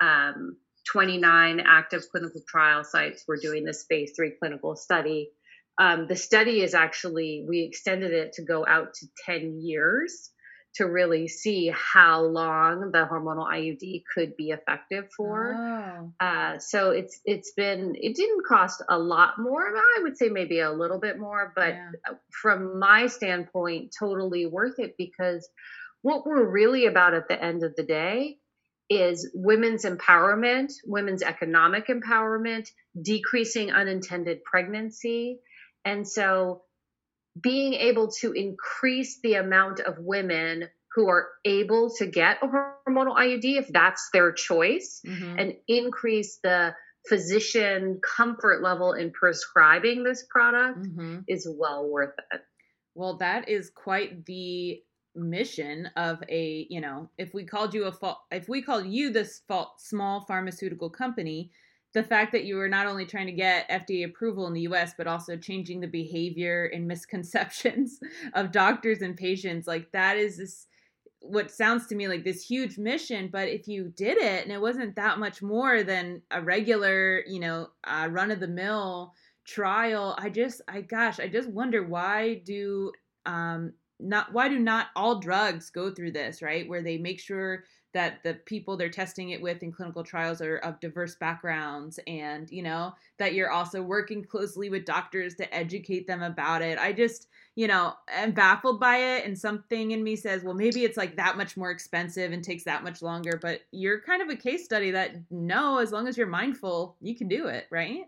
um, 0.00 0.56
29 0.90 1.60
active 1.60 2.02
clinical 2.10 2.42
trial 2.48 2.84
sites. 2.84 3.24
We're 3.28 3.36
doing 3.36 3.64
this 3.64 3.84
phase 3.88 4.12
three 4.16 4.32
clinical 4.38 4.76
study. 4.76 5.30
Um, 5.78 6.06
the 6.08 6.16
study 6.16 6.62
is 6.62 6.74
actually 6.74 7.44
we 7.48 7.62
extended 7.62 8.12
it 8.12 8.34
to 8.34 8.42
go 8.42 8.64
out 8.66 8.94
to 8.94 9.06
10 9.26 9.60
years 9.60 10.30
to 10.74 10.84
really 10.84 11.28
see 11.28 11.72
how 11.72 12.22
long 12.22 12.90
the 12.90 13.06
hormonal 13.10 13.46
IUD 13.46 14.02
could 14.12 14.36
be 14.36 14.50
effective 14.50 15.08
for. 15.16 15.54
Oh. 15.54 16.12
Uh, 16.24 16.58
so 16.58 16.90
it's 16.90 17.20
it's 17.24 17.52
been 17.52 17.94
it 17.96 18.16
didn't 18.16 18.44
cost 18.46 18.82
a 18.88 18.98
lot 18.98 19.38
more. 19.38 19.62
I 19.62 20.02
would 20.02 20.16
say 20.16 20.28
maybe 20.28 20.60
a 20.60 20.72
little 20.72 20.98
bit 20.98 21.18
more, 21.18 21.52
but 21.54 21.74
yeah. 21.74 21.90
from 22.30 22.78
my 22.78 23.06
standpoint, 23.06 23.94
totally 23.96 24.46
worth 24.46 24.78
it 24.78 24.96
because 24.98 25.48
what 26.02 26.26
we're 26.26 26.44
really 26.44 26.86
about 26.86 27.14
at 27.14 27.28
the 27.28 27.42
end 27.42 27.62
of 27.62 27.76
the 27.76 27.84
day 27.84 28.38
is 28.90 29.30
women's 29.32 29.84
empowerment, 29.84 30.72
women's 30.84 31.22
economic 31.22 31.86
empowerment, 31.86 32.68
decreasing 33.00 33.72
unintended 33.72 34.44
pregnancy. 34.44 35.38
And 35.84 36.06
so 36.06 36.62
being 37.40 37.74
able 37.74 38.10
to 38.20 38.32
increase 38.32 39.18
the 39.22 39.34
amount 39.34 39.80
of 39.80 39.98
women 39.98 40.68
who 40.94 41.08
are 41.08 41.28
able 41.44 41.90
to 41.98 42.06
get 42.06 42.38
a 42.42 42.46
hormonal 42.46 43.16
IUD 43.16 43.58
if 43.58 43.68
that's 43.68 44.08
their 44.12 44.32
choice 44.32 45.02
mm-hmm. 45.04 45.38
and 45.38 45.54
increase 45.66 46.38
the 46.42 46.74
physician 47.08 48.00
comfort 48.02 48.62
level 48.62 48.92
in 48.92 49.10
prescribing 49.10 50.04
this 50.04 50.24
product 50.30 50.78
mm-hmm. 50.78 51.18
is 51.28 51.46
well 51.58 51.88
worth 51.88 52.14
it. 52.32 52.40
Well, 52.94 53.18
that 53.18 53.48
is 53.48 53.70
quite 53.70 54.24
the 54.24 54.80
mission 55.16 55.88
of 55.96 56.22
a, 56.28 56.66
you 56.70 56.80
know, 56.80 57.10
if 57.18 57.34
we 57.34 57.44
called 57.44 57.74
you 57.74 57.86
a 57.86 58.16
if 58.30 58.48
we 58.48 58.62
called 58.62 58.86
you 58.86 59.10
this 59.10 59.42
small 59.78 60.24
pharmaceutical 60.26 60.90
company, 60.90 61.50
the 61.94 62.02
fact 62.02 62.32
that 62.32 62.44
you 62.44 62.56
were 62.56 62.68
not 62.68 62.86
only 62.86 63.06
trying 63.06 63.26
to 63.26 63.32
get 63.32 63.68
FDA 63.70 64.04
approval 64.04 64.46
in 64.46 64.52
the 64.52 64.62
US, 64.62 64.92
but 64.96 65.06
also 65.06 65.36
changing 65.36 65.80
the 65.80 65.86
behavior 65.86 66.70
and 66.74 66.86
misconceptions 66.88 67.98
of 68.34 68.52
doctors 68.52 69.02
and 69.02 69.16
patients, 69.16 69.66
like 69.66 69.90
that 69.92 70.16
is 70.16 70.36
this 70.36 70.66
what 71.20 71.50
sounds 71.50 71.86
to 71.86 71.94
me 71.94 72.06
like 72.06 72.22
this 72.22 72.44
huge 72.44 72.76
mission 72.76 73.30
but 73.32 73.48
if 73.48 73.66
you 73.66 73.88
did 73.96 74.18
it 74.18 74.42
and 74.42 74.52
it 74.52 74.60
wasn't 74.60 74.94
that 74.94 75.18
much 75.18 75.40
more 75.40 75.82
than 75.82 76.20
a 76.32 76.42
regular 76.42 77.22
you 77.26 77.40
know 77.40 77.66
uh, 77.84 78.06
run 78.10 78.30
of 78.30 78.40
the 78.40 78.46
mill 78.46 79.10
trial 79.46 80.14
i 80.18 80.28
just 80.28 80.60
i 80.68 80.82
gosh 80.82 81.18
i 81.18 81.26
just 81.26 81.48
wonder 81.48 81.82
why 81.82 82.42
do 82.44 82.92
um 83.24 83.72
not 84.00 84.32
why 84.32 84.48
do 84.48 84.58
not 84.58 84.88
all 84.96 85.20
drugs 85.20 85.70
go 85.70 85.90
through 85.90 86.12
this 86.12 86.42
right? 86.42 86.68
Where 86.68 86.82
they 86.82 86.98
make 86.98 87.20
sure 87.20 87.64
that 87.94 88.22
the 88.22 88.34
people 88.34 88.76
they're 88.76 88.90
testing 88.90 89.30
it 89.30 89.40
with 89.40 89.62
in 89.62 89.72
clinical 89.72 90.04
trials 90.04 90.42
are 90.42 90.58
of 90.58 90.78
diverse 90.80 91.14
backgrounds 91.14 91.98
and 92.06 92.50
you 92.50 92.62
know 92.62 92.92
that 93.18 93.34
you're 93.34 93.50
also 93.50 93.82
working 93.82 94.22
closely 94.24 94.68
with 94.68 94.84
doctors 94.84 95.34
to 95.36 95.54
educate 95.54 96.06
them 96.06 96.22
about 96.22 96.60
it. 96.60 96.78
I 96.78 96.92
just 96.92 97.28
you 97.54 97.66
know 97.68 97.94
am 98.08 98.32
baffled 98.32 98.80
by 98.80 98.96
it 98.96 99.24
and 99.24 99.38
something 99.38 99.92
in 99.92 100.02
me 100.02 100.16
says 100.16 100.42
well 100.42 100.54
maybe 100.54 100.84
it's 100.84 100.96
like 100.96 101.16
that 101.16 101.36
much 101.36 101.56
more 101.56 101.70
expensive 101.70 102.32
and 102.32 102.42
takes 102.42 102.64
that 102.64 102.82
much 102.82 103.00
longer 103.00 103.38
but 103.40 103.60
you're 103.70 104.00
kind 104.00 104.22
of 104.22 104.28
a 104.28 104.36
case 104.36 104.64
study 104.64 104.90
that 104.90 105.12
no 105.30 105.78
as 105.78 105.92
long 105.92 106.08
as 106.08 106.16
you're 106.16 106.26
mindful 106.26 106.96
you 107.00 107.14
can 107.14 107.28
do 107.28 107.46
it 107.46 107.66
right? 107.70 108.06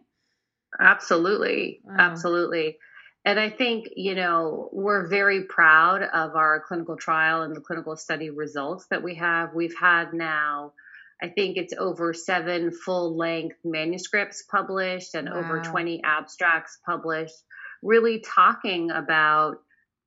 Absolutely. 0.81 1.81
Wow. 1.85 1.96
absolutely 1.99 2.79
and 3.27 3.41
I 3.41 3.51
think, 3.51 3.89
you 3.97 4.15
know, 4.15 4.69
we're 4.73 5.09
very 5.09 5.43
proud 5.43 6.03
of 6.03 6.37
our 6.37 6.61
clinical 6.61 6.97
trial 6.97 7.43
and 7.43 7.57
the 7.57 7.61
clinical 7.61 7.97
study 7.97 8.31
results 8.31 8.87
that 8.91 9.03
we 9.03 9.17
have. 9.17 9.53
We've 9.53 9.77
had 9.77 10.15
now, 10.15 10.75
I 11.21 11.31
think 11.31 11.57
it's 11.57 11.75
over 11.77 12.15
seven 12.15 12.71
full 12.71 13.17
length 13.17 13.57
manuscripts 13.65 14.45
published 14.49 15.17
and 15.17 15.29
wow. 15.29 15.41
over 15.41 15.61
20 15.61 16.05
abstracts 16.05 16.79
published, 16.87 17.43
really 17.83 18.21
talking 18.21 18.93
about 18.93 19.57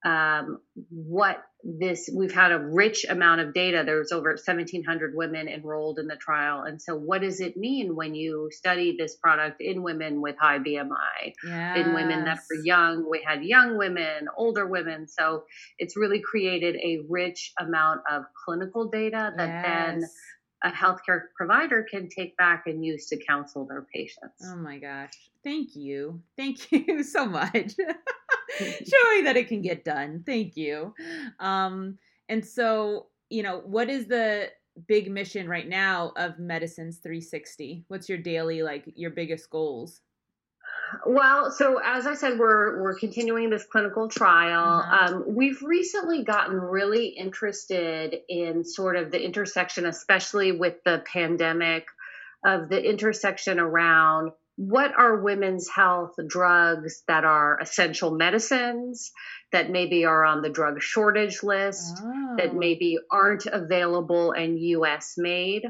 um, 0.05 0.59
what 0.89 1.43
this 1.61 2.09
we've 2.15 2.33
had 2.33 2.53
a 2.53 2.57
rich 2.57 3.05
amount 3.09 3.41
of 3.41 3.53
data 3.53 3.83
there's 3.85 4.13
over 4.13 4.29
1700 4.29 5.13
women 5.13 5.49
enrolled 5.49 5.99
in 5.99 6.07
the 6.07 6.15
trial 6.15 6.63
and 6.63 6.81
so 6.81 6.95
what 6.95 7.21
does 7.21 7.41
it 7.41 7.57
mean 7.57 7.97
when 7.97 8.15
you 8.15 8.47
study 8.49 8.95
this 8.97 9.17
product 9.17 9.57
in 9.59 9.83
women 9.83 10.21
with 10.21 10.37
high 10.39 10.59
bmi 10.59 11.33
yes. 11.45 11.77
in 11.77 11.93
women 11.93 12.23
that 12.23 12.37
are 12.37 12.63
young 12.63 13.05
we 13.11 13.21
had 13.27 13.43
young 13.43 13.77
women 13.77 14.27
older 14.37 14.65
women 14.65 15.05
so 15.05 15.43
it's 15.77 15.97
really 15.97 16.21
created 16.21 16.77
a 16.77 16.99
rich 17.09 17.51
amount 17.59 17.99
of 18.09 18.23
clinical 18.45 18.87
data 18.89 19.33
that 19.35 19.49
yes. 19.49 19.65
then 19.65 20.09
a 20.63 20.71
healthcare 20.71 21.23
provider 21.35 21.85
can 21.89 22.09
take 22.09 22.35
back 22.37 22.63
and 22.65 22.83
use 22.83 23.07
to 23.07 23.17
counsel 23.25 23.65
their 23.65 23.85
patients. 23.93 24.43
Oh 24.43 24.57
my 24.57 24.77
gosh. 24.77 25.13
Thank 25.43 25.75
you. 25.75 26.21
Thank 26.35 26.69
you 26.71 27.03
so 27.03 27.25
much. 27.25 27.75
showing 28.59 29.23
that 29.25 29.37
it 29.37 29.47
can 29.47 29.61
get 29.61 29.83
done. 29.83 30.23
Thank 30.25 30.57
you. 30.57 30.93
Um, 31.39 31.97
and 32.27 32.45
so, 32.45 33.07
you 33.29 33.43
know, 33.43 33.61
what 33.65 33.89
is 33.89 34.07
the 34.07 34.49
big 34.87 35.11
mission 35.11 35.47
right 35.47 35.67
now 35.67 36.13
of 36.15 36.39
Medicines 36.39 36.97
360? 36.97 37.85
What's 37.87 38.09
your 38.09 38.17
daily, 38.17 38.63
like, 38.63 38.85
your 38.95 39.11
biggest 39.11 39.49
goals? 39.49 40.01
Well, 41.05 41.51
so 41.51 41.79
as 41.83 42.07
I 42.07 42.15
said, 42.15 42.39
we're 42.39 42.81
we're 42.81 42.97
continuing 42.97 43.49
this 43.49 43.63
clinical 43.63 44.07
trial. 44.07 44.81
Mm-hmm. 44.81 45.13
Um, 45.15 45.23
we've 45.27 45.61
recently 45.61 46.23
gotten 46.23 46.55
really 46.55 47.07
interested 47.07 48.15
in 48.27 48.63
sort 48.63 48.95
of 48.95 49.11
the 49.11 49.23
intersection, 49.23 49.85
especially 49.85 50.51
with 50.51 50.83
the 50.83 51.03
pandemic, 51.11 51.87
of 52.43 52.69
the 52.69 52.81
intersection 52.83 53.59
around 53.59 54.31
what 54.59 54.91
are 54.99 55.21
women's 55.21 55.69
health 55.69 56.15
drugs 56.27 57.03
that 57.07 57.23
are 57.23 57.57
essential 57.61 58.11
medicines 58.11 59.13
that 59.53 59.69
maybe 59.69 60.03
are 60.03 60.25
on 60.25 60.41
the 60.41 60.49
drug 60.49 60.81
shortage 60.81 61.41
list 61.43 61.97
oh. 62.01 62.35
that 62.37 62.53
maybe 62.53 62.97
aren't 63.09 63.45
available 63.45 64.33
and 64.33 64.59
US 64.59 65.13
made 65.15 65.63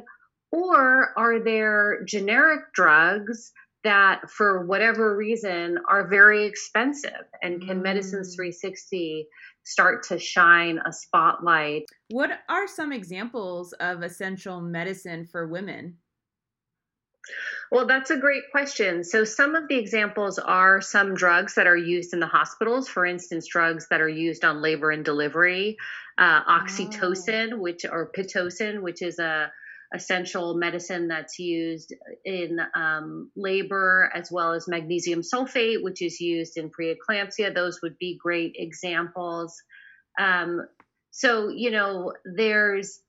or 0.51 1.13
are 1.15 1.39
there 1.39 2.03
generic 2.07 2.61
drugs 2.73 3.51
that 3.83 4.27
for 4.27 4.65
whatever 4.65 5.15
reason 5.15 5.77
are 5.87 6.07
very 6.07 6.45
expensive 6.45 7.27
and 7.43 7.61
can 7.61 7.81
mm. 7.81 7.83
medicines 7.83 8.33
360 8.33 9.27
start 9.65 10.01
to 10.01 10.17
shine 10.17 10.79
a 10.83 10.91
spotlight 10.91 11.83
what 12.09 12.31
are 12.49 12.67
some 12.67 12.91
examples 12.91 13.71
of 13.73 14.01
essential 14.01 14.59
medicine 14.61 15.27
for 15.31 15.47
women 15.47 15.95
well, 17.71 17.85
that's 17.85 18.09
a 18.09 18.17
great 18.17 18.43
question. 18.51 19.03
So, 19.03 19.23
some 19.23 19.55
of 19.55 19.67
the 19.67 19.77
examples 19.77 20.39
are 20.39 20.81
some 20.81 21.13
drugs 21.13 21.55
that 21.55 21.67
are 21.67 21.77
used 21.77 22.13
in 22.13 22.19
the 22.19 22.27
hospitals, 22.27 22.87
for 22.87 23.05
instance, 23.05 23.47
drugs 23.47 23.87
that 23.89 24.01
are 24.01 24.09
used 24.09 24.43
on 24.43 24.61
labor 24.61 24.91
and 24.91 25.05
delivery, 25.05 25.77
uh, 26.17 26.43
oxytocin, 26.43 27.53
oh. 27.53 27.57
which 27.57 27.85
or 27.85 28.11
pitocin, 28.15 28.81
which 28.81 29.01
is 29.01 29.19
a 29.19 29.51
essential 29.93 30.55
medicine 30.55 31.07
that's 31.07 31.39
used 31.39 31.93
in 32.23 32.59
um, 32.75 33.31
labor, 33.35 34.11
as 34.13 34.31
well 34.31 34.53
as 34.53 34.67
magnesium 34.67 35.21
sulfate, 35.21 35.83
which 35.83 36.01
is 36.01 36.19
used 36.19 36.57
in 36.57 36.69
preeclampsia. 36.69 37.53
Those 37.53 37.81
would 37.81 37.97
be 37.97 38.19
great 38.21 38.53
examples. 38.55 39.61
Um, 40.19 40.61
so, 41.11 41.49
you 41.49 41.71
know, 41.71 42.13
there's 42.23 42.99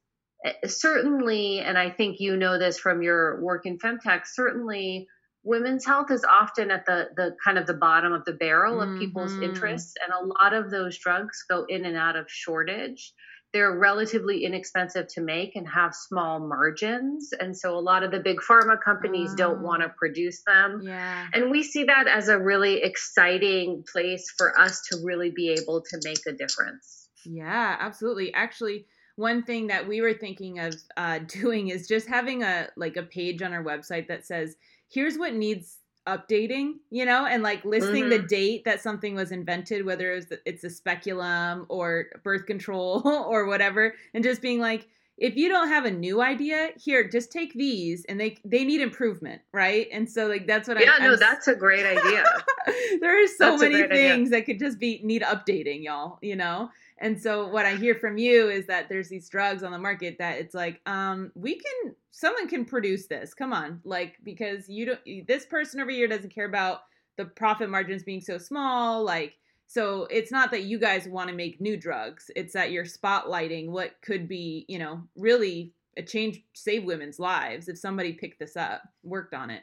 certainly, 0.66 1.60
and 1.60 1.76
I 1.78 1.90
think 1.90 2.16
you 2.20 2.36
know 2.36 2.58
this 2.58 2.78
from 2.78 3.02
your 3.02 3.42
work 3.42 3.66
in 3.66 3.78
femtech, 3.78 4.22
certainly 4.26 5.08
women's 5.42 5.86
health 5.86 6.10
is 6.10 6.24
often 6.24 6.70
at 6.70 6.86
the 6.86 7.08
the 7.16 7.34
kind 7.42 7.58
of 7.58 7.66
the 7.66 7.74
bottom 7.74 8.12
of 8.12 8.24
the 8.24 8.32
barrel 8.32 8.80
of 8.80 8.88
mm-hmm. 8.88 8.98
people's 8.98 9.32
interests 9.40 9.94
and 10.02 10.12
a 10.12 10.26
lot 10.42 10.52
of 10.52 10.70
those 10.70 10.98
drugs 10.98 11.44
go 11.48 11.64
in 11.68 11.84
and 11.84 11.96
out 11.96 12.16
of 12.16 12.30
shortage 12.30 13.12
they're 13.52 13.76
relatively 13.76 14.44
inexpensive 14.44 15.08
to 15.08 15.20
make 15.20 15.56
and 15.56 15.66
have 15.68 15.92
small 15.94 16.46
margins 16.46 17.30
and 17.38 17.56
so 17.56 17.76
a 17.76 17.80
lot 17.80 18.02
of 18.02 18.10
the 18.10 18.20
big 18.20 18.38
pharma 18.38 18.76
companies 18.80 19.30
oh. 19.32 19.36
don't 19.36 19.62
want 19.62 19.82
to 19.82 19.88
produce 19.98 20.42
them 20.46 20.82
yeah. 20.84 21.26
and 21.32 21.50
we 21.50 21.62
see 21.62 21.84
that 21.84 22.06
as 22.06 22.28
a 22.28 22.38
really 22.38 22.82
exciting 22.82 23.82
place 23.90 24.32
for 24.36 24.58
us 24.58 24.82
to 24.90 24.98
really 25.04 25.30
be 25.30 25.50
able 25.50 25.80
to 25.80 25.98
make 26.04 26.20
a 26.26 26.32
difference 26.32 27.08
yeah 27.24 27.76
absolutely 27.80 28.32
actually 28.34 28.84
one 29.20 29.42
thing 29.42 29.66
that 29.66 29.86
we 29.86 30.00
were 30.00 30.14
thinking 30.14 30.58
of 30.58 30.74
uh, 30.96 31.18
doing 31.26 31.68
is 31.68 31.86
just 31.86 32.08
having 32.08 32.42
a 32.42 32.68
like 32.76 32.96
a 32.96 33.02
page 33.02 33.42
on 33.42 33.52
our 33.52 33.62
website 33.62 34.08
that 34.08 34.26
says 34.26 34.56
here's 34.88 35.18
what 35.18 35.34
needs 35.34 35.76
updating 36.08 36.72
you 36.90 37.04
know 37.04 37.26
and 37.26 37.42
like 37.42 37.62
listing 37.64 38.04
mm-hmm. 38.04 38.22
the 38.22 38.26
date 38.26 38.64
that 38.64 38.80
something 38.80 39.14
was 39.14 39.32
invented 39.32 39.84
whether 39.84 40.12
it's, 40.12 40.32
it's 40.46 40.64
a 40.64 40.70
speculum 40.70 41.66
or 41.68 42.06
birth 42.24 42.46
control 42.46 43.02
or 43.28 43.44
whatever 43.44 43.94
and 44.14 44.24
just 44.24 44.40
being 44.40 44.58
like 44.58 44.88
if 45.20 45.36
you 45.36 45.48
don't 45.48 45.68
have 45.68 45.84
a 45.84 45.90
new 45.90 46.20
idea 46.20 46.70
here 46.76 47.06
just 47.06 47.30
take 47.30 47.52
these 47.54 48.04
and 48.06 48.20
they 48.20 48.36
they 48.44 48.64
need 48.64 48.80
improvement 48.80 49.40
right 49.52 49.86
and 49.92 50.10
so 50.10 50.26
like 50.26 50.46
that's 50.46 50.66
what 50.66 50.80
yeah 50.80 50.90
I, 50.90 50.98
yeah 50.98 51.06
no 51.06 51.12
I'm, 51.12 51.20
that's 51.20 51.46
a 51.46 51.54
great 51.54 51.86
idea 51.86 52.24
there 53.00 53.22
are 53.22 53.26
so 53.28 53.50
that's 53.50 53.62
many 53.62 53.86
things 53.86 54.28
idea. 54.28 54.30
that 54.30 54.46
could 54.46 54.58
just 54.58 54.78
be 54.78 55.00
need 55.04 55.22
updating 55.22 55.84
y'all 55.84 56.18
you 56.22 56.36
know 56.36 56.70
and 57.00 57.20
so 57.20 57.48
what 57.48 57.64
I 57.64 57.76
hear 57.76 57.94
from 57.94 58.18
you 58.18 58.50
is 58.50 58.66
that 58.66 58.88
there's 58.88 59.08
these 59.08 59.28
drugs 59.28 59.62
on 59.62 59.72
the 59.72 59.78
market 59.78 60.18
that 60.18 60.38
it's 60.38 60.54
like, 60.54 60.80
um, 60.84 61.32
we 61.34 61.54
can 61.54 61.94
someone 62.10 62.46
can 62.46 62.64
produce 62.64 63.06
this. 63.06 63.32
Come 63.32 63.52
on. 63.52 63.80
Like 63.84 64.16
because 64.22 64.68
you 64.68 64.86
don't 64.86 65.26
this 65.26 65.46
person 65.46 65.80
over 65.80 65.90
here 65.90 66.06
doesn't 66.06 66.34
care 66.34 66.44
about 66.44 66.82
the 67.16 67.24
profit 67.24 67.70
margins 67.70 68.02
being 68.02 68.20
so 68.20 68.36
small, 68.36 69.02
like 69.02 69.34
so 69.70 70.08
it's 70.10 70.32
not 70.32 70.50
that 70.50 70.64
you 70.64 70.80
guys 70.80 71.06
want 71.06 71.30
to 71.30 71.36
make 71.36 71.60
new 71.60 71.76
drugs. 71.76 72.28
It's 72.34 72.54
that 72.54 72.72
you're 72.72 72.84
spotlighting 72.84 73.68
what 73.68 73.92
could 74.02 74.26
be, 74.26 74.64
you 74.66 74.80
know, 74.80 75.02
really 75.16 75.74
a 75.96 76.02
change 76.02 76.42
save 76.54 76.82
women's 76.82 77.20
lives 77.20 77.68
if 77.68 77.78
somebody 77.78 78.14
picked 78.14 78.40
this 78.40 78.56
up, 78.56 78.82
worked 79.04 79.32
on 79.32 79.48
it. 79.48 79.62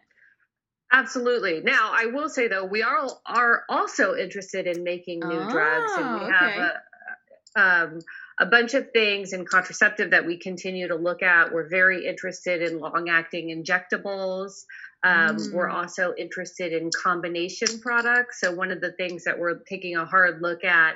Absolutely. 0.94 1.60
Now, 1.60 1.92
I 1.94 2.06
will 2.06 2.30
say 2.30 2.48
though, 2.48 2.64
we 2.64 2.84
are 2.84 3.06
are 3.26 3.64
also 3.68 4.16
interested 4.16 4.66
in 4.66 4.86
making 4.86 5.20
new 5.20 5.42
oh, 5.42 5.50
drugs, 5.50 5.92
and 5.98 6.22
we 6.22 6.26
oh, 6.26 6.32
have 6.32 6.72
a, 7.58 7.62
um, 7.62 8.00
a 8.40 8.46
bunch 8.46 8.76
of 8.76 8.92
things 8.94 9.34
in 9.34 9.46
contraceptive 9.46 10.12
that 10.12 10.26
we 10.26 10.38
continue 10.38 10.88
to 10.88 10.96
look 10.96 11.22
at. 11.22 11.52
We're 11.52 11.68
very 11.68 12.06
interested 12.06 12.62
in 12.62 12.80
long 12.80 13.10
acting 13.10 13.50
injectables. 13.50 14.64
Um, 15.04 15.38
mm. 15.38 15.54
We're 15.54 15.70
also 15.70 16.14
interested 16.18 16.74
in 16.74 16.90
combination 16.92 17.80
products. 17.80 18.40
So, 18.42 18.54
one 18.54 18.72
of 18.72 18.82
the 18.82 18.94
things 18.94 19.24
that 19.26 19.38
we're 19.38 19.60
taking 19.70 19.96
a 19.96 20.06
hard 20.06 20.42
look 20.42 20.64
at 20.64 20.96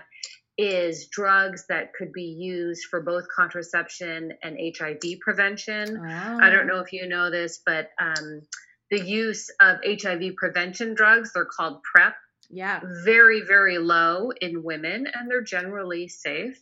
is 0.57 1.07
drugs 1.07 1.65
that 1.69 1.93
could 1.93 2.11
be 2.11 2.35
used 2.37 2.85
for 2.89 3.01
both 3.01 3.25
contraception 3.33 4.33
and 4.43 4.57
HIV 4.77 5.19
prevention. 5.21 5.97
I 6.05 6.49
don't 6.49 6.67
know 6.67 6.77
oh. 6.77 6.81
if 6.81 6.93
you 6.93 7.07
know 7.07 7.31
this, 7.31 7.61
but 7.65 7.89
um, 7.99 8.41
the 8.89 9.03
use 9.03 9.49
of 9.61 9.77
HIV 9.85 10.35
prevention 10.35 10.93
drugs, 10.93 11.31
they're 11.33 11.45
called 11.45 11.81
PrEP. 11.83 12.13
Yeah. 12.49 12.81
Very, 13.05 13.41
very 13.41 13.77
low 13.77 14.31
in 14.41 14.63
women, 14.63 15.07
and 15.11 15.31
they're 15.31 15.41
generally 15.41 16.09
safe. 16.09 16.61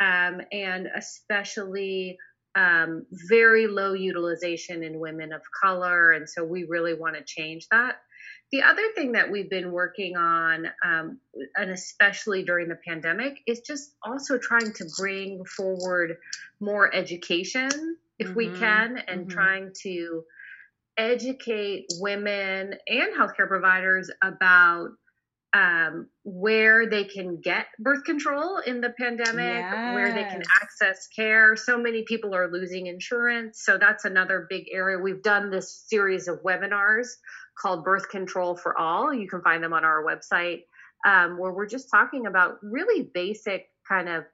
Um, 0.00 0.40
and 0.52 0.86
especially 0.96 2.18
um, 2.54 3.06
very 3.28 3.66
low 3.66 3.92
utilization 3.92 4.82
in 4.82 4.98
women 4.98 5.32
of 5.32 5.42
color. 5.62 6.12
And 6.12 6.28
so 6.28 6.44
we 6.44 6.64
really 6.64 6.94
want 6.94 7.16
to 7.16 7.22
change 7.24 7.66
that. 7.70 7.96
The 8.50 8.62
other 8.62 8.82
thing 8.94 9.12
that 9.12 9.30
we've 9.30 9.50
been 9.50 9.72
working 9.72 10.16
on, 10.16 10.68
um, 10.82 11.20
and 11.54 11.70
especially 11.70 12.44
during 12.44 12.68
the 12.68 12.78
pandemic, 12.86 13.40
is 13.46 13.60
just 13.60 13.94
also 14.02 14.38
trying 14.38 14.72
to 14.72 14.86
bring 14.96 15.44
forward 15.44 16.16
more 16.58 16.92
education 16.94 17.96
if 18.18 18.28
mm-hmm. 18.28 18.36
we 18.36 18.48
can, 18.58 18.98
and 19.06 19.20
mm-hmm. 19.22 19.30
trying 19.30 19.72
to 19.82 20.24
educate 20.96 21.86
women 22.00 22.74
and 22.88 23.14
healthcare 23.14 23.46
providers 23.46 24.10
about 24.22 24.88
um, 25.54 26.08
where 26.24 26.88
they 26.88 27.04
can 27.04 27.40
get 27.40 27.66
birth 27.78 28.04
control 28.04 28.58
in 28.58 28.80
the 28.80 28.92
pandemic, 28.98 29.64
yes. 29.64 29.94
where 29.94 30.12
they 30.12 30.24
can 30.24 30.42
access 30.60 31.08
care. 31.08 31.56
So 31.56 31.78
many 31.78 32.02
people 32.02 32.34
are 32.34 32.50
losing 32.50 32.86
insurance. 32.86 33.62
So 33.64 33.78
that's 33.78 34.04
another 34.04 34.46
big 34.50 34.66
area. 34.72 34.98
We've 34.98 35.22
done 35.22 35.50
this 35.50 35.84
series 35.86 36.28
of 36.28 36.42
webinars 36.42 37.08
called 37.60 37.84
Birth 37.84 38.08
Control 38.10 38.56
for 38.56 38.78
All. 38.78 39.12
You 39.12 39.28
can 39.28 39.40
find 39.42 39.64
them 39.64 39.72
on 39.72 39.84
our 39.84 40.04
website, 40.04 40.64
um, 41.06 41.38
where 41.38 41.52
we're 41.52 41.68
just 41.68 41.90
talking 41.90 42.26
about 42.26 42.58
really 42.62 43.10
basic 43.14 43.66
kind 43.88 44.08
of 44.08 44.24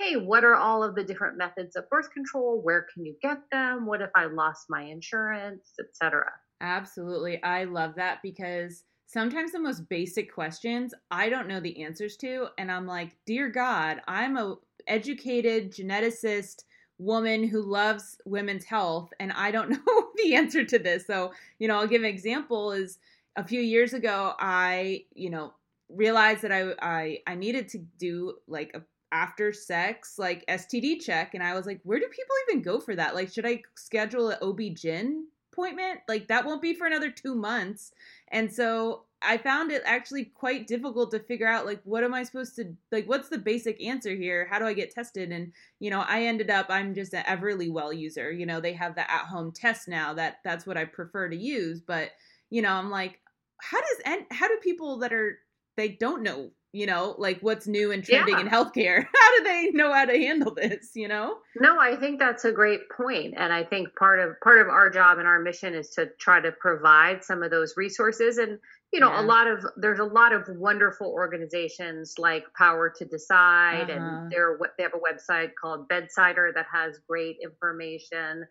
hey, 0.00 0.16
what 0.16 0.42
are 0.42 0.56
all 0.56 0.82
of 0.82 0.96
the 0.96 1.04
different 1.04 1.38
methods 1.38 1.76
of 1.76 1.88
birth 1.88 2.10
control? 2.10 2.60
Where 2.60 2.84
can 2.92 3.04
you 3.04 3.14
get 3.22 3.38
them? 3.52 3.86
What 3.86 4.02
if 4.02 4.10
I 4.16 4.24
lost 4.24 4.66
my 4.68 4.82
insurance, 4.82 5.72
etc. 5.78 6.32
Absolutely. 6.60 7.42
I 7.42 7.62
love 7.64 7.94
that 7.96 8.18
because 8.22 8.82
sometimes 9.14 9.52
the 9.52 9.60
most 9.60 9.88
basic 9.88 10.34
questions 10.34 10.92
I 11.08 11.28
don't 11.28 11.46
know 11.46 11.60
the 11.60 11.84
answers 11.84 12.16
to 12.18 12.48
and 12.58 12.70
I'm 12.70 12.84
like, 12.84 13.16
"Dear 13.24 13.48
God, 13.48 14.02
I'm 14.08 14.36
a 14.36 14.56
educated 14.88 15.72
geneticist 15.72 16.64
woman 16.98 17.46
who 17.46 17.62
loves 17.62 18.18
women's 18.24 18.64
health 18.64 19.12
and 19.20 19.32
I 19.32 19.52
don't 19.52 19.70
know 19.86 20.08
the 20.16 20.34
answer 20.34 20.64
to 20.64 20.78
this. 20.80 21.06
So, 21.06 21.32
you 21.60 21.68
know, 21.68 21.78
I'll 21.78 21.86
give 21.86 22.02
an 22.02 22.08
example 22.08 22.72
is 22.72 22.98
a 23.36 23.44
few 23.44 23.60
years 23.60 23.92
ago 23.94 24.34
I, 24.40 25.04
you 25.14 25.30
know, 25.30 25.54
realized 25.88 26.42
that 26.42 26.52
I 26.52 26.72
I 26.82 27.18
I 27.28 27.36
needed 27.36 27.68
to 27.68 27.78
do 27.98 28.34
like 28.48 28.72
a 28.74 28.82
after 29.12 29.52
sex 29.52 30.18
like 30.18 30.44
STD 30.48 31.00
check 31.00 31.34
and 31.34 31.42
I 31.42 31.54
was 31.54 31.66
like, 31.66 31.80
where 31.84 32.00
do 32.00 32.08
people 32.08 32.34
even 32.48 32.62
go 32.62 32.80
for 32.80 32.96
that? 32.96 33.14
Like 33.14 33.32
should 33.32 33.46
I 33.46 33.62
schedule 33.76 34.30
an 34.30 34.38
OB-GYN 34.42 35.22
appointment? 35.54 36.00
Like 36.08 36.28
that 36.28 36.44
won't 36.44 36.62
be 36.62 36.74
for 36.74 36.86
another 36.86 37.10
2 37.10 37.34
months. 37.34 37.92
And 38.28 38.52
so 38.52 39.04
I 39.22 39.38
found 39.38 39.70
it 39.72 39.82
actually 39.86 40.26
quite 40.26 40.66
difficult 40.66 41.10
to 41.12 41.18
figure 41.18 41.46
out 41.46 41.64
like 41.64 41.80
what 41.84 42.04
am 42.04 42.12
I 42.12 42.24
supposed 42.24 42.56
to 42.56 42.74
like 42.92 43.08
what's 43.08 43.28
the 43.28 43.38
basic 43.38 43.82
answer 43.82 44.14
here? 44.14 44.46
How 44.50 44.58
do 44.58 44.66
I 44.66 44.74
get 44.74 44.94
tested? 44.94 45.32
And 45.32 45.52
you 45.80 45.90
know, 45.90 46.00
I 46.06 46.24
ended 46.24 46.50
up 46.50 46.66
I'm 46.68 46.94
just 46.94 47.14
an 47.14 47.24
Everlywell 47.24 47.96
user. 47.96 48.30
You 48.30 48.46
know, 48.46 48.60
they 48.60 48.74
have 48.74 48.94
the 48.94 49.10
at-home 49.10 49.52
test 49.52 49.88
now 49.88 50.14
that 50.14 50.38
that's 50.44 50.66
what 50.66 50.76
I 50.76 50.84
prefer 50.84 51.28
to 51.28 51.36
use, 51.36 51.80
but 51.80 52.10
you 52.50 52.62
know, 52.62 52.72
I'm 52.72 52.90
like 52.90 53.20
how 53.60 53.80
does 53.80 54.00
and 54.04 54.22
how 54.30 54.48
do 54.48 54.58
people 54.62 54.98
that 54.98 55.12
are 55.12 55.38
they 55.76 55.88
don't 55.88 56.22
know, 56.22 56.50
you 56.74 56.86
know, 56.86 57.14
like 57.18 57.38
what's 57.40 57.66
new 57.66 57.92
and 57.92 58.02
trending 58.02 58.34
yeah. 58.34 58.40
in 58.40 58.48
healthcare? 58.48 59.06
How 59.14 59.38
do 59.38 59.44
they 59.44 59.70
know 59.70 59.92
how 59.92 60.04
to 60.04 60.12
handle 60.12 60.54
this, 60.54 60.90
you 60.94 61.08
know? 61.08 61.36
No, 61.56 61.78
I 61.78 61.96
think 61.96 62.18
that's 62.18 62.44
a 62.44 62.52
great 62.52 62.80
point 62.94 63.34
and 63.36 63.52
I 63.52 63.62
think 63.62 63.94
part 63.96 64.18
of 64.18 64.38
part 64.42 64.60
of 64.60 64.68
our 64.68 64.90
job 64.90 65.18
and 65.18 65.26
our 65.26 65.40
mission 65.40 65.74
is 65.74 65.90
to 65.90 66.08
try 66.18 66.40
to 66.40 66.52
provide 66.52 67.24
some 67.24 67.42
of 67.42 67.50
those 67.50 67.74
resources 67.76 68.38
and 68.38 68.58
you 68.92 69.00
know 69.00 69.10
yeah. 69.10 69.22
a 69.22 69.24
lot 69.24 69.46
of 69.46 69.64
there's 69.76 69.98
a 69.98 70.04
lot 70.04 70.32
of 70.32 70.42
wonderful 70.48 71.08
organizations 71.08 72.14
like 72.18 72.44
power 72.56 72.92
to 72.96 73.04
decide 73.04 73.90
uh-huh. 73.90 73.92
and 73.92 74.32
they're 74.32 74.56
what 74.56 74.70
they 74.76 74.84
have 74.84 74.92
a 74.94 74.98
website 74.98 75.50
called 75.60 75.88
bedsider 75.88 76.52
that 76.54 76.66
has 76.72 76.98
great 77.08 77.36
information 77.42 78.44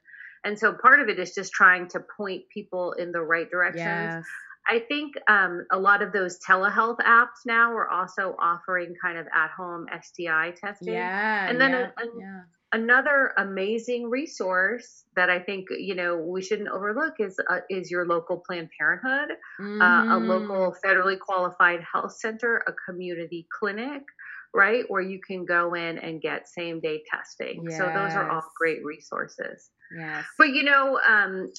and 0.44 0.60
so 0.60 0.74
part 0.74 1.00
of 1.00 1.08
it 1.08 1.20
is 1.20 1.34
just 1.34 1.54
trying 1.54 1.88
to 1.88 2.02
point 2.18 2.44
people 2.54 2.92
in 2.94 3.12
the 3.12 3.22
right 3.22 3.50
directions 3.50 3.86
yes. 3.86 4.24
I 4.68 4.80
think 4.80 5.14
um, 5.28 5.66
a 5.72 5.80
lot 5.80 6.02
of 6.02 6.12
those 6.12 6.40
telehealth 6.40 6.98
apps 6.98 7.46
now 7.46 7.72
are 7.72 7.90
also 7.90 8.36
offering 8.40 8.94
kind 9.02 9.18
of 9.18 9.26
at 9.34 9.50
home 9.52 9.86
sti 10.02 10.52
testing 10.52 10.94
yeah 10.94 11.50
and 11.50 11.60
then 11.60 11.72
yeah, 11.72 11.90
a, 11.98 12.02
a, 12.02 12.20
yeah 12.20 12.42
another 12.74 13.34
amazing 13.38 14.10
resource 14.10 15.06
that 15.16 15.30
I 15.30 15.40
think 15.40 15.68
you 15.70 15.96
know 15.96 16.18
we 16.18 16.42
shouldn't 16.42 16.70
overlook 16.70 17.14
is 17.20 17.40
uh, 17.50 17.60
is 17.70 17.90
your 17.90 18.06
local 18.06 18.44
Planned 18.46 18.70
Parenthood, 18.78 19.38
mm. 19.62 19.82
uh, 19.82 20.18
a 20.18 20.20
local 20.20 20.72
mm. 20.72 20.76
federally 20.84 21.18
qualified 21.18 21.80
health 21.82 22.14
center, 22.14 22.64
a 22.68 22.74
community 22.86 23.48
clinic, 23.58 24.02
right, 24.54 24.84
where 24.90 25.02
you 25.02 25.20
can 25.26 25.46
go 25.46 25.76
in 25.76 25.98
and 26.00 26.22
get 26.22 26.50
same 26.50 26.82
day 26.82 27.04
testing. 27.10 27.66
Yes. 27.70 27.78
So 27.78 27.86
those 27.86 28.14
are 28.14 28.30
all 28.30 28.52
great 28.60 28.84
resources. 28.84 29.70
Yes. 29.98 30.26
But 30.38 30.50
you 30.50 30.64
know, 30.64 31.00
um, 31.08 31.52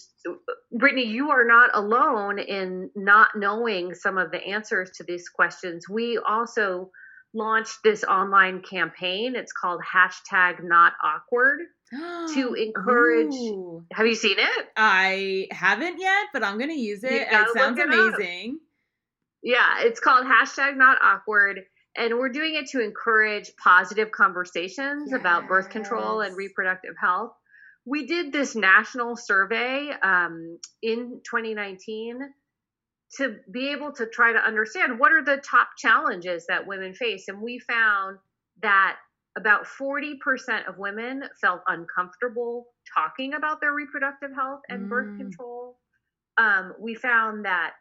Brittany, 0.73 1.07
you 1.07 1.31
are 1.31 1.45
not 1.45 1.71
alone 1.75 2.39
in 2.39 2.91
not 2.97 3.31
knowing 3.37 3.95
some 3.95 4.19
of 4.19 4.31
the 4.31 4.43
answers 4.45 4.91
to 4.97 5.05
these 5.05 5.29
questions. 5.29 5.89
We 5.89 6.19
also 6.19 6.91
launched 7.35 7.79
this 7.83 8.05
online 8.05 8.63
campaign. 8.63 9.35
It's 9.37 9.53
called 9.53 9.81
hashtag 9.83 10.63
not 10.63 10.93
awkward 11.03 11.61
to 11.93 12.55
encourage. 12.55 13.35
Ooh. 13.35 13.85
Have 13.93 14.07
you 14.07 14.15
seen 14.15 14.39
it? 14.39 14.67
I 14.77 15.49
haven't 15.51 16.01
yet, 16.01 16.27
but 16.33 16.43
I'm 16.43 16.59
going 16.59 16.71
to 16.71 16.81
use 16.81 17.05
it. 17.05 17.13
It 17.13 17.49
sounds 17.55 17.79
it 17.79 17.87
amazing. 17.87 18.55
Up. 18.55 18.61
Yeah, 19.43 19.81
it's 19.81 20.01
called 20.01 20.27
hashtag 20.27 20.77
not 20.77 20.99
awkward. 21.03 21.61
And 21.97 22.19
we're 22.19 22.31
doing 22.31 22.55
it 22.57 22.71
to 22.71 22.83
encourage 22.83 23.53
positive 23.63 24.11
conversations 24.11 25.11
yes. 25.11 25.21
about 25.21 25.47
birth 25.47 25.71
control 25.71 26.23
and 26.23 26.37
reproductive 26.37 26.95
health. 27.01 27.33
We 27.87 28.07
did 28.07 28.33
this 28.33 28.55
national 28.55 29.17
survey 29.17 29.91
um, 30.03 30.59
in 30.83 31.21
2019 31.25 32.21
to 33.17 33.37
be 33.51 33.73
able 33.73 33.93
to 33.93 34.07
try 34.07 34.33
to 34.33 34.39
understand 34.39 34.99
what 34.99 35.13
are 35.13 35.25
the 35.25 35.37
top 35.37 35.69
challenges 35.77 36.47
that 36.49 36.67
women 36.67 36.95
face. 36.95 37.29
And 37.29 37.41
we 37.41 37.59
found 37.59 38.19
that 38.63 38.97
about 39.37 39.67
40% 39.67 40.69
of 40.69 40.79
women 40.79 41.25
felt 41.41 41.61
uncomfortable 41.69 42.67
talking 42.95 43.35
about 43.35 43.61
their 43.61 43.73
reproductive 43.73 44.31
health 44.35 44.61
and 44.69 44.87
mm. 44.87 44.89
birth 44.89 45.19
control. 45.19 45.79
Um, 46.39 46.75
we 46.81 46.95
found 46.95 47.45
that 47.45 47.73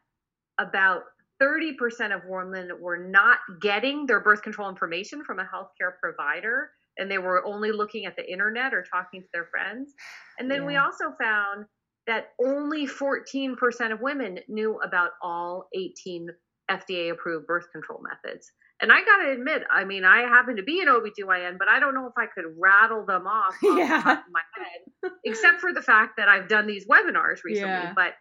about 0.60 1.04
30% 1.42 2.16
of 2.16 2.22
women 2.28 2.72
were 2.80 2.98
not 2.98 3.40
getting 3.62 4.06
their 4.06 4.20
birth 4.20 4.42
control 4.42 4.70
information 4.70 5.24
from 5.24 5.40
a 5.40 5.44
healthcare 5.44 5.94
provider 6.02 6.70
and 6.98 7.10
they 7.10 7.18
were 7.18 7.46
only 7.46 7.72
looking 7.72 8.06
at 8.06 8.16
the 8.16 8.32
internet 8.32 8.74
or 8.74 8.84
talking 8.84 9.22
to 9.22 9.28
their 9.34 9.46
friends. 9.46 9.94
And 10.40 10.50
then 10.50 10.62
yeah. 10.62 10.68
we 10.68 10.76
also 10.78 11.06
found 11.20 11.66
that 12.08 12.30
only 12.44 12.86
14% 12.86 13.56
of 13.92 14.02
women 14.02 14.40
knew 14.48 14.80
about 14.84 15.12
all 15.22 15.68
18 15.74 16.28
FDA 16.70 17.12
approved 17.12 17.48
birth 17.48 17.66
control 17.72 18.02
methods. 18.02 18.52
And 18.82 18.92
I 18.92 19.00
got 19.06 19.24
to 19.24 19.32
admit, 19.32 19.64
I 19.72 19.86
mean, 19.86 20.04
I 20.04 20.22
happen 20.22 20.58
to 20.58 20.64
be 20.64 20.82
an 20.82 20.88
OBGYN, 20.88 21.58
but 21.58 21.68
I 21.70 21.80
don't 21.80 21.94
know 21.94 22.08
if 22.08 22.14
I 22.18 22.26
could 22.26 22.46
rattle 22.58 23.06
them 23.06 23.28
off 23.28 23.56
off 23.64 23.78
yeah. 23.78 23.98
the 23.98 24.04
top 24.04 24.26
of 24.26 24.32
my 24.32 24.42
head, 24.58 25.12
except 25.24 25.62
for 25.62 25.72
the 25.74 25.82
fact 25.82 26.14
that 26.18 26.28
I've 26.28 26.50
done 26.50 26.68
these 26.68 26.86
webinars 26.88 27.44
recently. 27.46 27.70
Yeah. 27.70 27.94
But 27.96 28.14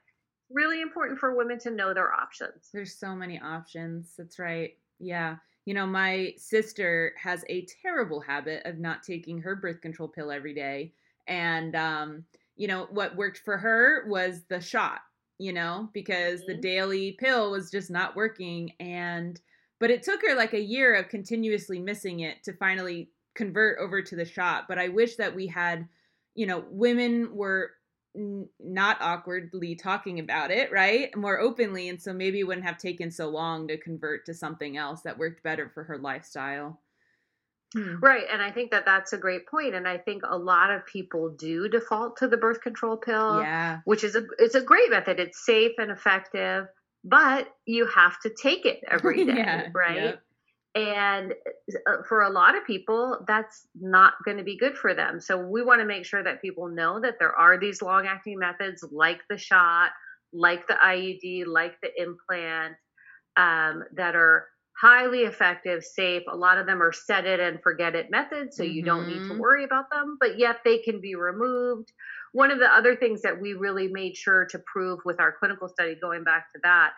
really 0.50 0.80
important 0.80 1.18
for 1.18 1.34
women 1.34 1.58
to 1.60 1.70
know 1.70 1.94
their 1.94 2.12
options. 2.12 2.68
There's 2.72 2.98
so 2.98 3.14
many 3.16 3.40
options. 3.40 4.14
That's 4.16 4.38
right. 4.38 4.72
Yeah. 5.00 5.36
You 5.64 5.74
know, 5.74 5.86
my 5.86 6.34
sister 6.36 7.14
has 7.20 7.44
a 7.48 7.66
terrible 7.82 8.20
habit 8.20 8.62
of 8.64 8.78
not 8.78 9.02
taking 9.02 9.38
her 9.40 9.54
birth 9.54 9.80
control 9.80 10.08
pill 10.08 10.30
every 10.30 10.54
day. 10.54 10.92
And, 11.28 11.76
um, 11.76 12.24
you 12.56 12.66
know, 12.66 12.88
what 12.90 13.16
worked 13.16 13.38
for 13.38 13.56
her 13.56 14.04
was 14.08 14.42
the 14.48 14.60
shot, 14.60 15.00
you 15.38 15.52
know, 15.52 15.88
because 15.92 16.40
mm-hmm. 16.40 16.52
the 16.52 16.58
daily 16.58 17.12
pill 17.12 17.52
was 17.52 17.70
just 17.70 17.90
not 17.90 18.16
working. 18.16 18.72
And, 18.80 19.40
but 19.78 19.90
it 19.90 20.02
took 20.02 20.20
her 20.22 20.34
like 20.34 20.52
a 20.52 20.60
year 20.60 20.94
of 20.94 21.08
continuously 21.08 21.78
missing 21.78 22.20
it 22.20 22.42
to 22.44 22.52
finally 22.52 23.10
convert 23.34 23.78
over 23.78 24.02
to 24.02 24.16
the 24.16 24.24
shot. 24.24 24.64
But 24.68 24.78
I 24.78 24.88
wish 24.88 25.16
that 25.16 25.34
we 25.34 25.46
had, 25.46 25.88
you 26.34 26.46
know, 26.46 26.64
women 26.70 27.34
were 27.34 27.72
not 28.14 28.98
awkwardly 29.00 29.74
talking 29.74 30.18
about 30.18 30.50
it, 30.50 30.70
right? 30.70 31.14
More 31.16 31.40
openly. 31.40 31.88
And 31.88 32.00
so 32.00 32.12
maybe 32.12 32.40
it 32.40 32.44
wouldn't 32.44 32.66
have 32.66 32.78
taken 32.78 33.10
so 33.10 33.28
long 33.28 33.68
to 33.68 33.78
convert 33.78 34.26
to 34.26 34.34
something 34.34 34.76
else 34.76 35.02
that 35.02 35.18
worked 35.18 35.42
better 35.42 35.70
for 35.72 35.84
her 35.84 35.98
lifestyle. 35.98 36.80
Hmm. 37.74 37.96
Right. 38.00 38.24
And 38.30 38.42
I 38.42 38.50
think 38.50 38.70
that 38.72 38.84
that's 38.84 39.14
a 39.14 39.18
great 39.18 39.46
point. 39.46 39.74
And 39.74 39.88
I 39.88 39.96
think 39.96 40.22
a 40.28 40.36
lot 40.36 40.70
of 40.70 40.84
people 40.84 41.30
do 41.30 41.68
default 41.68 42.18
to 42.18 42.28
the 42.28 42.36
birth 42.36 42.60
control 42.60 42.98
pill, 42.98 43.40
yeah. 43.40 43.80
which 43.84 44.04
is 44.04 44.14
a, 44.14 44.24
it's 44.38 44.54
a 44.54 44.60
great 44.60 44.90
method. 44.90 45.18
It's 45.18 45.44
safe 45.44 45.72
and 45.78 45.90
effective, 45.90 46.66
but 47.02 47.48
you 47.64 47.86
have 47.86 48.20
to 48.20 48.30
take 48.30 48.66
it 48.66 48.80
every 48.86 49.24
day. 49.24 49.36
yeah, 49.36 49.68
right. 49.74 49.96
Yep. 49.96 50.22
And 50.74 51.34
uh, 51.86 52.02
for 52.08 52.22
a 52.22 52.30
lot 52.30 52.56
of 52.56 52.66
people, 52.66 53.24
that's 53.26 53.66
not 53.78 54.14
going 54.24 54.38
to 54.38 54.42
be 54.42 54.56
good 54.56 54.76
for 54.76 54.94
them. 54.94 55.20
So 55.20 55.36
we 55.36 55.62
want 55.62 55.80
to 55.80 55.86
make 55.86 56.06
sure 56.06 56.22
that 56.22 56.40
people 56.40 56.68
know 56.68 56.98
that 57.00 57.18
there 57.18 57.36
are 57.36 57.58
these 57.58 57.82
long 57.82 58.06
acting 58.06 58.38
methods 58.38 58.82
like 58.90 59.20
the 59.28 59.36
shot, 59.36 59.90
like 60.32 60.66
the 60.68 60.74
IUD, 60.82 61.46
like 61.46 61.74
the 61.82 61.90
implant, 62.00 62.74
um, 63.36 63.84
that 63.94 64.16
are 64.16 64.46
highly 64.80 65.20
effective, 65.20 65.84
safe. 65.84 66.22
A 66.30 66.36
lot 66.36 66.58
of 66.58 66.66
them 66.66 66.82
are 66.82 66.92
set 66.92 67.26
it 67.26 67.38
and 67.38 67.62
forget 67.62 67.94
it 67.94 68.10
methods, 68.10 68.56
so 68.56 68.64
mm-hmm. 68.64 68.72
you 68.72 68.82
don't 68.82 69.06
need 69.06 69.14
to 69.14 69.20
mm-hmm. 69.20 69.38
worry 69.38 69.64
about 69.64 69.90
them, 69.90 70.16
but 70.18 70.38
yet 70.38 70.56
they 70.64 70.78
can 70.78 71.00
be 71.00 71.14
removed. 71.14 71.92
One 72.32 72.50
of 72.50 72.58
the 72.58 72.72
other 72.72 72.96
things 72.96 73.22
that 73.22 73.40
we 73.40 73.52
really 73.52 73.88
made 73.88 74.16
sure 74.16 74.46
to 74.46 74.58
prove 74.60 75.00
with 75.04 75.20
our 75.20 75.32
clinical 75.38 75.68
study, 75.68 75.96
going 76.00 76.24
back 76.24 76.50
to 76.54 76.60
that, 76.62 76.92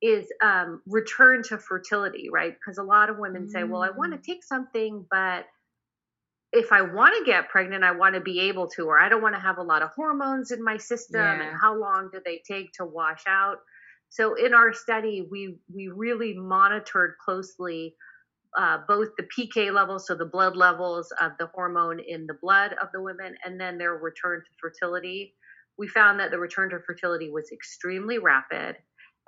is 0.00 0.26
um, 0.42 0.80
return 0.86 1.42
to 1.44 1.58
fertility, 1.58 2.28
right? 2.32 2.52
Because 2.52 2.78
a 2.78 2.82
lot 2.82 3.10
of 3.10 3.18
women 3.18 3.46
mm. 3.46 3.50
say, 3.50 3.64
well, 3.64 3.82
I 3.82 3.90
want 3.90 4.12
to 4.12 4.18
mm. 4.18 4.22
take 4.22 4.44
something, 4.44 5.04
but 5.10 5.44
if 6.52 6.72
I 6.72 6.82
want 6.82 7.14
to 7.18 7.30
get 7.30 7.48
pregnant, 7.48 7.84
I 7.84 7.92
want 7.92 8.14
to 8.14 8.20
be 8.20 8.40
able 8.40 8.68
to, 8.70 8.84
or 8.84 8.98
I 8.98 9.08
don't 9.08 9.22
want 9.22 9.34
to 9.34 9.40
have 9.40 9.58
a 9.58 9.62
lot 9.62 9.82
of 9.82 9.90
hormones 9.94 10.50
in 10.50 10.62
my 10.62 10.78
system. 10.78 11.20
Yeah. 11.20 11.48
And 11.48 11.56
how 11.60 11.78
long 11.78 12.10
do 12.12 12.20
they 12.24 12.40
take 12.46 12.72
to 12.74 12.84
wash 12.84 13.24
out? 13.26 13.58
So 14.10 14.34
in 14.34 14.54
our 14.54 14.72
study, 14.72 15.26
we 15.30 15.58
we 15.74 15.88
really 15.88 16.34
monitored 16.34 17.16
closely 17.22 17.94
uh, 18.56 18.78
both 18.88 19.08
the 19.18 19.24
PK 19.24 19.72
levels, 19.72 20.06
so 20.06 20.14
the 20.14 20.24
blood 20.24 20.56
levels 20.56 21.12
of 21.20 21.32
the 21.38 21.48
hormone 21.54 22.00
in 22.00 22.26
the 22.26 22.36
blood 22.40 22.72
of 22.80 22.88
the 22.94 23.02
women, 23.02 23.34
and 23.44 23.60
then 23.60 23.76
their 23.76 23.94
return 23.94 24.40
to 24.40 24.50
fertility. 24.60 25.34
We 25.76 25.86
found 25.86 26.18
that 26.20 26.30
the 26.30 26.38
return 26.38 26.70
to 26.70 26.78
fertility 26.80 27.30
was 27.30 27.50
extremely 27.52 28.18
rapid, 28.18 28.76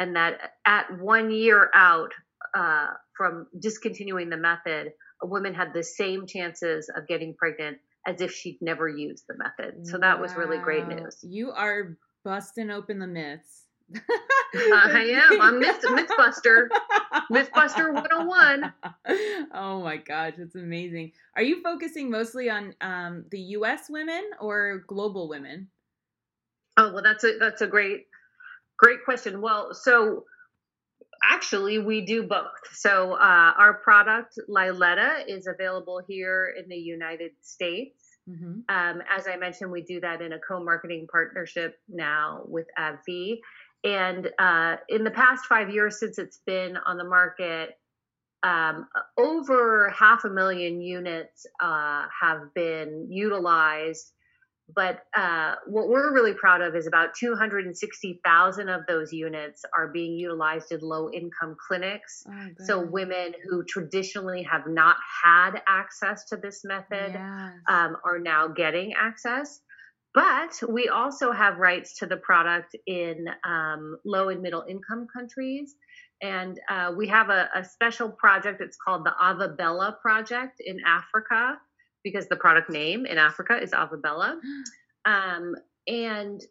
and 0.00 0.16
that 0.16 0.40
at 0.66 0.86
one 0.98 1.30
year 1.30 1.70
out 1.74 2.10
uh, 2.54 2.88
from 3.16 3.46
discontinuing 3.60 4.30
the 4.30 4.36
method, 4.36 4.92
a 5.22 5.26
woman 5.26 5.54
had 5.54 5.72
the 5.74 5.84
same 5.84 6.26
chances 6.26 6.90
of 6.96 7.06
getting 7.06 7.34
pregnant 7.34 7.76
as 8.06 8.22
if 8.22 8.32
she'd 8.32 8.58
never 8.62 8.88
used 8.88 9.24
the 9.28 9.34
method. 9.36 9.86
So 9.86 9.98
that 9.98 10.16
wow. 10.16 10.22
was 10.22 10.34
really 10.34 10.58
great 10.58 10.88
news. 10.88 11.18
You 11.22 11.52
are 11.52 11.98
busting 12.24 12.70
open 12.70 12.98
the 12.98 13.06
myths. 13.06 13.66
I 14.54 15.28
am. 15.30 15.40
I'm 15.40 15.58
Myth, 15.58 15.82
Mythbuster. 15.82 16.68
Mythbuster 17.30 17.92
101. 17.92 18.72
Oh 19.52 19.82
my 19.82 19.96
gosh, 19.96 20.34
it's 20.38 20.54
amazing. 20.54 21.12
Are 21.36 21.42
you 21.42 21.60
focusing 21.62 22.10
mostly 22.10 22.48
on 22.48 22.74
um, 22.80 23.24
the 23.30 23.40
U.S. 23.40 23.90
women 23.90 24.30
or 24.40 24.84
global 24.86 25.28
women? 25.28 25.68
Oh 26.76 26.92
well, 26.94 27.02
that's 27.02 27.24
a 27.24 27.36
that's 27.38 27.62
a 27.62 27.66
great 27.66 28.06
great 28.82 29.04
question. 29.04 29.40
Well, 29.40 29.74
so 29.74 30.24
actually 31.22 31.78
we 31.78 32.04
do 32.04 32.22
both. 32.22 32.46
So 32.72 33.12
uh, 33.12 33.52
our 33.58 33.74
product 33.84 34.34
Liletta 34.48 35.24
is 35.28 35.46
available 35.46 36.00
here 36.06 36.54
in 36.58 36.68
the 36.68 36.76
United 36.76 37.32
States. 37.42 38.06
Mm-hmm. 38.28 38.60
Um, 38.68 39.02
as 39.08 39.26
I 39.26 39.36
mentioned, 39.36 39.70
we 39.70 39.82
do 39.82 40.00
that 40.00 40.22
in 40.22 40.32
a 40.32 40.38
co-marketing 40.38 41.08
partnership 41.10 41.78
now 41.88 42.42
with 42.46 42.66
AbbVie. 42.78 43.38
And 43.82 44.30
uh, 44.38 44.76
in 44.88 45.04
the 45.04 45.10
past 45.10 45.46
five 45.46 45.70
years 45.70 45.98
since 45.98 46.18
it's 46.18 46.40
been 46.46 46.76
on 46.86 46.96
the 46.96 47.04
market, 47.04 47.70
um, 48.42 48.86
over 49.18 49.90
half 49.90 50.24
a 50.24 50.30
million 50.30 50.80
units 50.80 51.46
uh, 51.62 52.06
have 52.22 52.54
been 52.54 53.08
utilized. 53.10 54.12
But 54.74 55.00
uh, 55.16 55.54
what 55.66 55.88
we're 55.88 56.12
really 56.12 56.34
proud 56.34 56.60
of 56.60 56.74
is 56.74 56.86
about 56.86 57.14
260,000 57.14 58.68
of 58.68 58.82
those 58.86 59.12
units 59.12 59.64
are 59.76 59.88
being 59.88 60.14
utilized 60.14 60.72
in 60.72 60.80
low 60.80 61.10
income 61.10 61.56
clinics. 61.66 62.24
Oh, 62.28 62.64
so, 62.64 62.80
women 62.80 63.34
who 63.48 63.64
traditionally 63.64 64.42
have 64.44 64.66
not 64.66 64.96
had 65.24 65.62
access 65.68 66.24
to 66.26 66.36
this 66.36 66.62
method 66.64 67.12
yes. 67.14 67.52
um, 67.68 67.96
are 68.04 68.18
now 68.18 68.48
getting 68.48 68.94
access. 68.94 69.60
But 70.12 70.60
we 70.68 70.88
also 70.88 71.30
have 71.30 71.58
rights 71.58 71.98
to 71.98 72.06
the 72.06 72.16
product 72.16 72.74
in 72.86 73.26
um, 73.44 73.96
low 74.04 74.28
and 74.28 74.42
middle 74.42 74.64
income 74.68 75.06
countries. 75.14 75.76
And 76.20 76.58
uh, 76.68 76.92
we 76.96 77.06
have 77.08 77.30
a, 77.30 77.48
a, 77.54 77.64
special 77.64 78.10
project. 78.10 78.60
It's 78.60 78.76
called 78.76 79.06
the 79.06 79.14
Avibela 79.22 79.98
Project 80.00 80.60
in 80.60 80.78
Africa 80.84 81.58
because 82.04 82.28
the 82.28 82.36
product 82.36 82.70
name 82.70 83.06
in 83.06 83.18
Africa 83.18 83.58
is 83.60 83.72
Avibela. 83.72 84.36
Um, 85.06 85.54
and 85.86 86.42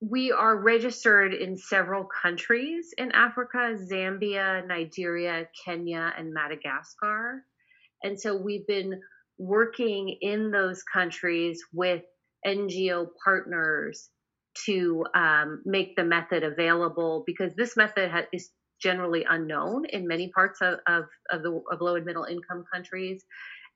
we 0.00 0.32
are 0.32 0.56
registered 0.56 1.34
in 1.34 1.56
several 1.56 2.04
countries 2.04 2.92
in 2.98 3.12
Africa 3.12 3.76
Zambia, 3.76 4.66
Nigeria, 4.66 5.46
Kenya, 5.64 6.12
and 6.18 6.32
Madagascar. 6.32 7.44
And 8.02 8.18
so 8.18 8.34
we've 8.36 8.66
been 8.66 9.00
working 9.38 10.16
in 10.20 10.50
those 10.50 10.82
countries 10.82 11.62
with 11.72 12.02
NGO 12.46 13.06
partners 13.22 14.08
to 14.66 15.04
um, 15.14 15.62
make 15.64 15.96
the 15.96 16.04
method 16.04 16.42
available 16.42 17.22
because 17.26 17.54
this 17.54 17.76
method 17.76 18.10
ha- 18.10 18.26
is 18.32 18.50
generally 18.82 19.24
unknown 19.28 19.84
in 19.84 20.08
many 20.08 20.30
parts 20.34 20.60
of, 20.62 20.78
of, 20.86 21.04
of 21.30 21.42
the 21.42 21.60
of 21.70 21.80
low 21.80 21.96
and 21.96 22.06
middle 22.06 22.24
income 22.24 22.64
countries. 22.72 23.22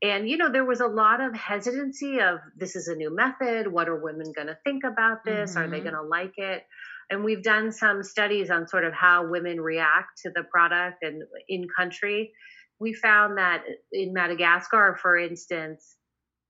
And 0.03 0.29
you 0.29 0.37
know, 0.37 0.51
there 0.51 0.65
was 0.65 0.81
a 0.81 0.87
lot 0.87 1.21
of 1.21 1.35
hesitancy 1.35 2.21
of 2.21 2.39
this 2.57 2.77
is 2.77 2.89
a 2.89 2.95
new 2.95 3.15
method. 3.15 3.71
What 3.71 3.89
are 3.89 4.03
women 4.03 4.33
going 4.35 4.49
to 4.49 4.59
think 4.65 4.85
about 4.85 5.25
this? 5.25 5.53
Mm-hmm. 5.53 5.59
Are 5.59 5.69
they 5.69 5.77
mm-hmm. 5.79 5.91
going 5.91 6.03
to 6.03 6.09
like 6.09 6.35
it? 6.37 6.65
And 7.11 7.25
we've 7.25 7.43
done 7.43 7.71
some 7.73 8.03
studies 8.03 8.51
on 8.51 8.67
sort 8.67 8.85
of 8.85 8.93
how 8.93 9.29
women 9.29 9.61
react 9.61 10.23
to 10.23 10.31
the 10.31 10.43
product 10.45 11.03
and 11.03 11.23
in 11.49 11.67
country. 11.77 12.33
We 12.81 12.95
found 12.95 13.39
that 13.39 13.63
in 13.93 14.13
Madagascar, 14.13 14.99
for 15.01 15.17
instance, 15.17 15.97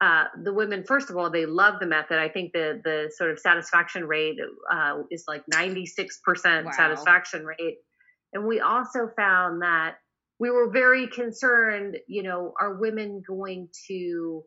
uh, 0.01 0.25
the 0.43 0.53
women, 0.53 0.85
first 0.85 1.11
of 1.11 1.17
all, 1.17 1.31
they 1.31 1.47
love 1.47 1.75
the 1.81 1.87
method. 1.87 2.19
I 2.19 2.29
think 2.29 2.53
the 2.53 2.81
the 2.83 3.13
sort 3.17 3.31
of 3.31 3.39
satisfaction 3.39 4.05
rate 4.05 4.37
uh, 4.71 5.03
is 5.11 5.25
like 5.29 5.43
96% 5.53 5.85
wow. 6.65 6.71
satisfaction 6.73 7.45
rate. 7.45 7.79
And 8.33 8.47
we 8.47 8.61
also 8.61 9.09
found 9.17 9.63
that 9.63 9.97
we 10.39 10.51
were 10.51 10.71
very 10.71 11.07
concerned, 11.07 11.97
you 12.09 12.23
know, 12.23 12.53
are 12.61 12.75
women 12.75 13.23
going 13.27 13.69
to 13.89 14.43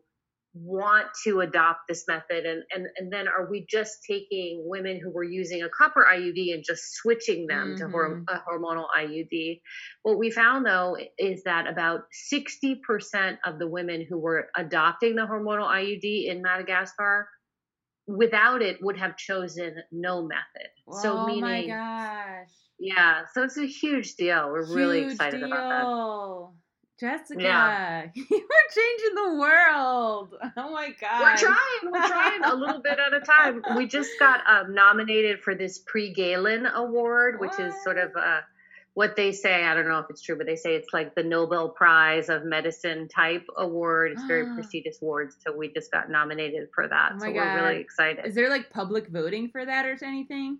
want 0.54 1.06
to 1.24 1.40
adopt 1.40 1.80
this 1.88 2.04
method? 2.08 2.44
And, 2.44 2.62
and 2.74 2.86
and 2.96 3.12
then 3.12 3.28
are 3.28 3.48
we 3.50 3.66
just 3.68 3.98
taking 4.08 4.64
women 4.66 5.00
who 5.02 5.10
were 5.10 5.24
using 5.24 5.62
a 5.62 5.68
copper 5.68 6.06
IUD 6.10 6.54
and 6.54 6.64
just 6.66 6.94
switching 6.94 7.46
them 7.46 7.76
mm-hmm. 7.78 7.90
to 7.90 8.34
a 8.34 8.42
hormonal 8.48 8.86
IUD 8.98 9.60
what 10.02 10.18
we 10.18 10.30
found 10.30 10.66
though 10.66 10.96
is 11.18 11.42
that 11.44 11.66
about 11.66 12.02
60% 12.32 13.38
of 13.44 13.58
the 13.58 13.66
women 13.66 14.06
who 14.08 14.18
were 14.18 14.48
adopting 14.56 15.16
the 15.16 15.22
hormonal 15.22 15.68
IUD 15.68 16.28
in 16.28 16.42
Madagascar 16.42 17.28
without 18.06 18.62
it 18.62 18.78
would 18.80 18.98
have 18.98 19.16
chosen 19.16 19.76
no 19.92 20.22
method. 20.22 20.70
So 21.02 21.26
meaning 21.26 21.44
oh 21.44 21.46
my 21.46 21.66
gosh 21.66 22.67
yeah 22.78 23.24
so 23.32 23.42
it's 23.42 23.56
a 23.56 23.66
huge 23.66 24.14
deal 24.14 24.50
we're 24.50 24.66
huge 24.66 24.76
really 24.76 25.04
excited 25.04 25.38
deal. 25.38 25.52
about 25.52 25.68
that 25.68 25.84
Oh 25.84 26.52
Jessica, 26.98 27.40
yeah. 27.40 28.06
you 28.14 28.24
are 28.24 28.74
changing 28.74 29.14
the 29.14 29.38
world. 29.38 30.34
Oh 30.56 30.72
my 30.72 30.90
god. 31.00 31.20
We're 31.20 31.36
trying. 31.36 31.92
We're 31.92 32.08
trying 32.08 32.42
a 32.42 32.54
little 32.54 32.80
bit 32.80 32.98
at 32.98 33.14
a 33.14 33.20
time. 33.20 33.62
We 33.76 33.86
just 33.86 34.10
got 34.18 34.40
um, 34.48 34.74
nominated 34.74 35.40
for 35.40 35.54
this 35.54 35.78
Prix 35.78 36.12
Galien 36.14 36.72
Award, 36.72 37.38
which 37.38 37.58
is 37.60 37.72
sort 37.84 37.98
of 37.98 38.10
uh, 38.16 38.40
what 38.94 39.14
they 39.14 39.30
say. 39.30 39.64
I 39.64 39.74
don't 39.74 39.86
know 39.86 39.98
if 39.98 40.06
it's 40.10 40.22
true, 40.22 40.36
but 40.36 40.46
they 40.46 40.56
say 40.56 40.74
it's 40.74 40.92
like 40.92 41.14
the 41.14 41.22
Nobel 41.22 41.68
Prize 41.68 42.28
of 42.28 42.44
Medicine 42.44 43.06
type 43.06 43.46
award. 43.56 44.12
It's 44.12 44.24
very 44.24 44.46
prestigious 44.54 45.00
award. 45.00 45.32
So 45.46 45.56
we 45.56 45.72
just 45.72 45.92
got 45.92 46.10
nominated 46.10 46.68
for 46.74 46.88
that. 46.88 47.12
Oh 47.14 47.18
so 47.20 47.26
god. 47.26 47.34
we're 47.34 47.62
really 47.62 47.80
excited. 47.80 48.26
Is 48.26 48.34
there 48.34 48.50
like 48.50 48.70
public 48.70 49.08
voting 49.08 49.50
for 49.50 49.64
that 49.64 49.86
or 49.86 49.96
anything? 50.02 50.58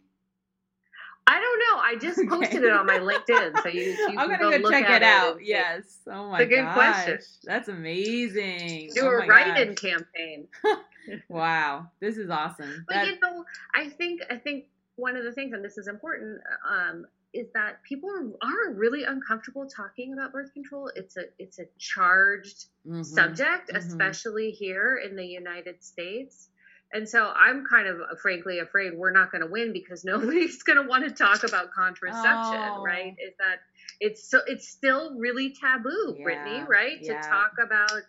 I 1.28 1.40
don't 1.40 1.58
know. 1.58 1.82
I 1.82 1.96
just 2.00 2.18
posted 2.28 2.64
okay. 2.64 2.68
it 2.68 2.72
on 2.72 2.86
my 2.86 2.98
LinkedIn, 2.98 3.62
so 3.62 3.68
you, 3.68 3.82
you 3.82 4.06
I'm 4.18 4.30
gonna 4.30 4.38
go, 4.38 4.58
go 4.58 4.70
check 4.70 4.88
it 4.88 5.02
out. 5.02 5.44
yes. 5.44 5.98
Oh 6.06 6.30
my 6.30 6.38
god. 6.38 6.48
good 6.48 6.72
question. 6.72 7.18
That's 7.44 7.68
amazing. 7.68 8.92
Do 8.94 9.02
oh 9.02 9.08
a 9.08 9.26
write-in 9.26 9.74
campaign. 9.74 10.48
wow, 11.28 11.86
this 12.00 12.16
is 12.16 12.30
awesome. 12.30 12.86
But 12.88 12.94
that... 12.94 13.06
you 13.08 13.18
know, 13.20 13.44
I 13.74 13.90
think 13.90 14.22
I 14.30 14.36
think 14.36 14.64
one 14.96 15.16
of 15.16 15.24
the 15.24 15.32
things, 15.32 15.52
and 15.52 15.62
this 15.62 15.76
is 15.76 15.86
important, 15.86 16.40
um, 16.66 17.04
is 17.34 17.48
that 17.52 17.82
people 17.82 18.08
are, 18.08 18.48
are 18.48 18.72
really 18.72 19.04
uncomfortable 19.04 19.66
talking 19.66 20.14
about 20.14 20.32
birth 20.32 20.54
control. 20.54 20.90
It's 20.96 21.18
a 21.18 21.24
it's 21.38 21.58
a 21.58 21.66
charged 21.78 22.64
mm-hmm. 22.86 23.02
subject, 23.02 23.68
mm-hmm. 23.68 23.76
especially 23.76 24.50
here 24.50 24.98
in 25.04 25.14
the 25.14 25.26
United 25.26 25.84
States. 25.84 26.48
And 26.92 27.08
so 27.08 27.32
I'm 27.34 27.64
kind 27.66 27.86
of 27.86 28.00
uh, 28.00 28.14
frankly 28.20 28.60
afraid 28.60 28.92
we're 28.96 29.12
not 29.12 29.30
going 29.30 29.42
to 29.42 29.50
win 29.50 29.72
because 29.72 30.04
nobody's 30.04 30.62
going 30.62 30.82
to 30.82 30.88
want 30.88 31.04
to 31.04 31.10
talk 31.10 31.44
about 31.44 31.72
contraception, 31.72 32.60
oh. 32.76 32.82
right? 32.82 33.14
Is 33.18 33.34
that 33.38 33.60
it's 34.00 34.28
so 34.30 34.40
it's 34.46 34.68
still 34.68 35.16
really 35.18 35.54
taboo, 35.60 36.16
yeah. 36.16 36.24
Brittany, 36.24 36.64
right? 36.68 36.98
Yeah. 37.00 37.20
To 37.20 37.28
talk 37.28 37.52
about 37.62 38.02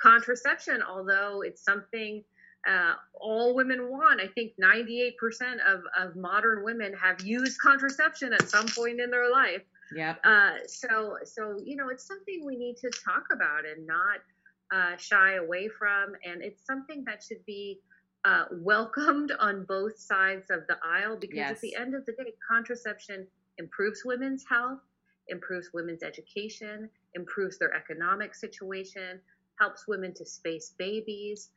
contraception, 0.00 0.82
although 0.82 1.42
it's 1.42 1.64
something 1.64 2.22
uh, 2.68 2.94
all 3.14 3.54
women 3.54 3.90
want. 3.90 4.20
I 4.20 4.26
think 4.26 4.52
98% 4.60 5.12
of, 5.66 5.82
of 5.98 6.16
modern 6.16 6.64
women 6.64 6.92
have 6.94 7.20
used 7.20 7.60
contraception 7.60 8.32
at 8.32 8.48
some 8.48 8.66
point 8.66 9.00
in 9.00 9.10
their 9.10 9.30
life. 9.30 9.62
Yeah. 9.94 10.16
Uh, 10.24 10.66
so 10.66 11.16
so 11.24 11.60
you 11.64 11.76
know, 11.76 11.88
it's 11.90 12.06
something 12.06 12.44
we 12.44 12.56
need 12.56 12.76
to 12.78 12.90
talk 13.04 13.24
about 13.32 13.64
and 13.64 13.86
not 13.86 14.18
uh, 14.74 14.96
shy 14.96 15.34
away 15.34 15.68
from, 15.68 16.14
and 16.24 16.42
it's 16.42 16.66
something 16.66 17.04
that 17.06 17.22
should 17.22 17.44
be 17.46 17.78
uh, 18.26 18.44
welcomed 18.50 19.30
on 19.38 19.64
both 19.64 19.98
sides 19.98 20.50
of 20.50 20.66
the 20.66 20.76
aisle 20.84 21.16
because 21.16 21.36
yes. 21.36 21.50
at 21.52 21.60
the 21.60 21.76
end 21.76 21.94
of 21.94 22.04
the 22.06 22.12
day, 22.12 22.34
contraception 22.46 23.24
improves 23.58 24.02
women's 24.04 24.44
health, 24.48 24.80
improves 25.28 25.70
women's 25.72 26.02
education, 26.02 26.90
improves 27.14 27.56
their 27.56 27.72
economic 27.72 28.34
situation, 28.34 29.20
helps 29.60 29.86
women 29.86 30.12
to 30.12 30.26
space 30.26 30.74
babies, 30.76 31.50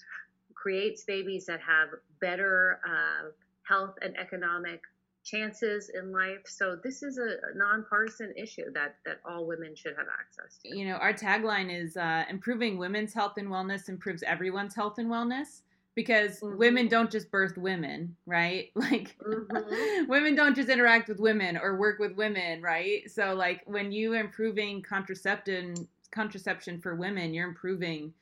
creates 0.54 1.04
babies 1.06 1.48
that 1.48 1.60
have 1.60 1.90
better 2.22 2.80
uh, 2.88 3.30
health 3.68 3.96
and 4.04 4.16
economic 4.20 4.82
chances 5.26 5.90
in 5.96 6.12
life. 6.12 6.42
So 6.46 6.78
this 6.84 7.02
is 7.02 7.18
a 7.18 7.38
nonpartisan 7.56 8.32
issue 8.38 8.72
that 8.74 8.98
that 9.08 9.22
all 9.28 9.48
women 9.48 9.76
should 9.76 9.96
have 9.98 10.08
access 10.20 10.60
to. 10.64 10.78
You 10.78 10.90
know, 10.90 10.96
our 10.96 11.14
tagline 11.14 11.76
is 11.76 11.98
uh, 11.98 12.26
improving 12.30 12.78
women's 12.78 13.14
health 13.14 13.34
and 13.38 13.48
wellness 13.48 13.90
improves 13.90 14.22
everyone's 14.22 14.76
health 14.76 15.00
and 15.00 15.10
wellness 15.10 15.62
because 16.00 16.40
mm-hmm. 16.40 16.58
women 16.58 16.88
don't 16.88 17.12
just 17.12 17.30
birth 17.30 17.58
women, 17.58 18.16
right? 18.26 18.72
Like 18.76 19.18
mm-hmm. 19.20 20.08
women 20.10 20.34
don't 20.34 20.56
just 20.56 20.70
interact 20.70 21.10
with 21.10 21.20
women 21.20 21.58
or 21.58 21.76
work 21.76 22.00
with 22.00 22.14
women, 22.14 22.62
right? 22.62 23.12
So 23.12 23.34
like 23.34 23.64
when 23.66 23.92
you 23.92 24.14
improving 24.14 24.82
contraception 24.82 25.76
contraception 26.12 26.80
for 26.80 26.96
women, 26.96 27.34
you're 27.34 27.50
improving 27.50 28.14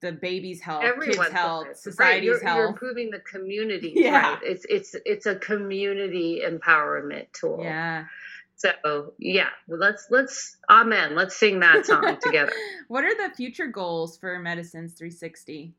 the 0.00 0.12
baby's 0.12 0.62
health, 0.62 0.84
Everyone's 0.84 1.18
kids' 1.18 1.32
health, 1.32 1.76
society's 1.76 1.98
right. 1.98 2.22
you're, 2.22 2.42
health. 2.42 2.56
You're 2.56 2.68
improving 2.68 3.10
the 3.10 3.20
community. 3.20 3.92
Yeah. 3.96 4.32
Right. 4.32 4.42
It's 4.42 4.64
it's 4.70 4.96
it's 5.04 5.26
a 5.26 5.36
community 5.36 6.40
empowerment 6.42 7.26
tool. 7.34 7.58
Yeah. 7.60 8.06
So 8.56 9.12
yeah, 9.18 9.50
let's 9.68 10.06
let's 10.08 10.56
amen. 10.70 11.14
Let's 11.14 11.36
sing 11.36 11.60
that 11.60 11.84
song 11.84 12.16
together. 12.22 12.52
What 12.88 13.04
are 13.04 13.14
the 13.14 13.34
future 13.34 13.66
goals 13.66 14.16
for 14.16 14.38
Medicines 14.38 14.94
360? 14.94 15.74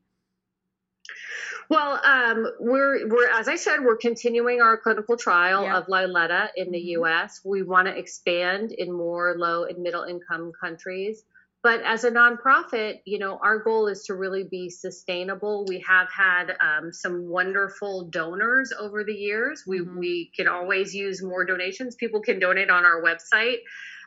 Well, 1.69 1.99
um, 2.03 2.47
we're 2.59 3.07
we're 3.07 3.29
as 3.29 3.47
I 3.47 3.55
said, 3.55 3.81
we're 3.81 3.97
continuing 3.97 4.61
our 4.61 4.77
clinical 4.77 5.17
trial 5.17 5.63
yeah. 5.63 5.77
of 5.77 5.87
Liletta 5.87 6.49
in 6.55 6.71
the 6.71 6.77
mm-hmm. 6.77 7.01
U.S. 7.01 7.41
We 7.43 7.63
want 7.63 7.87
to 7.87 7.97
expand 7.97 8.71
in 8.71 8.91
more 8.91 9.35
low 9.37 9.65
and 9.65 9.79
middle 9.79 10.03
income 10.03 10.51
countries. 10.59 11.23
But 11.63 11.81
as 11.81 12.05
a 12.05 12.11
nonprofit, 12.11 13.01
you 13.03 13.19
know, 13.19 13.39
our 13.43 13.59
goal 13.59 13.87
is 13.87 14.03
to 14.03 14.13
really 14.13 14.43
be 14.43 14.69
sustainable. 14.69 15.65
We 15.67 15.83
have 15.87 16.07
had 16.09 16.55
um, 16.61 16.93
some 16.93 17.27
wonderful 17.27 18.05
donors 18.05 18.71
over 18.79 19.03
the 19.03 19.13
years. 19.13 19.63
We 19.67 19.79
mm-hmm. 19.79 19.99
we 19.99 20.31
can 20.35 20.47
always 20.47 20.95
use 20.95 21.21
more 21.21 21.43
donations. 21.43 21.95
People 21.95 22.21
can 22.21 22.39
donate 22.39 22.69
on 22.69 22.85
our 22.85 23.01
website. 23.01 23.57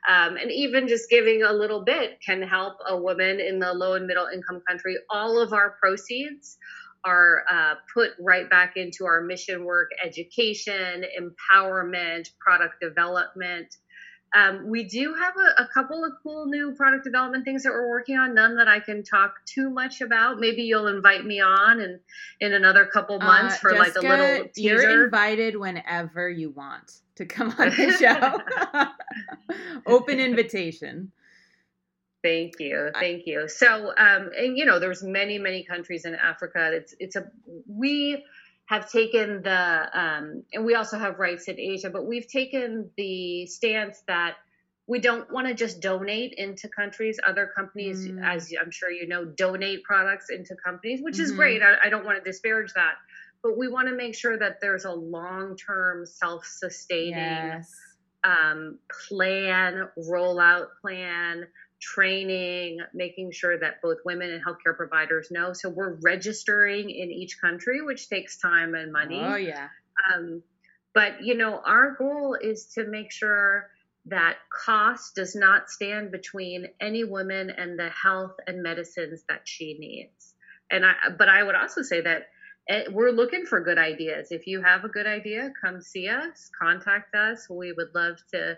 Um, 0.08 0.38
and 0.38 0.50
even 0.50 0.88
just 0.88 1.10
giving 1.10 1.42
a 1.42 1.52
little 1.52 1.84
bit 1.84 2.18
can 2.24 2.40
help 2.40 2.78
a 2.88 2.96
woman 2.96 3.38
in 3.38 3.58
the 3.58 3.74
low 3.74 3.94
and 3.94 4.06
middle 4.06 4.28
income 4.32 4.62
country. 4.66 4.96
All 5.10 5.38
of 5.38 5.52
our 5.52 5.76
proceeds 5.78 6.56
are 7.04 7.44
uh, 7.50 7.74
put 7.92 8.10
right 8.20 8.48
back 8.48 8.76
into 8.76 9.06
our 9.06 9.22
mission 9.22 9.64
work, 9.64 9.90
education, 10.04 11.04
empowerment, 11.18 12.28
product 12.38 12.80
development. 12.80 13.76
Um, 14.32 14.68
we 14.68 14.84
do 14.84 15.14
have 15.14 15.34
a, 15.36 15.62
a, 15.62 15.68
couple 15.74 16.04
of 16.04 16.12
cool 16.22 16.46
new 16.46 16.72
product 16.76 17.02
development 17.02 17.44
things 17.44 17.64
that 17.64 17.70
we're 17.70 17.88
working 17.88 18.16
on. 18.16 18.32
None 18.32 18.56
that 18.58 18.68
I 18.68 18.78
can 18.78 19.02
talk 19.02 19.34
too 19.44 19.70
much 19.70 20.02
about. 20.02 20.38
Maybe 20.38 20.62
you'll 20.62 20.86
invite 20.86 21.24
me 21.24 21.40
on 21.40 21.80
and 21.80 21.98
in 22.38 22.52
another 22.52 22.86
couple 22.86 23.16
uh, 23.20 23.24
months 23.24 23.56
uh, 23.56 23.58
for 23.58 23.72
Jessica, 23.72 24.00
like 24.00 24.18
a 24.18 24.22
little 24.22 24.48
teaser. 24.54 24.82
You're 24.82 25.04
invited 25.04 25.56
whenever 25.56 26.30
you 26.30 26.50
want 26.50 27.00
to 27.16 27.26
come 27.26 27.52
on 27.58 27.70
the 27.70 27.92
show. 29.48 29.56
Open 29.86 30.20
invitation. 30.20 31.10
Thank 32.22 32.60
you, 32.60 32.90
thank 32.92 33.26
you. 33.26 33.48
So, 33.48 33.92
um, 33.96 34.30
and 34.36 34.56
you 34.56 34.66
know, 34.66 34.78
there's 34.78 35.02
many, 35.02 35.38
many 35.38 35.64
countries 35.64 36.04
in 36.04 36.14
Africa. 36.14 36.70
It's 36.72 36.94
it's 36.98 37.16
a 37.16 37.30
we 37.66 38.24
have 38.66 38.90
taken 38.90 39.42
the 39.42 39.88
um, 40.00 40.44
and 40.52 40.64
we 40.64 40.74
also 40.74 40.98
have 40.98 41.18
rights 41.18 41.48
in 41.48 41.58
Asia, 41.58 41.90
but 41.90 42.06
we've 42.06 42.28
taken 42.28 42.90
the 42.96 43.46
stance 43.46 44.02
that 44.06 44.36
we 44.86 44.98
don't 44.98 45.32
want 45.32 45.46
to 45.46 45.54
just 45.54 45.80
donate 45.80 46.34
into 46.34 46.68
countries. 46.68 47.18
Other 47.26 47.50
companies, 47.56 48.06
mm. 48.06 48.22
as 48.22 48.52
I'm 48.60 48.70
sure 48.70 48.90
you 48.90 49.08
know, 49.08 49.24
donate 49.24 49.82
products 49.84 50.30
into 50.30 50.56
companies, 50.56 51.00
which 51.00 51.14
mm-hmm. 51.14 51.24
is 51.24 51.32
great. 51.32 51.62
I, 51.62 51.86
I 51.86 51.90
don't 51.90 52.04
want 52.04 52.22
to 52.22 52.30
disparage 52.30 52.72
that, 52.74 52.94
but 53.42 53.56
we 53.56 53.68
want 53.68 53.88
to 53.88 53.94
make 53.94 54.14
sure 54.14 54.36
that 54.38 54.60
there's 54.60 54.84
a 54.84 54.92
long-term, 54.92 56.06
self-sustaining 56.06 57.14
yes. 57.14 57.72
um, 58.24 58.78
plan, 59.08 59.88
rollout 59.96 60.66
plan 60.82 61.46
training, 61.80 62.78
making 62.92 63.32
sure 63.32 63.58
that 63.58 63.80
both 63.82 63.98
women 64.04 64.30
and 64.30 64.44
healthcare 64.44 64.76
providers 64.76 65.28
know. 65.30 65.52
So 65.52 65.68
we're 65.68 65.94
registering 66.02 66.90
in 66.90 67.10
each 67.10 67.40
country, 67.40 67.82
which 67.82 68.08
takes 68.08 68.38
time 68.38 68.74
and 68.74 68.92
money. 68.92 69.20
Oh, 69.20 69.36
yeah. 69.36 69.68
Um, 70.14 70.42
but, 70.94 71.22
you 71.22 71.36
know, 71.36 71.60
our 71.64 71.96
goal 71.98 72.36
is 72.40 72.66
to 72.74 72.86
make 72.86 73.12
sure 73.12 73.70
that 74.06 74.36
cost 74.64 75.14
does 75.14 75.34
not 75.34 75.70
stand 75.70 76.10
between 76.10 76.66
any 76.80 77.04
woman 77.04 77.50
and 77.50 77.78
the 77.78 77.90
health 77.90 78.34
and 78.46 78.62
medicines 78.62 79.24
that 79.28 79.42
she 79.44 79.76
needs. 79.78 80.34
And 80.70 80.84
I, 80.84 80.94
but 81.18 81.28
I 81.28 81.42
would 81.42 81.54
also 81.54 81.82
say 81.82 82.00
that 82.00 82.28
eh, 82.68 82.84
we're 82.90 83.10
looking 83.10 83.44
for 83.44 83.60
good 83.60 83.78
ideas. 83.78 84.28
If 84.30 84.46
you 84.46 84.62
have 84.62 84.84
a 84.84 84.88
good 84.88 85.06
idea, 85.06 85.52
come 85.62 85.80
see 85.80 86.08
us, 86.08 86.50
contact 86.60 87.14
us. 87.14 87.46
We 87.50 87.72
would 87.72 87.94
love 87.94 88.16
to 88.32 88.56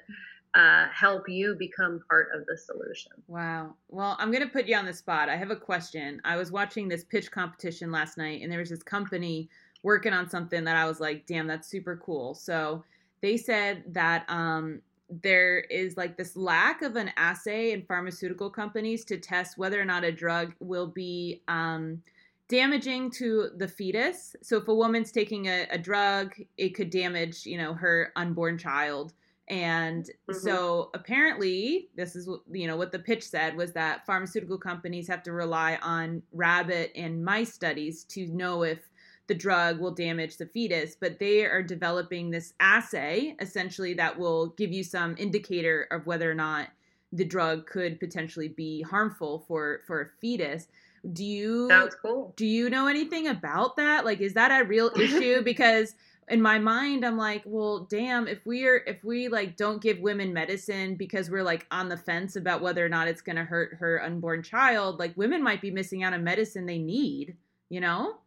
uh, 0.54 0.86
help 0.92 1.28
you 1.28 1.56
become 1.58 2.00
part 2.08 2.28
of 2.34 2.44
the 2.46 2.56
solution. 2.56 3.12
Wow. 3.26 3.74
Well, 3.88 4.16
I'm 4.18 4.30
going 4.30 4.42
to 4.42 4.52
put 4.52 4.66
you 4.66 4.76
on 4.76 4.84
the 4.84 4.92
spot. 4.92 5.28
I 5.28 5.36
have 5.36 5.50
a 5.50 5.56
question. 5.56 6.20
I 6.24 6.36
was 6.36 6.52
watching 6.52 6.88
this 6.88 7.04
pitch 7.04 7.30
competition 7.30 7.90
last 7.90 8.18
night, 8.18 8.42
and 8.42 8.52
there 8.52 8.58
was 8.58 8.68
this 8.68 8.82
company 8.82 9.48
working 9.82 10.12
on 10.12 10.28
something 10.28 10.62
that 10.64 10.76
I 10.76 10.84
was 10.84 11.00
like, 11.00 11.26
damn, 11.26 11.46
that's 11.46 11.68
super 11.68 11.96
cool. 12.04 12.34
So 12.34 12.84
they 13.22 13.36
said 13.36 13.84
that 13.88 14.24
um, 14.28 14.82
there 15.22 15.60
is 15.60 15.96
like 15.96 16.16
this 16.16 16.36
lack 16.36 16.82
of 16.82 16.96
an 16.96 17.10
assay 17.16 17.72
in 17.72 17.82
pharmaceutical 17.86 18.50
companies 18.50 19.04
to 19.06 19.16
test 19.16 19.56
whether 19.56 19.80
or 19.80 19.84
not 19.84 20.04
a 20.04 20.12
drug 20.12 20.52
will 20.60 20.86
be. 20.86 21.42
Um, 21.48 22.02
damaging 22.48 23.10
to 23.10 23.48
the 23.56 23.68
fetus. 23.68 24.36
So 24.42 24.58
if 24.58 24.68
a 24.68 24.74
woman's 24.74 25.10
taking 25.10 25.46
a, 25.46 25.66
a 25.70 25.78
drug, 25.78 26.34
it 26.58 26.74
could 26.74 26.90
damage, 26.90 27.46
you 27.46 27.56
know, 27.56 27.72
her 27.72 28.12
unborn 28.14 28.58
child 28.58 29.14
and 29.48 30.04
mm-hmm. 30.04 30.38
so 30.38 30.90
apparently 30.94 31.88
this 31.96 32.14
is 32.14 32.28
you 32.50 32.66
know 32.66 32.76
what 32.76 32.92
the 32.92 32.98
pitch 32.98 33.24
said 33.24 33.56
was 33.56 33.72
that 33.72 34.06
pharmaceutical 34.06 34.58
companies 34.58 35.08
have 35.08 35.22
to 35.22 35.32
rely 35.32 35.78
on 35.82 36.22
rabbit 36.32 36.92
and 36.94 37.24
mice 37.24 37.52
studies 37.52 38.04
to 38.04 38.26
know 38.28 38.62
if 38.62 38.78
the 39.26 39.34
drug 39.34 39.80
will 39.80 39.90
damage 39.90 40.36
the 40.36 40.46
fetus 40.46 40.96
but 40.98 41.18
they 41.18 41.44
are 41.44 41.62
developing 41.62 42.30
this 42.30 42.54
assay 42.60 43.34
essentially 43.40 43.94
that 43.94 44.16
will 44.16 44.48
give 44.50 44.72
you 44.72 44.84
some 44.84 45.16
indicator 45.18 45.88
of 45.90 46.06
whether 46.06 46.30
or 46.30 46.34
not 46.34 46.68
the 47.12 47.24
drug 47.24 47.66
could 47.66 47.98
potentially 47.98 48.48
be 48.48 48.80
harmful 48.82 49.44
for 49.48 49.80
for 49.86 50.00
a 50.02 50.08
fetus 50.20 50.68
do 51.12 51.24
you 51.24 51.68
Sounds 51.68 51.96
cool. 52.00 52.32
do 52.36 52.46
you 52.46 52.70
know 52.70 52.86
anything 52.86 53.26
about 53.26 53.76
that 53.76 54.04
like 54.04 54.20
is 54.20 54.34
that 54.34 54.52
a 54.52 54.64
real 54.64 54.90
issue 54.96 55.42
because 55.42 55.94
in 56.32 56.42
my 56.42 56.58
mind 56.58 57.04
i'm 57.04 57.16
like 57.16 57.42
well 57.44 57.86
damn 57.90 58.26
if 58.26 58.40
we're 58.44 58.78
if 58.86 59.04
we 59.04 59.28
like 59.28 59.56
don't 59.56 59.82
give 59.82 60.00
women 60.00 60.32
medicine 60.32 60.96
because 60.96 61.30
we're 61.30 61.42
like 61.42 61.66
on 61.70 61.88
the 61.88 61.96
fence 61.96 62.36
about 62.36 62.62
whether 62.62 62.84
or 62.84 62.88
not 62.88 63.06
it's 63.06 63.20
going 63.20 63.36
to 63.36 63.44
hurt 63.44 63.76
her 63.78 64.02
unborn 64.02 64.42
child 64.42 64.98
like 64.98 65.16
women 65.16 65.42
might 65.42 65.60
be 65.60 65.70
missing 65.70 66.02
out 66.02 66.12
on 66.12 66.24
medicine 66.24 66.66
they 66.66 66.78
need 66.78 67.36
you 67.72 67.80
know? 67.80 68.18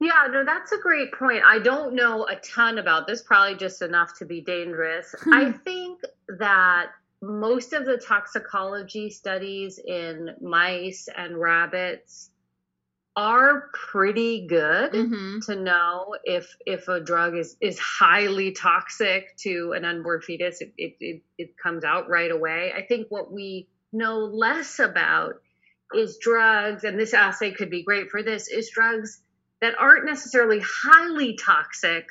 Yeah 0.00 0.28
no 0.30 0.44
that's 0.44 0.70
a 0.70 0.78
great 0.78 1.12
point. 1.12 1.42
I 1.44 1.58
don't 1.58 1.94
know 1.94 2.24
a 2.28 2.36
ton 2.36 2.78
about 2.78 3.08
this 3.08 3.20
probably 3.20 3.56
just 3.56 3.82
enough 3.82 4.16
to 4.18 4.24
be 4.24 4.40
dangerous. 4.40 5.12
I 5.32 5.46
hmm. 5.46 5.58
think 5.64 6.00
that 6.38 6.92
most 7.20 7.72
of 7.72 7.84
the 7.84 7.96
toxicology 7.98 9.10
studies 9.10 9.80
in 9.84 10.36
mice 10.40 11.08
and 11.16 11.36
rabbits 11.36 12.30
are 13.16 13.70
pretty 13.90 14.46
good 14.46 14.92
mm-hmm. 14.92 15.38
to 15.40 15.56
know 15.56 16.14
if 16.24 16.56
if 16.66 16.88
a 16.88 17.00
drug 17.00 17.34
is 17.36 17.56
is 17.60 17.78
highly 17.78 18.52
toxic 18.52 19.34
to 19.36 19.72
an 19.74 19.84
unborn 19.84 20.20
fetus 20.20 20.60
it, 20.60 20.74
it, 20.76 20.96
it, 21.00 21.22
it 21.38 21.56
comes 21.56 21.84
out 21.84 22.08
right 22.08 22.30
away 22.30 22.70
i 22.76 22.82
think 22.82 23.06
what 23.08 23.32
we 23.32 23.66
know 23.92 24.18
less 24.18 24.78
about 24.78 25.40
is 25.94 26.18
drugs 26.18 26.84
and 26.84 27.00
this 27.00 27.14
assay 27.14 27.50
could 27.50 27.70
be 27.70 27.82
great 27.82 28.10
for 28.10 28.22
this 28.22 28.48
is 28.48 28.68
drugs 28.70 29.22
that 29.62 29.74
aren't 29.78 30.04
necessarily 30.04 30.60
highly 30.60 31.36
toxic 31.36 32.08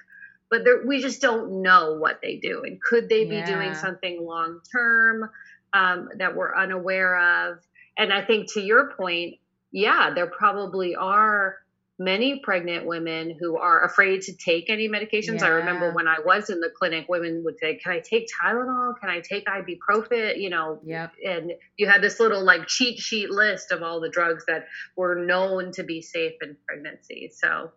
but 0.50 0.62
we 0.86 1.00
just 1.00 1.22
don't 1.22 1.62
know 1.62 1.96
what 1.96 2.20
they 2.24 2.38
do 2.38 2.64
and 2.66 2.82
could 2.82 3.08
they 3.08 3.26
yeah. 3.26 3.46
be 3.46 3.52
doing 3.52 3.76
something 3.76 4.26
long 4.26 4.62
term 4.72 5.30
um, 5.74 6.10
that 6.18 6.36
we're 6.36 6.56
unaware 6.56 7.52
of 7.52 7.60
and 8.00 8.12
i 8.12 8.24
think 8.24 8.52
to 8.52 8.62
your 8.62 8.94
point 8.94 9.36
yeah, 9.72 10.12
there 10.14 10.28
probably 10.28 10.96
are 10.96 11.58
many 12.00 12.40
pregnant 12.40 12.86
women 12.86 13.36
who 13.40 13.58
are 13.58 13.84
afraid 13.84 14.22
to 14.22 14.34
take 14.34 14.70
any 14.70 14.88
medications. 14.88 15.40
Yeah. 15.40 15.46
I 15.46 15.50
remember 15.50 15.94
when 15.94 16.08
I 16.08 16.20
was 16.24 16.50
in 16.50 16.60
the 16.60 16.70
clinic, 16.70 17.08
women 17.10 17.44
would 17.44 17.58
say, 17.60 17.76
"Can 17.76 17.92
I 17.92 18.00
take 18.00 18.28
Tylenol? 18.42 19.00
Can 19.00 19.10
I 19.10 19.22
take 19.22 19.46
ibuprofen?" 19.46 20.40
You 20.40 20.50
know, 20.50 20.80
yeah. 20.86 21.10
And 21.26 21.54
you 21.78 21.88
had 21.88 22.02
this 22.02 22.20
little 22.20 22.44
like 22.44 22.68
cheat 22.68 23.00
sheet 23.00 23.30
list 23.30 23.72
of 23.72 23.82
all 23.82 24.00
the 24.00 24.10
drugs 24.10 24.46
that 24.48 24.68
were 24.96 25.16
known 25.16 25.72
to 25.74 25.84
be 25.84 26.02
safe 26.02 26.36
in 26.42 26.56
pregnancy. 26.68 27.32
So, 27.34 27.72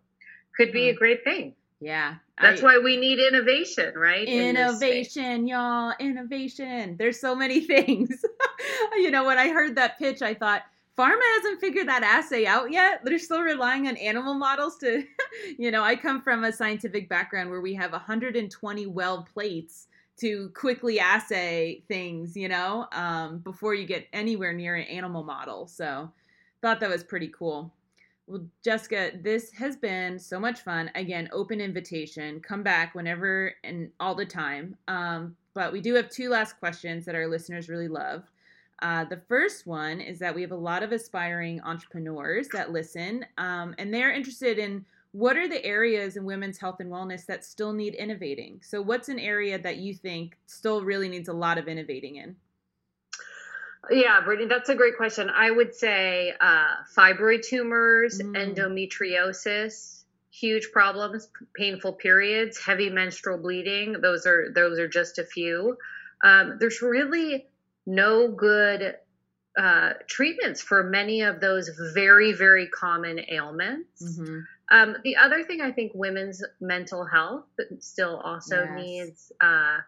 could 0.57 0.73
be 0.73 0.87
mm. 0.87 0.91
a 0.91 0.95
great 0.95 1.25
thing. 1.25 1.55
Yeah. 1.81 2.17
That's 2.41 2.63
I, 2.63 2.65
why 2.65 2.79
we 2.79 2.97
need 2.97 3.19
innovation, 3.19 3.95
right? 3.97 4.27
Innovation, 4.27 5.25
in 5.25 5.49
y'all. 5.49 5.95
Innovation. 5.99 6.97
There's 6.99 7.21
so 7.21 7.35
many 7.35 7.61
things. 7.67 8.23
you 8.97 9.11
know, 9.11 9.25
when 9.25 9.39
I 9.39 9.49
heard 9.49 9.77
that 9.77 9.99
pitch, 9.99 10.23
I 10.23 10.35
thought, 10.35 10.63
pharma 11.01 11.23
hasn't 11.37 11.61
figured 11.61 11.89
that 11.89 12.03
assay 12.03 12.45
out 12.45 12.71
yet. 12.71 13.01
They're 13.05 13.19
still 13.19 13.41
relying 13.41 13.89
on 13.89 13.97
animal 13.97 14.35
models 14.35 14.77
to, 14.79 15.05
you 15.59 15.71
know, 15.71 15.83
I 15.83 15.97
come 15.97 16.21
from 16.21 16.45
a 16.45 16.53
scientific 16.53 17.09
background 17.09 17.51
where 17.51 17.63
we 17.63 17.75
have 17.75 17.93
120 17.93 18.87
well 18.87 19.27
plates 19.33 19.87
to 20.19 20.51
quickly 20.51 21.01
assay 21.01 21.83
things, 21.89 22.37
you 22.37 22.49
know, 22.49 22.87
um, 22.93 23.39
before 23.39 23.75
you 23.75 23.87
get 23.87 24.07
anywhere 24.13 24.53
near 24.53 24.75
an 24.75 24.87
animal 24.89 25.25
model. 25.25 25.67
So 25.67 26.13
thought 26.61 26.81
that 26.81 26.91
was 26.91 27.03
pretty 27.03 27.29
cool. 27.29 27.73
Well, 28.27 28.45
Jessica, 28.63 29.13
this 29.23 29.51
has 29.53 29.77
been 29.77 30.19
so 30.19 30.39
much 30.39 30.61
fun. 30.61 30.91
Again, 30.95 31.31
open 31.33 31.61
invitation. 31.63 32.41
Come 32.41 32.63
back 32.63 32.95
whenever 32.95 33.55
and 33.65 33.91
all 33.99 34.15
the 34.15 34.27
time. 34.27 34.77
Um, 34.87 35.35
but 35.55 35.73
we 35.73 35.81
do 35.81 35.95
have 35.95 36.11
two 36.11 36.29
last 36.29 36.59
questions 36.61 37.07
that 37.07 37.15
our 37.15 37.27
listeners 37.27 37.71
really 37.71 37.89
love. 37.89 38.25
Uh, 38.83 39.05
the 39.05 39.21
first 39.29 39.67
one 39.67 40.01
is 40.01 40.19
that 40.19 40.35
we 40.35 40.43
have 40.43 40.53
a 40.53 40.57
lot 40.57 40.83
of 40.83 40.93
aspiring 40.93 41.61
entrepreneurs 41.63 42.49
that 42.49 42.73
listen, 42.73 43.25
um, 43.39 43.75
and 43.79 43.93
they're 43.93 44.13
interested 44.13 44.59
in 44.59 44.85
what 45.13 45.37
are 45.37 45.49
the 45.49 45.65
areas 45.65 46.17
in 46.17 46.25
women's 46.25 46.59
health 46.59 46.81
and 46.81 46.91
wellness 46.91 47.27
that 47.27 47.45
still 47.45 47.73
need 47.73 47.95
innovating. 47.95 48.61
So, 48.63 48.81
what's 48.81 49.09
an 49.09 49.19
area 49.19 49.59
that 49.59 49.79
you 49.79 49.95
think 49.95 50.37
still 50.47 50.83
really 50.83 51.09
needs 51.09 51.29
a 51.29 51.33
lot 51.33 51.59
of 51.59 51.69
innovating 51.69 52.17
in? 52.17 52.37
Yeah, 53.91 54.21
Brittany, 54.21 54.49
that's 54.49 54.69
a 54.69 54.75
great 54.75 54.97
question. 54.97 55.31
I 55.31 55.51
would 55.51 55.75
say 55.75 56.35
uh, 56.41 56.75
fibroid 56.97 57.43
tumors, 57.43 58.21
mm. 58.21 58.37
endometriosis, 58.37 60.05
huge 60.31 60.71
problems, 60.73 61.29
painful 61.55 61.95
periods, 61.95 62.63
heavy 62.63 62.91
menstrual 62.91 63.39
bleeding. 63.39 63.97
Those 64.01 64.27
are 64.27 64.53
those 64.55 64.79
are 64.79 64.89
just 64.89 65.19
a 65.19 65.25
few. 65.25 65.77
Um, 66.23 66.59
there's 66.61 66.83
really 66.83 67.47
no 67.91 68.29
good 68.29 68.95
uh, 69.59 69.91
treatments 70.07 70.63
for 70.63 70.85
many 70.85 71.23
of 71.23 71.41
those 71.41 71.69
very, 71.93 72.33
very 72.33 72.69
common 72.69 73.21
ailments. 73.29 74.03
Mm-hmm. 74.03 74.39
Um, 74.71 74.97
the 75.03 75.17
other 75.17 75.43
thing 75.43 75.61
I 75.61 75.73
think 75.73 75.93
women's 75.95 76.43
mental 76.61 77.05
health 77.05 77.47
still 77.81 78.17
also 78.17 78.63
yes. 78.63 78.77
needs, 78.77 79.33
uh, 79.41 79.79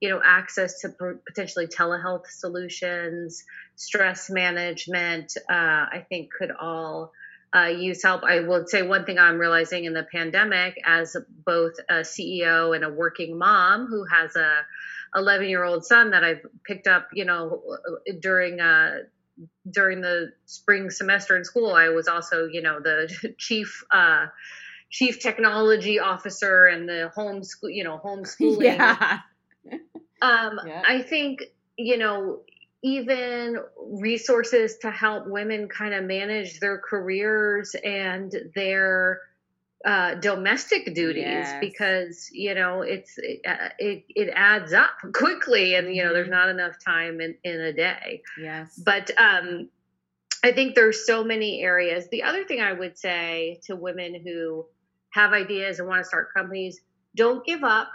you 0.00 0.08
know, 0.08 0.20
access 0.24 0.80
to 0.80 0.94
potentially 1.26 1.66
telehealth 1.66 2.28
solutions, 2.28 3.42
stress 3.74 4.30
management. 4.30 5.36
Uh, 5.50 5.52
I 5.52 6.06
think 6.08 6.30
could 6.32 6.52
all 6.52 7.12
uh, 7.54 7.66
use 7.66 8.02
help. 8.04 8.22
I 8.22 8.40
will 8.40 8.66
say 8.68 8.82
one 8.82 9.04
thing 9.04 9.18
I'm 9.18 9.38
realizing 9.38 9.84
in 9.84 9.94
the 9.94 10.04
pandemic, 10.04 10.78
as 10.84 11.16
both 11.44 11.72
a 11.88 12.00
CEO 12.02 12.74
and 12.76 12.84
a 12.84 12.90
working 12.90 13.36
mom 13.36 13.86
who 13.86 14.04
has 14.04 14.36
a 14.36 14.64
11 15.14 15.48
year 15.48 15.64
old 15.64 15.84
son 15.84 16.10
that 16.10 16.24
I've 16.24 16.44
picked 16.64 16.86
up, 16.86 17.08
you 17.12 17.24
know, 17.24 17.62
during 18.20 18.60
uh, 18.60 18.98
during 19.70 20.00
the 20.00 20.32
spring 20.46 20.90
semester 20.90 21.36
in 21.36 21.44
school. 21.44 21.72
I 21.72 21.88
was 21.88 22.08
also, 22.08 22.46
you 22.46 22.62
know, 22.62 22.80
the 22.80 23.34
chief 23.38 23.84
uh, 23.90 24.26
chief 24.90 25.20
technology 25.20 25.98
officer 25.98 26.66
and 26.66 26.88
the 26.88 27.10
homeschool, 27.16 27.74
you 27.74 27.84
know, 27.84 28.00
homeschooling. 28.04 29.18
Yeah. 29.64 29.76
um, 30.22 30.60
yeah. 30.66 30.82
I 30.86 31.02
think, 31.02 31.42
you 31.76 31.98
know, 31.98 32.40
even 32.82 33.58
resources 33.76 34.78
to 34.78 34.90
help 34.90 35.26
women 35.26 35.68
kind 35.68 35.92
of 35.92 36.04
manage 36.04 36.60
their 36.60 36.78
careers 36.78 37.74
and 37.74 38.32
their 38.54 39.20
uh, 39.84 40.14
domestic 40.16 40.92
duties 40.94 41.22
yes. 41.22 41.56
because 41.60 42.30
you 42.32 42.54
know 42.54 42.82
it's 42.82 43.16
it, 43.18 43.40
uh, 43.46 43.68
it, 43.78 44.04
it 44.08 44.28
adds 44.34 44.72
up 44.72 44.90
quickly 45.14 45.74
and 45.74 45.94
you 45.94 46.02
know 46.02 46.12
there's 46.12 46.26
mm-hmm. 46.26 46.34
not 46.34 46.48
enough 46.48 46.76
time 46.84 47.20
in 47.20 47.36
in 47.44 47.60
a 47.60 47.72
day 47.72 48.22
yes 48.40 48.74
but 48.84 49.10
um 49.18 49.68
i 50.42 50.50
think 50.50 50.74
there's 50.74 51.06
so 51.06 51.22
many 51.22 51.62
areas 51.62 52.08
the 52.10 52.24
other 52.24 52.44
thing 52.44 52.60
i 52.60 52.72
would 52.72 52.98
say 52.98 53.60
to 53.62 53.76
women 53.76 54.20
who 54.24 54.66
have 55.10 55.32
ideas 55.32 55.78
and 55.78 55.86
want 55.86 56.00
to 56.00 56.04
start 56.04 56.34
companies 56.34 56.80
don't 57.14 57.46
give 57.46 57.62
up 57.62 57.88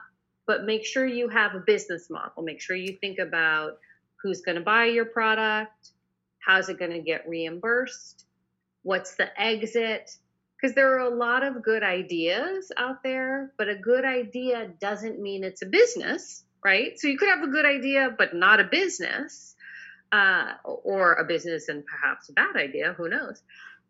but 0.45 0.63
make 0.63 0.85
sure 0.85 1.05
you 1.05 1.27
have 1.27 1.53
a 1.53 1.59
business 1.59 2.09
model 2.09 2.43
make 2.43 2.61
sure 2.61 2.77
you 2.77 2.97
think 3.01 3.19
about 3.19 3.77
who's 4.21 4.39
going 4.39 4.57
to 4.57 4.63
buy 4.63 4.85
your 4.85 5.05
product 5.05 5.89
how's 6.39 6.69
it 6.69 6.79
going 6.79 6.91
to 6.91 7.01
get 7.01 7.27
reimbursed 7.27 8.25
what's 8.83 9.15
the 9.15 9.27
exit 9.41 10.17
because 10.63 10.75
there 10.75 10.95
are 10.95 11.11
a 11.11 11.13
lot 11.13 11.43
of 11.43 11.61
good 11.61 11.83
ideas 11.83 12.71
out 12.77 13.03
there, 13.03 13.51
but 13.57 13.67
a 13.67 13.75
good 13.75 14.05
idea 14.05 14.69
doesn't 14.79 15.19
mean 15.19 15.43
it's 15.43 15.61
a 15.61 15.65
business, 15.65 16.45
right? 16.63 16.97
So 16.97 17.09
you 17.09 17.17
could 17.17 17.27
have 17.27 17.43
a 17.43 17.49
good 17.51 17.65
idea, 17.65 18.15
but 18.17 18.33
not 18.33 18.61
a 18.61 18.63
business, 18.63 19.55
uh, 20.13 20.53
or 20.63 21.15
a 21.15 21.25
business 21.25 21.67
and 21.67 21.85
perhaps 21.85 22.29
a 22.29 22.31
bad 22.31 22.55
idea, 22.55 22.93
who 22.93 23.09
knows? 23.09 23.41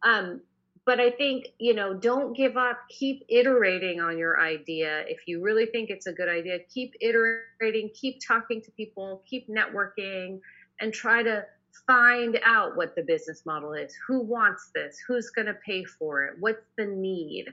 Um, 0.02 0.42
but 0.84 1.00
I 1.00 1.12
think, 1.12 1.50
you 1.60 1.76
know, 1.76 1.94
don't 1.94 2.36
give 2.36 2.58
up. 2.58 2.80
Keep 2.90 3.26
iterating 3.30 4.02
on 4.02 4.18
your 4.18 4.42
idea. 4.42 5.04
If 5.08 5.28
you 5.28 5.44
really 5.44 5.68
think 5.68 5.92
it's 5.92 6.08
a 6.08 6.12
good 6.12 6.28
idea, 6.28 6.58
keep 6.74 6.96
iterating, 7.00 7.92
keep 7.94 8.20
talking 8.28 8.64
to 8.64 8.72
people, 8.72 9.22
keep 9.30 9.48
networking, 9.48 10.40
and 10.82 10.92
try 10.92 11.22
to 11.22 11.46
find 11.88 12.40
out 12.46 12.76
what 12.76 12.96
the 12.96 13.04
business 13.04 13.46
model 13.46 13.74
is. 13.74 13.94
Who 14.08 14.22
wants 14.22 14.72
this? 14.74 14.98
Who's 15.08 15.30
going 15.30 15.48
to 15.48 15.58
pay 15.66 15.84
for 15.84 16.24
it? 16.26 16.36
What's 16.40 16.66
the 16.78 16.86
need? 16.86 17.46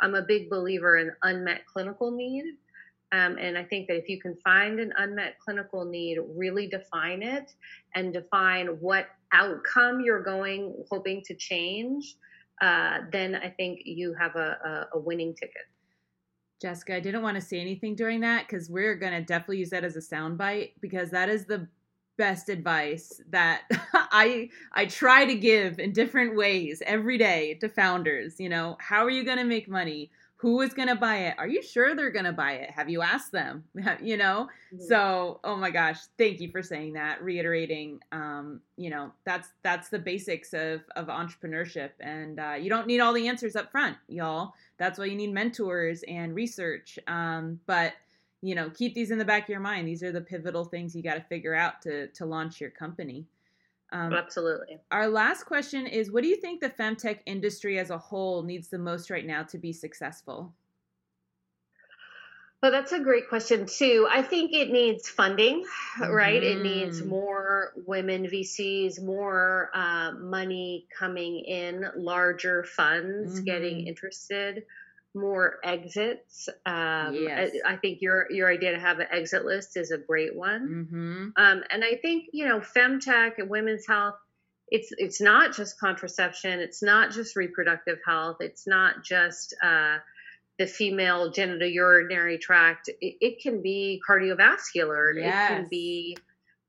I'm 0.00 0.14
a 0.14 0.22
big 0.22 0.50
believer 0.50 0.98
in 0.98 1.12
unmet 1.22 1.66
clinical 1.66 2.10
need. 2.10 2.44
Um, 3.12 3.36
and 3.38 3.56
I 3.56 3.64
think 3.64 3.86
that 3.88 3.96
if 3.96 4.08
you 4.08 4.20
can 4.20 4.36
find 4.42 4.80
an 4.80 4.92
unmet 4.96 5.38
clinical 5.38 5.84
need, 5.84 6.18
really 6.34 6.66
define 6.66 7.22
it 7.22 7.52
and 7.94 8.12
define 8.12 8.66
what 8.80 9.06
outcome 9.32 10.00
you're 10.00 10.22
going, 10.22 10.74
hoping 10.90 11.22
to 11.26 11.34
change, 11.34 12.16
uh, 12.60 12.98
then 13.12 13.36
I 13.36 13.50
think 13.50 13.80
you 13.84 14.14
have 14.18 14.34
a, 14.34 14.86
a, 14.94 14.98
a 14.98 14.98
winning 14.98 15.34
ticket. 15.34 15.62
Jessica, 16.60 16.96
I 16.96 17.00
didn't 17.00 17.22
want 17.22 17.34
to 17.34 17.40
say 17.40 17.60
anything 17.60 17.94
during 17.94 18.20
that 18.20 18.48
because 18.48 18.70
we're 18.70 18.94
going 18.94 19.12
to 19.12 19.20
definitely 19.20 19.58
use 19.58 19.70
that 19.70 19.84
as 19.84 19.96
a 19.96 20.00
soundbite 20.00 20.72
because 20.80 21.10
that 21.10 21.28
is 21.28 21.44
the 21.44 21.68
best 22.16 22.48
advice 22.48 23.20
that 23.30 23.62
I 23.94 24.50
I 24.72 24.86
try 24.86 25.24
to 25.24 25.34
give 25.34 25.78
in 25.78 25.92
different 25.92 26.36
ways 26.36 26.82
every 26.86 27.18
day 27.18 27.54
to 27.60 27.68
founders. 27.68 28.40
You 28.40 28.48
know, 28.48 28.76
how 28.80 29.04
are 29.04 29.10
you 29.10 29.24
going 29.24 29.38
to 29.38 29.44
make 29.44 29.68
money? 29.68 30.10
Who 30.40 30.60
is 30.60 30.74
going 30.74 30.88
to 30.88 30.94
buy 30.94 31.16
it? 31.16 31.34
Are 31.38 31.48
you 31.48 31.62
sure 31.62 31.94
they're 31.94 32.10
going 32.10 32.26
to 32.26 32.32
buy 32.32 32.52
it? 32.52 32.70
Have 32.70 32.90
you 32.90 33.00
asked 33.00 33.32
them? 33.32 33.64
you 34.02 34.18
know, 34.18 34.48
mm-hmm. 34.72 34.84
so 34.84 35.40
oh 35.44 35.56
my 35.56 35.70
gosh, 35.70 35.98
thank 36.18 36.40
you 36.40 36.50
for 36.50 36.62
saying 36.62 36.92
that. 36.92 37.22
Reiterating, 37.22 38.00
um, 38.12 38.60
you 38.76 38.90
know, 38.90 39.12
that's 39.24 39.48
that's 39.62 39.88
the 39.88 39.98
basics 39.98 40.52
of 40.52 40.82
of 40.94 41.06
entrepreneurship, 41.06 41.90
and 42.00 42.38
uh, 42.38 42.54
you 42.60 42.68
don't 42.68 42.86
need 42.86 43.00
all 43.00 43.12
the 43.12 43.28
answers 43.28 43.56
up 43.56 43.70
front, 43.70 43.96
y'all. 44.08 44.52
That's 44.78 44.98
why 44.98 45.06
you 45.06 45.16
need 45.16 45.32
mentors 45.32 46.02
and 46.06 46.34
research. 46.34 46.98
Um, 47.06 47.60
but 47.66 47.94
you 48.46 48.54
know 48.54 48.70
keep 48.70 48.94
these 48.94 49.10
in 49.10 49.18
the 49.18 49.24
back 49.24 49.44
of 49.44 49.48
your 49.48 49.60
mind 49.60 49.88
these 49.88 50.02
are 50.02 50.12
the 50.12 50.20
pivotal 50.20 50.64
things 50.64 50.94
you 50.94 51.02
got 51.02 51.14
to 51.14 51.22
figure 51.22 51.54
out 51.54 51.82
to 51.82 52.06
to 52.08 52.24
launch 52.24 52.60
your 52.60 52.70
company 52.70 53.26
um, 53.92 54.12
absolutely 54.12 54.78
our 54.90 55.08
last 55.08 55.44
question 55.44 55.86
is 55.86 56.12
what 56.12 56.22
do 56.22 56.28
you 56.28 56.36
think 56.36 56.60
the 56.60 56.70
femtech 56.70 57.18
industry 57.26 57.78
as 57.78 57.90
a 57.90 57.98
whole 57.98 58.42
needs 58.42 58.68
the 58.68 58.78
most 58.78 59.10
right 59.10 59.26
now 59.26 59.42
to 59.42 59.58
be 59.58 59.72
successful 59.72 60.52
well, 62.62 62.72
that's 62.72 62.92
a 62.92 62.98
great 62.98 63.28
question 63.28 63.66
too. 63.66 64.08
I 64.10 64.22
think 64.22 64.52
it 64.54 64.70
needs 64.70 65.08
funding, 65.08 65.64
right? 66.00 66.42
Mm-hmm. 66.42 66.58
It 66.58 66.62
needs 66.62 67.00
mm-hmm. 67.00 67.10
more 67.10 67.72
women 67.86 68.24
VCs, 68.24 69.00
more 69.04 69.70
uh, 69.74 70.12
money 70.12 70.86
coming 70.98 71.44
in, 71.44 71.84
larger 71.96 72.64
funds 72.64 73.34
mm-hmm. 73.34 73.44
getting 73.44 73.86
interested 73.86 74.64
more 75.16 75.56
exits. 75.64 76.48
Um, 76.66 77.14
yes. 77.14 77.50
I, 77.64 77.72
I, 77.72 77.76
think 77.76 78.00
your 78.00 78.30
your 78.30 78.48
idea 78.48 78.72
to 78.72 78.78
have 78.78 78.98
an 78.98 79.06
exit 79.10 79.44
list 79.44 79.76
is 79.76 79.90
a 79.90 79.98
great 79.98 80.36
one. 80.36 80.86
Mm-hmm. 80.86 81.28
Um, 81.36 81.64
and 81.70 81.82
I 81.82 81.96
think 81.96 82.26
you 82.32 82.46
know 82.46 82.60
femtech 82.60 83.38
and 83.38 83.48
women's 83.50 83.86
health. 83.86 84.14
It's 84.68 84.92
it's 84.98 85.20
not 85.20 85.54
just 85.54 85.80
contraception. 85.80 86.60
It's 86.60 86.82
not 86.82 87.12
just 87.12 87.36
reproductive 87.36 87.98
health. 88.06 88.36
It's 88.40 88.66
not 88.66 89.02
just 89.02 89.54
uh, 89.62 89.98
the 90.58 90.66
female 90.66 91.30
genital 91.30 91.68
urinary 91.68 92.38
tract. 92.38 92.88
It, 92.88 93.16
it 93.20 93.42
can 93.42 93.62
be 93.62 94.00
cardiovascular. 94.08 95.14
Yes. 95.16 95.50
It 95.50 95.54
can 95.54 95.68
be 95.68 96.16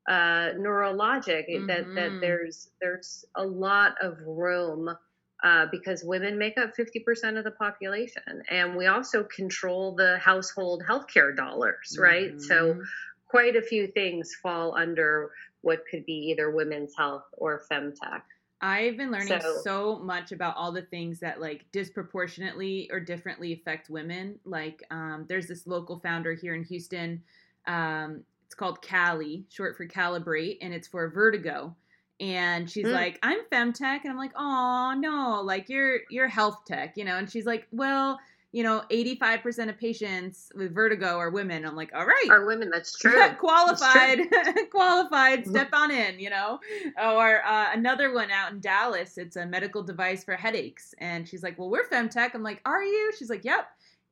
uh, 0.07 0.53
neurologic. 0.57 1.49
Mm-hmm. 1.49 1.67
That 1.67 1.85
that 1.95 2.11
mm-hmm. 2.11 2.19
there's 2.21 2.69
there's 2.79 3.25
a 3.35 3.43
lot 3.43 3.95
of 4.01 4.17
room 4.25 4.95
uh, 5.43 5.67
because 5.71 6.03
women 6.03 6.37
make 6.37 6.57
up 6.57 6.75
50% 6.75 7.37
of 7.37 7.43
the 7.43 7.51
population. 7.51 8.41
And 8.49 8.75
we 8.75 8.87
also 8.87 9.23
control 9.23 9.95
the 9.95 10.17
household 10.17 10.83
healthcare 10.87 11.35
dollars, 11.35 11.97
right? 11.99 12.31
Mm-hmm. 12.31 12.39
So, 12.39 12.81
quite 13.27 13.55
a 13.57 13.61
few 13.61 13.87
things 13.87 14.33
fall 14.41 14.75
under 14.75 15.31
what 15.61 15.83
could 15.91 16.05
be 16.05 16.13
either 16.31 16.49
women's 16.49 16.95
health 16.95 17.25
or 17.33 17.61
femtech. 17.69 18.21
I've 18.61 18.97
been 18.97 19.11
learning 19.11 19.27
so, 19.41 19.59
so, 19.63 19.99
much 19.99 20.31
about 20.31 20.55
all 20.55 20.71
the 20.71 20.81
things 20.81 21.19
that 21.19 21.39
like 21.39 21.65
disproportionately 21.71 22.89
or 22.91 22.99
differently 22.99 23.53
affect 23.53 23.89
women. 23.89 24.39
Like, 24.45 24.81
um, 24.89 25.25
there's 25.29 25.47
this 25.47 25.67
local 25.67 25.99
founder 25.99 26.33
here 26.33 26.55
in 26.55 26.63
Houston. 26.63 27.21
Um, 27.67 28.23
it's 28.45 28.55
called 28.55 28.81
Cali, 28.81 29.45
short 29.49 29.75
for 29.75 29.85
Calibrate, 29.85 30.57
and 30.61 30.73
it's 30.73 30.87
for 30.87 31.09
vertigo 31.09 31.75
and 32.19 32.69
she's 32.69 32.85
mm. 32.85 32.93
like 32.93 33.19
i'm 33.23 33.39
femtech 33.51 34.01
and 34.01 34.09
i'm 34.09 34.17
like 34.17 34.31
oh 34.35 34.95
no 34.97 35.41
like 35.43 35.69
you're 35.69 35.99
you're 36.09 36.27
health 36.27 36.65
tech 36.65 36.97
you 36.97 37.05
know 37.05 37.17
and 37.17 37.29
she's 37.31 37.45
like 37.45 37.67
well 37.71 38.19
you 38.53 38.63
know 38.63 38.81
85% 38.89 39.69
of 39.69 39.77
patients 39.77 40.51
with 40.55 40.73
vertigo 40.73 41.17
are 41.17 41.29
women 41.29 41.65
i'm 41.65 41.75
like 41.75 41.91
all 41.93 42.05
right 42.05 42.27
are 42.29 42.45
women 42.45 42.69
that's 42.71 42.97
true 42.97 43.21
qualified 43.37 44.21
that's 44.31 44.51
true. 44.53 44.67
qualified 44.71 45.41
mm-hmm. 45.41 45.51
step 45.51 45.69
on 45.73 45.91
in 45.91 46.19
you 46.19 46.29
know 46.29 46.59
or 46.99 47.45
uh, 47.45 47.67
another 47.73 48.13
one 48.13 48.31
out 48.31 48.51
in 48.51 48.59
dallas 48.59 49.17
it's 49.17 49.35
a 49.35 49.45
medical 49.45 49.83
device 49.83 50.23
for 50.23 50.35
headaches 50.35 50.95
and 50.99 51.27
she's 51.27 51.43
like 51.43 51.59
well 51.59 51.69
we're 51.69 51.87
femtech 51.87 52.31
i'm 52.33 52.43
like 52.43 52.61
are 52.65 52.83
you 52.83 53.11
she's 53.17 53.29
like 53.29 53.43
yep 53.43 53.67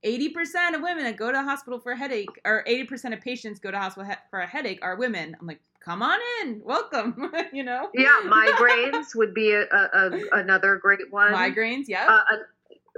80% 0.06 0.76
of 0.76 0.82
women 0.82 1.04
that 1.06 1.18
go 1.18 1.32
to 1.32 1.38
the 1.38 1.44
hospital 1.44 1.80
for 1.80 1.94
a 1.94 1.98
headache 1.98 2.30
or 2.46 2.64
80% 2.68 3.14
of 3.14 3.22
patients 3.22 3.60
go 3.60 3.72
to 3.72 3.78
hospital 3.78 4.14
for 4.30 4.40
a 4.42 4.48
headache 4.48 4.80
are 4.82 4.96
women 4.96 5.36
i'm 5.40 5.48
like 5.48 5.62
come 5.86 6.02
on 6.02 6.20
in, 6.42 6.62
welcome. 6.66 7.32
you 7.54 7.64
know. 7.64 7.90
Yeah, 7.94 8.22
migraines 8.26 9.16
would 9.16 9.34
be 9.34 9.52
a, 9.52 9.64
a, 9.64 10.20
another 10.34 10.78
great 10.78 11.12
one. 11.12 11.32
Migraines, 11.32 11.86
yeah. 11.88 12.08
Uh, 12.10 12.38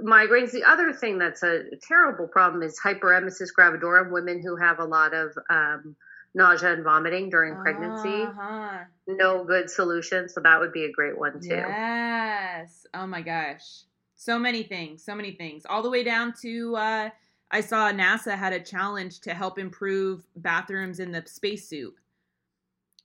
migraines. 0.02 0.50
The 0.50 0.64
other 0.64 0.92
thing 0.92 1.18
that's 1.18 1.42
a 1.42 1.64
terrible 1.86 2.26
problem 2.26 2.62
is 2.62 2.80
hyperemesis 2.82 3.48
gravidarum. 3.56 4.10
Women 4.10 4.42
who 4.42 4.56
have 4.56 4.80
a 4.80 4.84
lot 4.84 5.12
of 5.14 5.36
um, 5.50 5.94
nausea 6.34 6.72
and 6.72 6.82
vomiting 6.82 7.28
during 7.28 7.56
pregnancy. 7.56 8.22
Uh-huh. 8.22 8.78
No 9.06 9.44
good 9.44 9.70
solution. 9.70 10.28
So 10.28 10.40
that 10.40 10.58
would 10.58 10.72
be 10.72 10.84
a 10.84 10.92
great 10.92 11.18
one 11.18 11.40
too. 11.40 11.48
Yes. 11.48 12.86
Oh 12.94 13.06
my 13.06 13.20
gosh. 13.20 13.82
So 14.18 14.36
many 14.36 14.64
things. 14.64 15.04
So 15.04 15.14
many 15.14 15.30
things. 15.30 15.64
All 15.64 15.80
the 15.80 15.88
way 15.88 16.02
down 16.02 16.34
to. 16.42 16.76
Uh, 16.76 17.10
I 17.52 17.60
saw 17.60 17.92
NASA 17.92 18.36
had 18.36 18.52
a 18.52 18.60
challenge 18.60 19.20
to 19.20 19.32
help 19.32 19.58
improve 19.58 20.26
bathrooms 20.36 20.98
in 20.98 21.12
the 21.12 21.22
spacesuit 21.24 21.94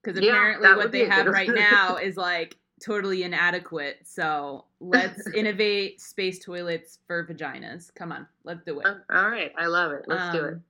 because 0.02 0.18
apparently 0.18 0.68
yeah, 0.68 0.76
what 0.76 0.92
they 0.92 1.06
have 1.06 1.28
right 1.28 1.54
now 1.54 1.96
is 2.02 2.18
like 2.18 2.58
totally 2.84 3.24
inadequate. 3.24 4.00
So 4.04 4.66
let's 4.82 5.28
innovate 5.36 6.02
space 6.02 6.44
toilets 6.44 6.98
for 7.06 7.26
vaginas. 7.26 7.94
Come 7.94 8.12
on, 8.12 8.28
let's 8.44 8.64
do 8.66 8.80
it. 8.80 8.86
Uh, 8.86 8.96
all 9.14 9.30
right, 9.30 9.54
I 9.58 9.68
love 9.68 9.92
it. 9.92 10.06
Let's 10.08 10.24
um, 10.24 10.36
do 10.36 10.44
it. 10.46 10.54
Um, 10.54 10.64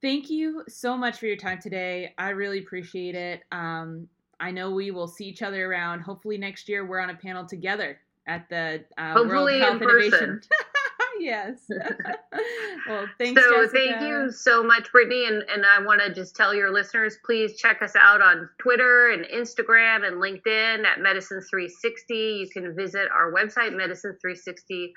thank 0.00 0.30
you 0.30 0.62
so 0.68 0.96
much 0.96 1.18
for 1.18 1.26
your 1.26 1.36
time 1.36 1.60
today. 1.60 2.14
I 2.16 2.30
really 2.30 2.60
appreciate 2.60 3.16
it. 3.16 3.42
Um, 3.50 4.08
I 4.38 4.52
know 4.52 4.70
we 4.70 4.92
will 4.92 5.08
see 5.08 5.24
each 5.24 5.42
other 5.42 5.70
around. 5.70 6.02
Hopefully 6.02 6.38
next 6.38 6.68
year 6.68 6.86
we're 6.86 7.00
on 7.00 7.10
a 7.10 7.16
panel 7.16 7.44
together 7.44 7.98
at 8.28 8.48
the 8.48 8.84
uh, 8.98 9.14
World 9.26 9.50
Health 9.50 9.82
Innovation. 9.82 10.40
yes. 11.20 11.58
well, 12.88 13.06
thanks. 13.18 13.42
So 13.42 13.62
Jessica. 13.62 13.72
thank 13.72 14.02
you 14.02 14.30
so 14.30 14.62
much, 14.62 14.92
Brittany, 14.92 15.26
and 15.26 15.42
and 15.50 15.64
I 15.66 15.82
want 15.82 16.00
to 16.02 16.12
just 16.14 16.36
tell 16.36 16.54
your 16.54 16.72
listeners, 16.72 17.16
please 17.24 17.56
check 17.58 17.82
us 17.82 17.96
out 17.96 18.20
on 18.20 18.48
Twitter 18.58 19.10
and 19.10 19.24
Instagram 19.24 20.06
and 20.06 20.22
LinkedIn 20.22 20.84
at 20.84 21.00
Medicine 21.00 21.40
360. 21.40 22.14
You 22.14 22.48
can 22.52 22.76
visit 22.76 23.08
our 23.10 23.32
website, 23.32 23.74
Medicine 23.76 24.16
360 24.20 24.92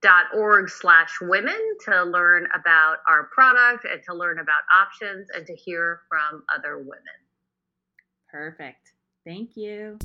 dot 0.00 0.26
org 0.32 0.68
slash 0.68 1.10
women 1.20 1.58
to 1.84 2.04
learn 2.04 2.46
about 2.54 2.98
our 3.08 3.24
product 3.34 3.84
and 3.84 4.00
to 4.04 4.14
learn 4.14 4.38
about 4.38 4.62
options 4.72 5.26
and 5.34 5.44
to 5.44 5.56
hear 5.56 6.02
from 6.08 6.44
other 6.54 6.78
women 6.78 7.18
perfect 8.30 8.92
thank 9.24 9.56
you 9.56 9.98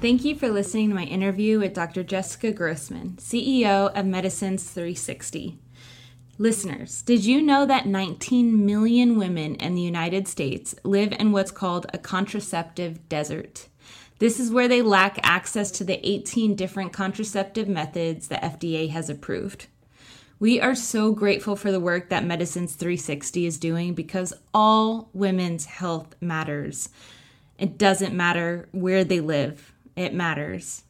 Thank 0.00 0.24
you 0.24 0.36
for 0.36 0.48
listening 0.48 0.90
to 0.90 0.94
my 0.94 1.02
interview 1.02 1.58
with 1.58 1.74
Dr. 1.74 2.04
Jessica 2.04 2.52
Grossman, 2.52 3.16
CEO 3.16 3.92
of 3.98 4.06
Medicines 4.06 4.62
360. 4.62 5.58
Listeners, 6.38 7.02
did 7.02 7.24
you 7.24 7.42
know 7.42 7.66
that 7.66 7.84
19 7.84 8.64
million 8.64 9.18
women 9.18 9.56
in 9.56 9.74
the 9.74 9.82
United 9.82 10.28
States 10.28 10.76
live 10.84 11.12
in 11.18 11.32
what's 11.32 11.50
called 11.50 11.86
a 11.92 11.98
contraceptive 11.98 13.08
desert? 13.08 13.66
This 14.20 14.38
is 14.38 14.52
where 14.52 14.68
they 14.68 14.82
lack 14.82 15.18
access 15.24 15.68
to 15.72 15.82
the 15.82 15.98
18 16.08 16.54
different 16.54 16.92
contraceptive 16.92 17.66
methods 17.66 18.28
the 18.28 18.36
FDA 18.36 18.90
has 18.90 19.10
approved. 19.10 19.66
We 20.38 20.60
are 20.60 20.76
so 20.76 21.10
grateful 21.10 21.56
for 21.56 21.72
the 21.72 21.80
work 21.80 22.08
that 22.10 22.24
Medicines 22.24 22.76
360 22.76 23.46
is 23.46 23.58
doing 23.58 23.94
because 23.94 24.32
all 24.54 25.10
women's 25.12 25.64
health 25.64 26.14
matters. 26.20 26.88
It 27.58 27.76
doesn't 27.76 28.14
matter 28.14 28.68
where 28.70 29.02
they 29.02 29.18
live 29.18 29.74
it 29.98 30.14
matters. 30.14 30.84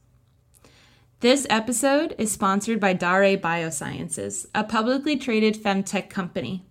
This 1.20 1.46
episode 1.50 2.14
is 2.18 2.30
sponsored 2.30 2.78
by 2.78 2.94
Daré 2.94 3.40
Biosciences, 3.40 4.46
a 4.54 4.62
publicly 4.62 5.16
traded 5.16 5.60
femtech 5.60 6.10
company. 6.10 6.64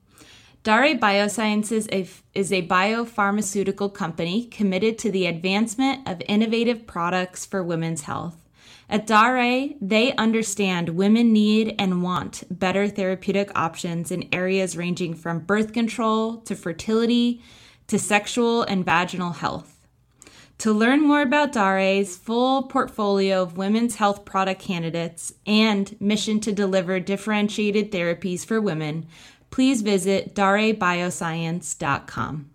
Daré 0.64 0.98
Biosciences 0.98 1.88
is 2.34 2.54
a 2.54 2.68
biopharmaceutical 2.68 3.94
company 3.94 4.46
committed 4.46 4.98
to 5.00 5.12
the 5.12 5.26
advancement 5.26 6.08
of 6.08 6.22
innovative 6.28 6.88
products 6.88 7.46
for 7.46 7.64
women's 7.64 8.04
health. 8.04 8.44
At 8.90 9.06
Daré, 9.06 9.76
they 9.82 10.14
understand 10.14 10.90
women 10.90 11.34
need 11.34 11.76
and 11.78 12.02
want 12.02 12.44
better 12.50 12.88
therapeutic 12.88 13.52
options 13.54 14.12
in 14.12 14.30
areas 14.32 14.78
ranging 14.78 15.14
from 15.14 15.40
birth 15.40 15.74
control 15.74 16.38
to 16.42 16.56
fertility 16.56 17.42
to 17.88 18.00
sexual 18.00 18.64
and 18.64 18.86
vaginal 18.86 19.34
health. 19.34 19.77
To 20.60 20.72
learn 20.74 21.02
more 21.02 21.22
about 21.22 21.54
Daré's 21.54 22.18
full 22.18 22.64
portfolio 22.64 23.44
of 23.44 23.58
women's 23.58 23.94
health 23.96 24.26
product 24.26 24.60
candidates 24.60 25.32
and 25.46 25.96
mission 26.02 26.40
to 26.40 26.52
deliver 26.52 27.00
differentiated 27.00 27.92
therapies 27.92 28.44
for 28.44 28.60
women, 28.60 29.06
please 29.52 29.84
visit 29.84 30.34
darebioscience.com. 30.34 32.50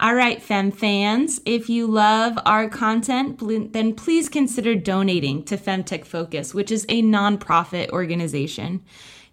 All 0.00 0.14
right, 0.14 0.42
Fem 0.42 0.72
fans, 0.72 1.40
if 1.44 1.68
you 1.68 1.86
love 1.86 2.38
our 2.46 2.68
content, 2.68 3.72
then 3.72 3.94
please 3.94 4.30
consider 4.30 4.74
donating 4.74 5.44
to 5.44 5.58
Femtech 5.58 6.06
Focus, 6.06 6.54
which 6.54 6.72
is 6.72 6.86
a 6.88 7.02
nonprofit 7.02 7.90
organization. 7.90 8.82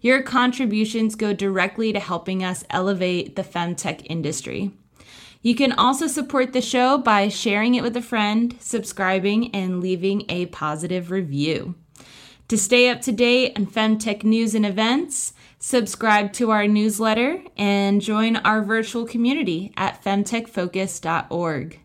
Your 0.00 0.22
contributions 0.22 1.16
go 1.16 1.32
directly 1.32 1.92
to 1.92 1.98
helping 1.98 2.44
us 2.44 2.62
elevate 2.70 3.34
the 3.34 3.42
femtech 3.42 4.06
industry. 4.10 4.70
You 5.40 5.54
can 5.54 5.72
also 5.72 6.06
support 6.06 6.52
the 6.52 6.60
show 6.60 6.98
by 6.98 7.28
sharing 7.28 7.74
it 7.74 7.82
with 7.82 7.96
a 7.96 8.02
friend, 8.02 8.56
subscribing, 8.60 9.54
and 9.54 9.80
leaving 9.80 10.24
a 10.28 10.46
positive 10.46 11.10
review. 11.10 11.74
To 12.48 12.58
stay 12.58 12.88
up 12.88 13.02
to 13.02 13.12
date 13.12 13.52
on 13.56 13.66
Femtech 13.66 14.24
news 14.24 14.54
and 14.54 14.64
events, 14.64 15.34
subscribe 15.58 16.32
to 16.34 16.50
our 16.50 16.66
newsletter 16.66 17.42
and 17.56 18.00
join 18.00 18.36
our 18.36 18.62
virtual 18.62 19.04
community 19.04 19.72
at 19.76 20.02
femtechfocus.org. 20.02 21.80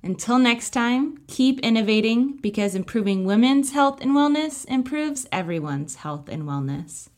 Until 0.00 0.38
next 0.38 0.70
time, 0.70 1.18
keep 1.26 1.58
innovating 1.60 2.36
because 2.36 2.76
improving 2.76 3.24
women's 3.24 3.72
health 3.72 4.00
and 4.00 4.12
wellness 4.12 4.64
improves 4.66 5.26
everyone's 5.32 5.96
health 5.96 6.28
and 6.28 6.44
wellness. 6.44 7.08